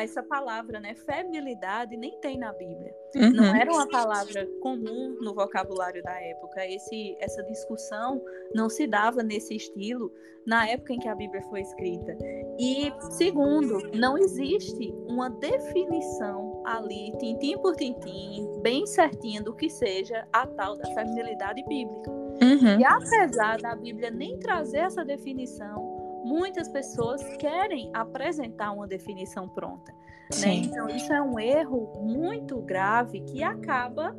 essa 0.00 0.22
palavra, 0.22 0.80
né, 0.80 0.94
feminilidade, 0.94 1.96
nem 1.96 2.18
tem 2.20 2.38
na 2.38 2.52
Bíblia. 2.52 2.94
Uhum. 3.14 3.32
Não 3.32 3.54
era 3.54 3.70
uma 3.70 3.88
palavra 3.88 4.46
comum 4.60 5.16
no 5.20 5.34
vocabulário 5.34 6.02
da 6.02 6.18
época. 6.20 6.66
Esse, 6.66 7.16
essa 7.20 7.42
discussão 7.42 8.22
não 8.54 8.68
se 8.68 8.86
dava 8.86 9.22
nesse 9.22 9.54
estilo 9.54 10.10
na 10.46 10.68
época 10.68 10.92
em 10.92 10.98
que 10.98 11.08
a 11.08 11.14
Bíblia 11.14 11.42
foi 11.42 11.60
escrita. 11.60 12.16
E, 12.58 12.92
segundo, 13.12 13.90
não 13.94 14.18
existe 14.18 14.92
uma 15.06 15.28
definição 15.28 16.62
ali, 16.66 17.12
tintim 17.18 17.58
por 17.58 17.76
tintim, 17.76 18.48
bem 18.62 18.86
certinha 18.86 19.42
do 19.42 19.54
que 19.54 19.68
seja 19.68 20.26
a 20.32 20.46
tal 20.46 20.76
da 20.76 20.86
feminilidade 20.94 21.62
bíblica. 21.64 22.10
Uhum. 22.10 22.80
E 22.80 22.84
apesar 22.84 23.60
da 23.60 23.76
Bíblia 23.76 24.10
nem 24.10 24.38
trazer 24.38 24.78
essa 24.78 25.04
definição, 25.04 25.91
muitas 26.24 26.68
pessoas 26.68 27.22
querem 27.36 27.90
apresentar 27.94 28.72
uma 28.72 28.86
definição 28.86 29.48
pronta. 29.48 29.92
Né? 30.40 30.54
Então, 30.54 30.88
isso 30.88 31.12
é 31.12 31.20
um 31.20 31.38
erro 31.38 31.92
muito 32.00 32.60
grave 32.62 33.20
que 33.20 33.42
acaba 33.42 34.16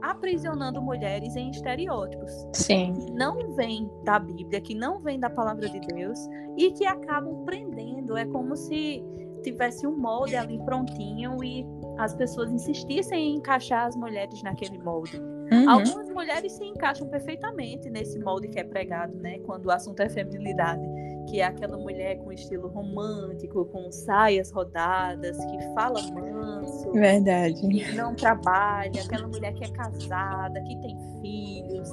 aprisionando 0.00 0.82
mulheres 0.82 1.36
em 1.36 1.50
estereótipos. 1.50 2.32
Sim. 2.52 2.92
Que 2.92 3.12
não 3.12 3.54
vem 3.54 3.88
da 4.04 4.18
Bíblia, 4.18 4.60
que 4.60 4.74
não 4.74 5.00
vem 5.00 5.18
da 5.18 5.30
palavra 5.30 5.68
de 5.68 5.80
Deus 5.80 6.18
e 6.56 6.72
que 6.72 6.84
acabam 6.84 7.44
prendendo. 7.44 8.16
É 8.16 8.24
como 8.26 8.56
se 8.56 9.02
tivesse 9.42 9.86
um 9.86 9.96
molde 9.96 10.36
ali 10.36 10.58
prontinho 10.64 11.42
e 11.42 11.64
as 11.98 12.14
pessoas 12.14 12.50
insistissem 12.50 13.30
em 13.30 13.36
encaixar 13.36 13.86
as 13.86 13.96
mulheres 13.96 14.42
naquele 14.42 14.78
molde. 14.78 15.20
Uhum. 15.52 15.68
Algumas 15.68 16.08
mulheres 16.10 16.52
se 16.52 16.64
encaixam 16.64 17.08
perfeitamente 17.08 17.90
nesse 17.90 18.18
molde 18.18 18.48
que 18.48 18.58
é 18.58 18.64
pregado, 18.64 19.16
né? 19.18 19.38
Quando 19.40 19.66
o 19.66 19.70
assunto 19.70 20.00
é 20.00 20.08
feminilidade 20.08 20.82
que 21.28 21.40
é 21.40 21.44
aquela 21.44 21.76
mulher 21.76 22.18
com 22.18 22.32
estilo 22.32 22.68
romântico, 22.68 23.64
com 23.66 23.90
saias 23.90 24.50
rodadas, 24.50 25.36
que 25.36 25.74
fala 25.74 26.00
manso. 26.12 26.92
Verdade. 26.92 27.60
Que 27.68 27.92
não 27.92 28.14
trabalha, 28.14 29.02
aquela 29.02 29.26
mulher 29.26 29.52
que 29.54 29.64
é 29.64 29.70
casada, 29.70 30.60
que 30.62 30.76
tem 30.80 30.96
filhos. 31.20 31.90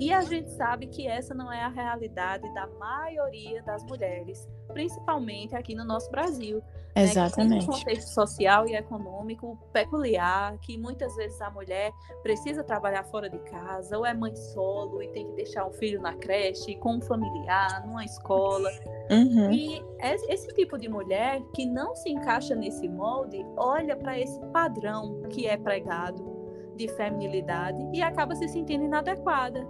E 0.00 0.14
a 0.14 0.22
gente 0.22 0.50
sabe 0.52 0.86
que 0.86 1.06
essa 1.06 1.34
não 1.34 1.52
é 1.52 1.62
a 1.62 1.68
realidade 1.68 2.52
da 2.54 2.66
maioria 2.78 3.62
das 3.62 3.84
mulheres, 3.84 4.48
principalmente 4.72 5.54
aqui 5.54 5.74
no 5.74 5.84
nosso 5.84 6.10
Brasil. 6.10 6.62
Exatamente. 6.96 7.66
Né, 7.66 7.72
um 7.72 7.78
contexto 7.78 8.08
social 8.08 8.66
e 8.66 8.74
econômico 8.74 9.58
peculiar, 9.74 10.56
que 10.60 10.78
muitas 10.78 11.14
vezes 11.16 11.38
a 11.42 11.50
mulher 11.50 11.92
precisa 12.22 12.64
trabalhar 12.64 13.04
fora 13.04 13.28
de 13.28 13.38
casa, 13.40 13.98
ou 13.98 14.06
é 14.06 14.14
mãe 14.14 14.34
solo 14.34 15.02
e 15.02 15.08
tem 15.08 15.26
que 15.26 15.34
deixar 15.34 15.66
o 15.66 15.72
filho 15.72 16.00
na 16.00 16.14
creche, 16.14 16.76
com 16.76 16.96
um 16.96 17.00
familiar, 17.02 17.86
numa 17.86 18.02
escola. 18.02 18.70
Uhum. 19.10 19.52
E 19.52 19.84
esse 20.00 20.48
tipo 20.54 20.78
de 20.78 20.88
mulher 20.88 21.42
que 21.54 21.66
não 21.66 21.94
se 21.94 22.08
encaixa 22.08 22.54
nesse 22.54 22.88
molde, 22.88 23.44
olha 23.54 23.94
para 23.94 24.18
esse 24.18 24.40
padrão 24.46 25.20
que 25.28 25.46
é 25.46 25.58
pregado 25.58 26.40
de 26.74 26.88
feminilidade 26.88 27.78
e 27.92 28.00
acaba 28.00 28.34
se 28.34 28.48
sentindo 28.48 28.84
inadequada 28.84 29.68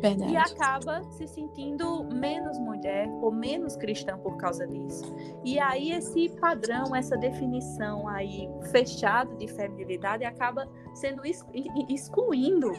Verdade. 0.00 0.32
E 0.32 0.36
acaba 0.36 1.02
se 1.10 1.26
sentindo 1.26 2.04
menos 2.04 2.58
mulher 2.58 3.06
ou 3.20 3.30
menos 3.30 3.76
cristã 3.76 4.18
por 4.18 4.36
causa 4.38 4.66
disso. 4.66 5.04
E 5.44 5.58
aí 5.58 5.92
esse 5.92 6.30
padrão, 6.40 6.96
essa 6.96 7.16
definição 7.16 8.08
aí 8.08 8.48
fechada 8.70 9.34
de 9.36 9.46
feminilidade 9.46 10.24
acaba 10.24 10.66
sendo 10.94 11.22
excluindo, 11.88 12.72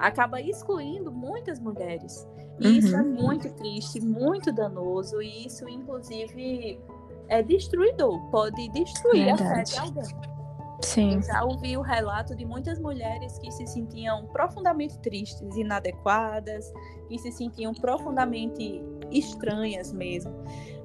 acaba 0.00 0.40
excluindo 0.40 1.12
muitas 1.12 1.60
mulheres. 1.60 2.26
E 2.60 2.66
uhum. 2.66 2.72
isso 2.74 2.96
é 2.96 3.02
muito 3.02 3.52
triste, 3.54 4.00
muito 4.00 4.52
danoso 4.52 5.22
e 5.22 5.46
isso 5.46 5.68
inclusive 5.68 6.80
é 7.28 7.40
destruidor, 7.40 8.20
pode 8.30 8.68
destruir 8.70 9.26
Verdade. 9.26 9.42
a 9.42 9.54
fé 9.54 9.62
de 9.62 9.78
alguém. 9.78 10.37
Sim. 10.82 11.14
Eu 11.14 11.22
já 11.22 11.44
ouvi 11.44 11.76
o 11.76 11.82
relato 11.82 12.34
de 12.34 12.44
muitas 12.44 12.78
mulheres 12.78 13.38
que 13.38 13.50
se 13.50 13.66
sentiam 13.66 14.26
profundamente 14.26 14.98
tristes, 15.00 15.56
inadequadas, 15.56 16.72
que 17.08 17.18
se 17.18 17.32
sentiam 17.32 17.74
profundamente 17.74 18.82
estranhas 19.10 19.92
mesmo, 19.92 20.32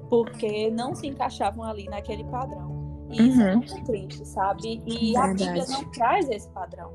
porque 0.08 0.70
não 0.70 0.94
se 0.94 1.06
encaixavam 1.06 1.64
ali 1.64 1.84
naquele 1.84 2.24
padrão. 2.24 2.74
E 3.10 3.20
uhum. 3.20 3.28
isso 3.28 3.42
é 3.42 3.50
uhum. 3.50 3.56
muito 3.58 3.84
triste, 3.84 4.26
sabe? 4.26 4.82
E 4.86 5.12
Verdade. 5.12 5.44
a 5.44 5.46
Bíblia 5.46 5.64
não 5.68 5.90
traz 5.92 6.28
esse 6.30 6.48
padrão. 6.50 6.92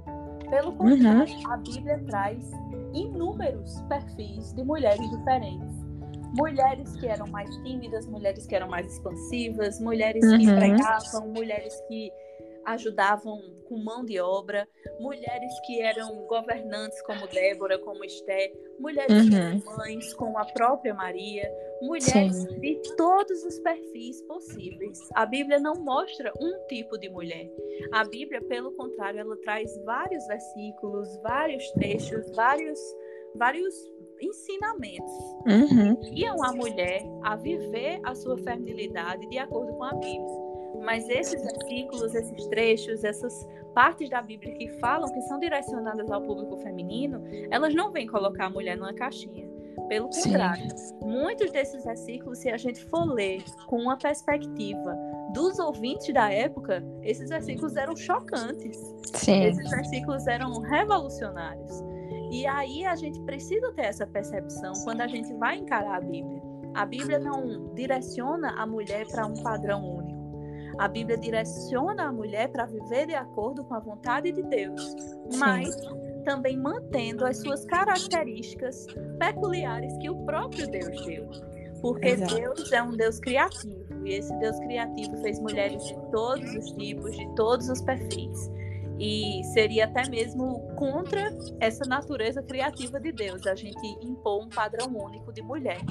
Pelo 0.50 0.74
contrário, 0.74 1.36
uhum. 1.36 1.52
a 1.52 1.58
Bíblia 1.58 2.04
traz 2.08 2.52
inúmeros 2.93 3.80
perfis 3.88 4.52
de 4.54 4.64
mulheres 4.64 5.10
diferentes 5.10 5.89
mulheres 6.38 6.95
que 6.95 7.08
eram 7.08 7.28
mais 7.28 7.50
tímidas, 7.58 8.06
mulheres 8.06 8.45
que 8.45 8.56
eram 8.56 8.68
mais 8.70 8.86
expansivas, 8.93 9.80
mulheres 9.80 10.22
que 10.22 10.47
uhum. 10.47 10.56
pregavam, 10.56 11.28
mulheres 11.30 11.82
que 11.88 12.12
ajudavam 12.66 13.39
com 13.68 13.78
mão 13.78 14.03
de 14.03 14.20
obra, 14.20 14.68
mulheres 14.99 15.53
que 15.66 15.82
eram 15.82 16.26
governantes 16.26 17.01
como 17.03 17.28
Débora, 17.28 17.78
como 17.80 18.03
Esté, 18.03 18.51
mulheres 18.80 19.26
uhum. 19.26 19.30
que 19.30 19.36
eram 19.36 19.78
mães 19.78 20.14
como 20.14 20.38
a 20.38 20.45
própria 20.45 20.93
Maria, 20.93 21.51
mulheres 21.82 22.36
Sim. 22.36 22.60
de 22.60 22.82
todos 22.97 23.43
os 23.43 23.60
perfis 23.60 24.22
possíveis. 24.24 24.99
A 25.14 25.26
Bíblia 25.26 25.60
não 25.60 25.76
mostra 25.76 26.34
um 26.39 26.68
tipo 26.68 26.97
de 26.97 27.10
mulher. 27.10 27.49
A 27.91 28.03
Bíblia, 28.03 28.41
pelo 28.41 28.72
contrário, 28.72 29.20
ela 29.20 29.38
traz 29.38 29.72
vários 29.86 30.26
versículos, 30.28 31.16
vários 31.22 31.70
trechos, 31.72 32.30
vários 32.36 32.80
vários 33.36 33.76
ensinamentos 34.22 35.14
uhum. 35.47 35.95
que 35.95 36.10
guiam 36.12 36.43
a 36.43 36.51
mulher 36.51 37.03
a 37.24 37.36
viver 37.36 37.99
a 38.03 38.14
sua 38.16 38.38
feminilidade 38.38 39.28
de 39.30 39.38
acordo 39.38 39.74
com 39.74 39.84
a 39.84 39.93
Bíblia. 39.93 40.39
Mas 40.84 41.07
esses 41.09 41.41
versículos, 41.41 42.15
esses 42.15 42.47
trechos, 42.47 43.03
essas 43.03 43.47
partes 43.74 44.09
da 44.09 44.22
Bíblia 44.22 44.53
que 44.55 44.70
falam 44.80 45.11
que 45.11 45.22
são 45.22 45.39
direcionadas 45.39 46.09
ao 46.09 46.22
público 46.22 46.57
feminino, 46.57 47.24
elas 47.51 47.74
não 47.74 47.91
vêm 47.91 48.07
colocar 48.07 48.45
a 48.45 48.49
mulher 48.49 48.78
numa 48.78 48.93
caixinha. 48.93 49.49
Pelo 49.88 50.09
contrário, 50.09 50.70
Sim. 50.78 50.99
muitos 51.01 51.51
desses 51.51 51.84
versículos, 51.84 52.39
se 52.39 52.49
a 52.49 52.57
gente 52.57 52.84
for 52.86 53.05
ler 53.05 53.43
com 53.67 53.78
uma 53.78 53.97
perspectiva 53.97 54.95
dos 55.34 55.57
ouvintes 55.57 56.13
da 56.13 56.32
época, 56.32 56.84
esses 57.01 57.30
versículos 57.30 57.76
eram 57.76 57.95
chocantes. 57.95 58.78
Sim. 59.13 59.45
Esses 59.45 59.70
versículos 59.70 60.28
eram 60.28 60.59
revolucionários. 60.61 61.84
E 62.32 62.45
aí 62.45 62.86
a 62.86 62.95
gente 62.95 63.20
precisa 63.22 63.72
ter 63.74 63.86
essa 63.86 64.05
percepção 64.05 64.74
quando 64.84 65.01
a 65.01 65.07
gente 65.07 65.34
vai 65.36 65.57
encarar 65.57 65.97
a 65.97 66.01
Bíblia. 66.01 66.41
A 66.76 66.86
Bíblia 66.86 67.17
não 67.17 67.74
direciona 67.74 68.51
a 68.51 68.65
mulher 68.67 69.07
para 69.07 69.26
um 69.26 69.34
padrão 69.41 69.84
único. 69.84 69.99
A 70.80 70.88
Bíblia 70.88 71.17
direciona 71.17 72.07
a 72.07 72.11
mulher 72.11 72.47
para 72.53 72.65
viver 72.65 73.07
de 73.07 73.13
acordo 73.13 73.65
com 73.65 73.73
a 73.73 73.80
vontade 73.80 74.32
de 74.32 74.41
Deus, 74.43 74.82
Sim. 75.30 75.38
mas 75.38 75.75
também 76.23 76.57
mantendo 76.57 77.25
as 77.25 77.38
suas 77.41 77.65
características 77.65 78.88
peculiares 79.19 79.91
que 79.97 80.09
o 80.09 80.15
próprio 80.23 80.69
Deus 80.71 81.05
deu. 81.05 81.30
Porque 81.82 82.07
Exato. 82.07 82.34
Deus 82.34 82.71
é 82.71 82.82
um 82.82 82.95
Deus 82.95 83.19
criativo, 83.19 84.07
e 84.07 84.13
esse 84.13 84.34
Deus 84.39 84.57
criativo 84.59 85.17
fez 85.17 85.38
mulheres 85.41 85.86
de 85.86 85.95
todos 86.11 86.49
os 86.55 86.71
tipos, 86.71 87.13
de 87.13 87.27
todos 87.36 87.67
os 87.67 87.82
perfis. 87.82 88.49
E 88.97 89.43
seria 89.53 89.84
até 89.84 90.09
mesmo 90.09 90.61
contra 90.77 91.30
essa 91.59 91.84
natureza 91.89 92.41
criativa 92.41 93.01
de 93.01 93.11
Deus, 93.11 93.45
a 93.45 93.55
gente 93.55 93.86
impor 94.01 94.45
um 94.45 94.49
padrão 94.49 94.88
único 94.95 95.34
de 95.34 95.41
mulher 95.41 95.82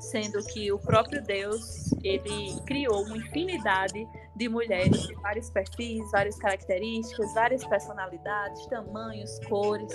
sendo 0.00 0.42
que 0.44 0.72
o 0.72 0.78
próprio 0.78 1.22
Deus 1.22 1.92
ele 2.02 2.58
criou 2.66 3.04
uma 3.04 3.16
infinidade 3.16 4.06
de 4.40 4.48
mulheres 4.48 5.06
de 5.06 5.14
vários 5.16 5.50
perfis, 5.50 6.10
várias 6.10 6.36
características, 6.38 7.34
várias 7.34 7.62
personalidades, 7.66 8.66
tamanhos, 8.68 9.38
cores. 9.46 9.92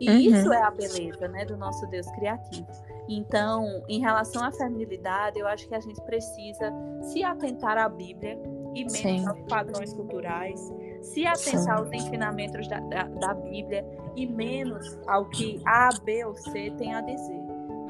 E 0.00 0.08
uhum. 0.08 0.16
isso 0.16 0.52
é 0.52 0.62
a 0.62 0.70
beleza, 0.70 1.26
né, 1.26 1.44
do 1.44 1.56
nosso 1.56 1.84
Deus 1.88 2.08
criativo. 2.12 2.68
Então, 3.08 3.82
em 3.88 3.98
relação 3.98 4.44
à 4.44 4.52
feminilidade, 4.52 5.40
eu 5.40 5.46
acho 5.48 5.66
que 5.66 5.74
a 5.74 5.80
gente 5.80 6.00
precisa 6.02 6.72
se 7.02 7.24
atentar 7.24 7.76
à 7.76 7.88
Bíblia 7.88 8.38
e 8.76 8.84
menos 8.84 8.92
Sim. 8.92 9.26
aos 9.26 9.42
padrões 9.48 9.92
culturais, 9.92 10.60
se 11.02 11.26
atentar 11.26 11.60
Sim. 11.60 11.70
aos 11.70 11.92
ensinamentos 11.92 12.68
da, 12.68 12.78
da, 12.78 13.02
da 13.02 13.34
Bíblia 13.34 13.84
e 14.14 14.24
menos 14.24 14.96
ao 15.08 15.28
que 15.28 15.60
A, 15.66 15.88
B 16.04 16.24
ou 16.24 16.34
C 16.36 16.70
tem 16.78 16.94
a 16.94 17.00
dizer 17.00 17.40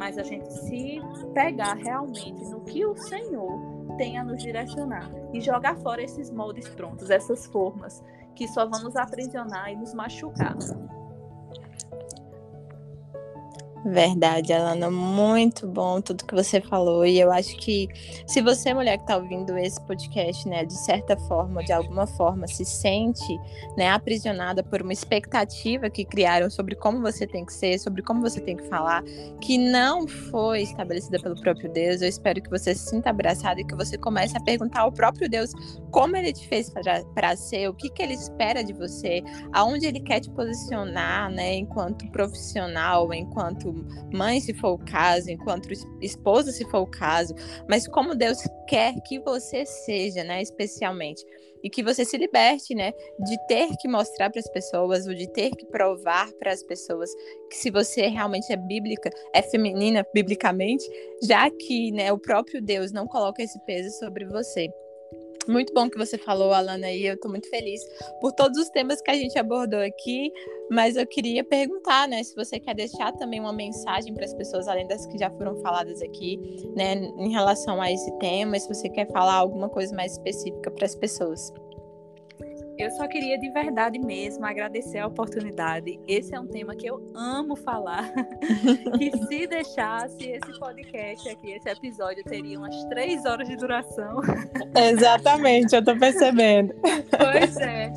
mas 0.01 0.16
a 0.16 0.22
gente 0.22 0.51
se 0.51 0.98
pegar 1.34 1.74
realmente 1.74 2.42
no 2.46 2.62
que 2.62 2.86
o 2.86 2.96
Senhor 2.96 3.61
tem 4.01 4.16
a 4.16 4.24
nos 4.24 4.42
direcionar 4.42 5.11
e 5.30 5.42
jogar 5.42 5.76
fora 5.76 6.03
esses 6.03 6.30
moldes 6.30 6.66
prontos, 6.70 7.11
essas 7.11 7.44
formas 7.44 8.03
que 8.34 8.48
só 8.48 8.66
vão 8.66 8.80
nos 8.84 8.96
aprisionar 8.96 9.70
e 9.70 9.76
nos 9.76 9.92
machucar. 9.92 10.57
Verdade, 13.85 14.53
Alana, 14.53 14.91
muito 14.91 15.66
bom 15.66 16.03
tudo 16.03 16.26
que 16.26 16.35
você 16.35 16.61
falou. 16.61 17.07
E 17.07 17.18
eu 17.18 17.33
acho 17.33 17.57
que 17.57 17.89
se 18.26 18.43
você, 18.43 18.74
mulher 18.74 18.99
que 18.99 19.05
está 19.05 19.16
ouvindo 19.16 19.57
esse 19.57 19.81
podcast, 19.87 20.47
né, 20.47 20.66
de 20.66 20.74
certa 20.74 21.16
forma, 21.16 21.64
de 21.64 21.72
alguma 21.72 22.07
forma, 22.07 22.47
se 22.47 22.64
sente 22.64 23.41
né, 23.78 23.89
aprisionada 23.89 24.62
por 24.62 24.83
uma 24.83 24.93
expectativa 24.93 25.89
que 25.89 26.05
criaram 26.05 26.51
sobre 26.51 26.74
como 26.74 27.01
você 27.01 27.26
tem 27.26 27.45
que 27.45 27.55
ser, 27.55 27.78
sobre 27.78 28.03
como 28.03 28.20
você 28.20 28.39
tem 28.41 28.55
que 28.55 28.64
falar, 28.64 29.03
que 29.41 29.57
não 29.57 30.07
foi 30.07 30.61
estabelecida 30.62 31.18
pelo 31.18 31.41
próprio 31.41 31.72
Deus, 31.72 32.03
eu 32.03 32.09
espero 32.09 32.43
que 32.43 32.51
você 32.51 32.74
se 32.74 32.91
sinta 32.91 33.09
abraçada 33.09 33.62
e 33.62 33.64
que 33.64 33.74
você 33.74 33.97
comece 33.97 34.37
a 34.37 34.41
perguntar 34.43 34.81
ao 34.81 34.93
próprio 34.93 35.28
Deus 35.28 35.53
como 35.91 36.16
ele 36.16 36.35
te 36.35 36.47
fez 36.49 36.70
para 37.14 37.37
ser, 37.37 37.68
o 37.68 37.74
que, 37.74 37.89
que 37.89 38.03
ele 38.03 38.14
espera 38.14 38.62
de 38.62 38.74
você, 38.74 39.22
aonde 39.53 39.87
ele 39.87 40.01
quer 40.01 40.20
te 40.20 40.31
posicionar, 40.31 41.31
né, 41.31 41.55
enquanto 41.57 42.07
profissional, 42.11 43.12
enquanto 43.14 43.70
mãe, 44.12 44.41
se 44.41 44.53
for 44.55 44.73
o 44.73 44.79
caso, 44.79 45.31
enquanto 45.31 45.68
esposa, 46.01 46.53
se 46.53 46.64
for 46.71 46.81
o 46.81 46.87
caso, 46.87 47.35
mas 47.68 47.87
como 47.87 48.14
Deus 48.14 48.39
quer 48.68 48.95
que 49.03 49.18
você 49.21 49.64
seja, 49.64 50.25
né, 50.25 50.43
especialmente. 50.43 51.25
E 51.62 51.68
que 51.68 51.83
você 51.83 52.07
se 52.07 52.16
liberte, 52.16 52.75
né, 52.75 52.93
de 53.18 53.47
ter 53.47 53.77
que 53.79 53.87
mostrar 53.87 54.31
para 54.31 54.41
as 54.41 54.49
pessoas, 54.49 55.07
ou 55.07 55.14
de 55.14 55.29
ter 55.31 55.51
que 55.51 55.66
provar 55.66 56.33
para 56.39 56.53
as 56.53 56.62
pessoas 56.62 57.11
que 57.51 57.57
se 57.57 57.71
você 57.71 58.07
realmente 58.07 58.51
é 58.51 58.57
bíblica, 58.57 59.11
é 59.35 59.43
feminina 59.43 60.07
biblicamente, 60.14 60.85
já 61.23 61.51
que, 61.51 61.93
né, 61.93 62.11
o 62.12 62.18
próprio 62.18 62.62
Deus 62.62 62.93
não 62.93 63.07
coloca 63.07 63.43
esse 63.43 63.59
peso 63.66 63.91
sobre 63.99 64.25
você. 64.25 64.71
Muito 65.49 65.72
bom 65.72 65.88
que 65.88 65.97
você 65.97 66.18
falou, 66.18 66.53
Alana, 66.53 66.93
e 66.93 67.07
eu 67.07 67.14
estou 67.14 67.30
muito 67.30 67.49
feliz 67.49 67.80
por 68.20 68.32
todos 68.32 68.59
os 68.59 68.68
temas 68.68 69.01
que 69.01 69.11
a 69.11 69.14
gente 69.14 69.38
abordou 69.38 69.80
aqui, 69.80 70.30
mas 70.70 70.97
eu 70.97 71.07
queria 71.07 71.43
perguntar, 71.43 72.07
né, 72.07 72.22
se 72.22 72.34
você 72.36 72.61
quer 72.61 72.74
deixar 72.74 73.12
também 73.12 73.41
uma 73.41 73.53
mensagem 73.53 74.12
para 74.12 74.24
as 74.24 74.34
pessoas, 74.34 74.68
além 74.68 74.86
das 74.86 75.07
que 75.07 75.18
já 75.18 75.30
foram 75.30 75.57
faladas 75.57 76.03
aqui, 76.03 76.38
né, 76.76 76.95
em 76.95 77.32
relação 77.32 77.80
a 77.80 77.91
esse 77.91 78.16
tema, 78.18 78.59
se 78.59 78.68
você 78.68 78.88
quer 78.88 79.11
falar 79.11 79.34
alguma 79.34 79.68
coisa 79.68 79.95
mais 79.97 80.12
específica 80.12 80.70
para 80.70 80.84
as 80.84 80.95
pessoas. 80.95 81.53
Eu 82.81 82.91
só 82.93 83.07
queria 83.07 83.39
de 83.39 83.51
verdade 83.51 83.99
mesmo 83.99 84.47
agradecer 84.47 85.01
a 85.01 85.07
oportunidade. 85.07 86.01
Esse 86.09 86.35
é 86.35 86.41
um 86.41 86.47
tema 86.47 86.74
que 86.74 86.87
eu 86.87 87.12
amo 87.14 87.55
falar. 87.55 88.11
e 88.99 89.11
se 89.26 89.47
deixasse 89.47 90.24
esse 90.24 90.59
podcast 90.59 91.28
aqui, 91.28 91.53
esse 91.53 91.68
episódio 91.68 92.24
teria 92.24 92.59
umas 92.59 92.83
três 92.87 93.26
horas 93.26 93.47
de 93.47 93.57
duração. 93.57 94.20
Exatamente, 94.74 95.76
eu 95.76 95.85
tô 95.85 95.95
percebendo. 95.99 96.74
Pois 96.81 97.55
é. 97.59 97.93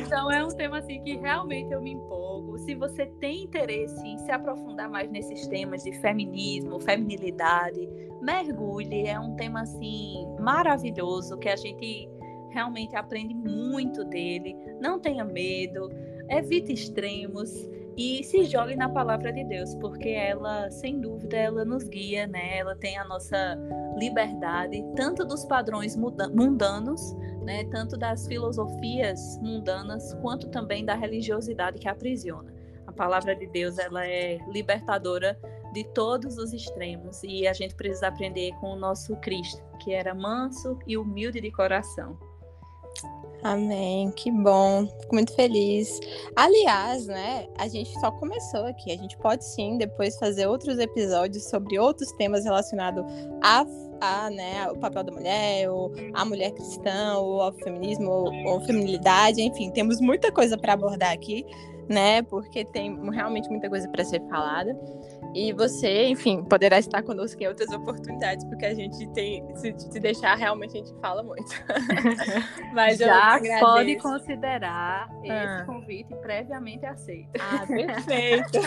Então 0.00 0.30
é 0.32 0.44
um 0.44 0.48
tema 0.48 0.78
assim 0.78 1.00
que 1.04 1.16
realmente 1.18 1.72
eu 1.72 1.80
me 1.80 1.92
empolgo. 1.92 2.58
Se 2.58 2.74
você 2.74 3.06
tem 3.20 3.44
interesse 3.44 4.04
em 4.04 4.18
se 4.18 4.32
aprofundar 4.32 4.90
mais 4.90 5.08
nesses 5.08 5.46
temas 5.46 5.84
de 5.84 5.92
feminismo, 6.00 6.80
feminilidade, 6.80 7.88
mergulhe. 8.20 9.06
É 9.06 9.20
um 9.20 9.36
tema 9.36 9.62
assim 9.62 10.26
maravilhoso 10.40 11.38
que 11.38 11.48
a 11.48 11.56
gente 11.56 12.08
realmente 12.56 12.96
aprende 12.96 13.34
muito 13.34 14.02
dele. 14.02 14.56
Não 14.80 14.98
tenha 14.98 15.22
medo, 15.26 15.90
evite 16.30 16.72
extremos 16.72 17.50
e 17.98 18.24
se 18.24 18.44
jogue 18.44 18.74
na 18.74 18.88
palavra 18.88 19.30
de 19.30 19.44
Deus, 19.44 19.74
porque 19.74 20.08
ela, 20.08 20.70
sem 20.70 20.98
dúvida, 20.98 21.36
ela 21.36 21.66
nos 21.66 21.84
guia, 21.84 22.26
né? 22.26 22.56
Ela 22.56 22.74
tem 22.74 22.96
a 22.96 23.04
nossa 23.04 23.58
liberdade, 23.98 24.82
tanto 24.96 25.22
dos 25.22 25.44
padrões 25.44 25.94
mundanos, 25.96 27.14
né? 27.42 27.64
Tanto 27.64 27.98
das 27.98 28.26
filosofias 28.26 29.38
mundanas, 29.42 30.14
quanto 30.22 30.48
também 30.48 30.82
da 30.82 30.94
religiosidade 30.94 31.78
que 31.78 31.88
aprisiona. 31.88 32.54
A 32.86 32.92
palavra 32.92 33.36
de 33.36 33.46
Deus, 33.48 33.78
ela 33.78 34.06
é 34.06 34.38
libertadora 34.48 35.38
de 35.74 35.84
todos 35.92 36.38
os 36.38 36.54
extremos 36.54 37.22
e 37.22 37.46
a 37.46 37.52
gente 37.52 37.74
precisa 37.74 38.08
aprender 38.08 38.52
com 38.60 38.68
o 38.72 38.76
nosso 38.76 39.14
Cristo, 39.16 39.62
que 39.84 39.92
era 39.92 40.14
manso 40.14 40.78
e 40.86 40.96
humilde 40.96 41.38
de 41.38 41.50
coração. 41.50 42.18
Amém, 43.46 44.10
que 44.10 44.28
bom, 44.28 44.88
fico 45.00 45.14
muito 45.14 45.32
feliz. 45.36 46.00
Aliás, 46.34 47.06
né, 47.06 47.46
a 47.56 47.68
gente 47.68 47.92
só 48.00 48.10
começou 48.10 48.64
aqui, 48.66 48.90
a 48.90 48.96
gente 48.96 49.16
pode 49.18 49.44
sim 49.44 49.78
depois 49.78 50.18
fazer 50.18 50.48
outros 50.48 50.80
episódios 50.80 51.44
sobre 51.44 51.78
outros 51.78 52.10
temas 52.14 52.42
relacionados 52.42 53.04
a, 53.40 53.64
a 54.00 54.30
né, 54.30 54.68
o 54.68 54.76
papel 54.76 55.04
da 55.04 55.12
mulher, 55.12 55.70
ou 55.70 55.92
a 56.12 56.24
mulher 56.24 56.50
cristã, 56.54 57.18
ou 57.18 57.40
ao 57.40 57.52
feminismo, 57.52 58.10
ou, 58.10 58.32
ou 58.46 58.60
feminilidade, 58.62 59.40
enfim, 59.40 59.70
temos 59.70 60.00
muita 60.00 60.32
coisa 60.32 60.58
para 60.58 60.72
abordar 60.72 61.12
aqui, 61.12 61.46
né, 61.88 62.22
porque 62.22 62.64
tem 62.64 62.98
realmente 63.10 63.48
muita 63.48 63.68
coisa 63.68 63.88
para 63.88 64.04
ser 64.04 64.20
falada. 64.28 64.76
E 65.34 65.52
você, 65.52 66.06
enfim, 66.06 66.42
poderá 66.44 66.78
estar 66.78 67.02
conosco 67.02 67.42
em 67.42 67.46
outras 67.46 67.70
oportunidades, 67.70 68.42
porque 68.46 68.64
a 68.64 68.74
gente 68.74 69.06
tem, 69.10 69.44
se, 69.56 69.74
se 69.78 70.00
deixar, 70.00 70.34
realmente 70.34 70.76
a 70.76 70.78
gente 70.78 70.98
fala 71.00 71.22
muito. 71.22 71.52
Mas 72.72 72.98
Já 72.98 73.38
pode 73.60 73.96
considerar 73.96 75.08
ah. 75.10 75.58
esse 75.58 75.66
convite 75.66 76.14
previamente 76.22 76.86
aceito. 76.86 77.30
Ah, 77.38 77.66
perfeito. 77.66 78.60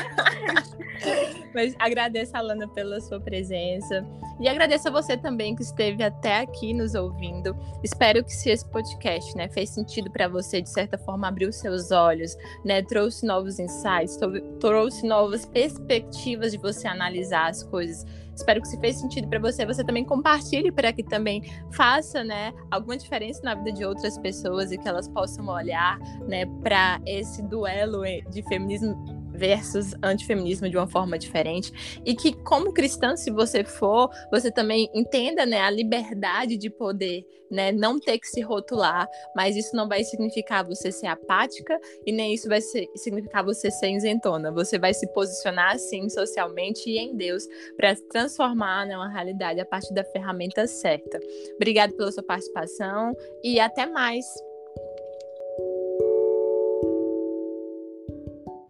Mas 1.55 1.76
agradeço, 1.80 2.38
Alana, 2.38 2.67
pela 2.67 2.99
sua 3.01 3.20
presença. 3.20 4.05
E 4.39 4.47
agradeço 4.47 4.88
a 4.89 4.91
você 4.91 5.17
também 5.17 5.55
que 5.55 5.63
esteve 5.63 6.03
até 6.03 6.38
aqui 6.38 6.74
nos 6.74 6.93
ouvindo. 6.93 7.57
Espero 7.84 8.24
que 8.24 8.32
se 8.32 8.49
esse 8.49 8.70
podcast 8.70 9.36
né, 9.36 9.49
fez 9.49 9.70
sentido 9.72 10.11
para 10.11 10.28
você, 10.28 10.61
de 10.61 10.70
certa 10.70 10.97
forma, 10.99 11.28
abriu 11.28 11.51
seus 11.51 11.91
olhos, 11.91 12.38
né, 12.63 12.82
trouxe 12.84 13.09
novos 13.22 13.60
insights, 13.60 14.18
trouxe 14.60 15.05
novas 15.05 15.45
perspectivas 15.45 16.51
de 16.51 16.57
você 16.57 16.88
analisar 16.88 17.49
as 17.49 17.64
coisas. 17.64 18.05
Espero 18.36 18.62
que 18.62 18.70
se 18.70 18.80
fez 18.80 18.95
sentido 18.95 19.28
para 19.28 19.39
você, 19.39 19.66
você 19.66 19.84
também 19.84 20.05
compartilhe 20.05 20.72
para 20.72 20.93
que 20.93 21.03
também 21.03 21.43
faça, 21.72 22.24
né, 22.24 22.53
alguma 22.72 22.95
diferença 22.95 23.41
na 23.43 23.53
vida 23.53 23.74
de 23.74 23.84
outras 23.84 24.18
pessoas 24.18 24.72
e 24.72 24.78
que 24.78 24.88
elas 24.88 25.10
possam 25.10 25.47
olhar, 25.47 25.99
né, 26.28 26.45
para 26.64 27.01
esse 27.05 27.41
duelo 27.41 28.03
de 28.30 28.41
feminismo 28.43 29.18
versus 29.40 29.96
antifeminismo 30.04 30.70
de 30.70 30.78
uma 30.78 30.88
forma 30.88 31.18
diferente 31.18 31.72
e 32.06 32.14
que 32.14 32.34
como 32.44 32.74
cristã, 32.74 33.16
se 33.16 33.32
você 33.32 33.64
for, 33.64 34.10
você 34.30 34.52
também 34.52 34.90
entenda, 34.94 35.46
né, 35.46 35.62
a 35.62 35.70
liberdade 35.70 36.58
de 36.58 36.70
poder, 36.70 37.26
né, 37.50 37.72
não 37.72 38.00
ter 38.00 38.20
que 38.20 38.28
se 38.28 38.42
rotular, 38.42 39.08
mas 39.36 39.56
isso 39.56 39.76
não 39.76 39.88
vai 39.88 40.04
significar 40.04 40.64
você 40.64 40.92
ser 40.92 41.08
apática 41.08 41.80
e 42.06 42.12
nem 42.12 42.34
isso 42.34 42.50
vai 42.50 42.60
ser, 42.60 42.88
significar 42.96 43.44
você 43.44 43.72
ser 43.72 43.92
isentona. 43.92 44.52
Você 44.52 44.78
vai 44.78 44.94
se 44.94 45.08
posicionar 45.14 45.74
assim 45.74 46.10
socialmente 46.10 46.90
e 46.90 46.98
em 46.98 47.16
Deus 47.16 47.48
para 47.78 47.96
transformar 48.12 48.86
né, 48.86 48.98
uma 48.98 49.10
realidade 49.10 49.60
a 49.62 49.66
partir 49.66 49.94
da 49.94 50.04
ferramenta 50.04 50.68
certa. 50.68 51.20
Obrigada 51.56 51.94
pela 51.94 52.12
sua 52.12 52.24
participação 52.24 53.16
e 53.42 53.60
até 53.60 53.86
mais. 53.86 54.26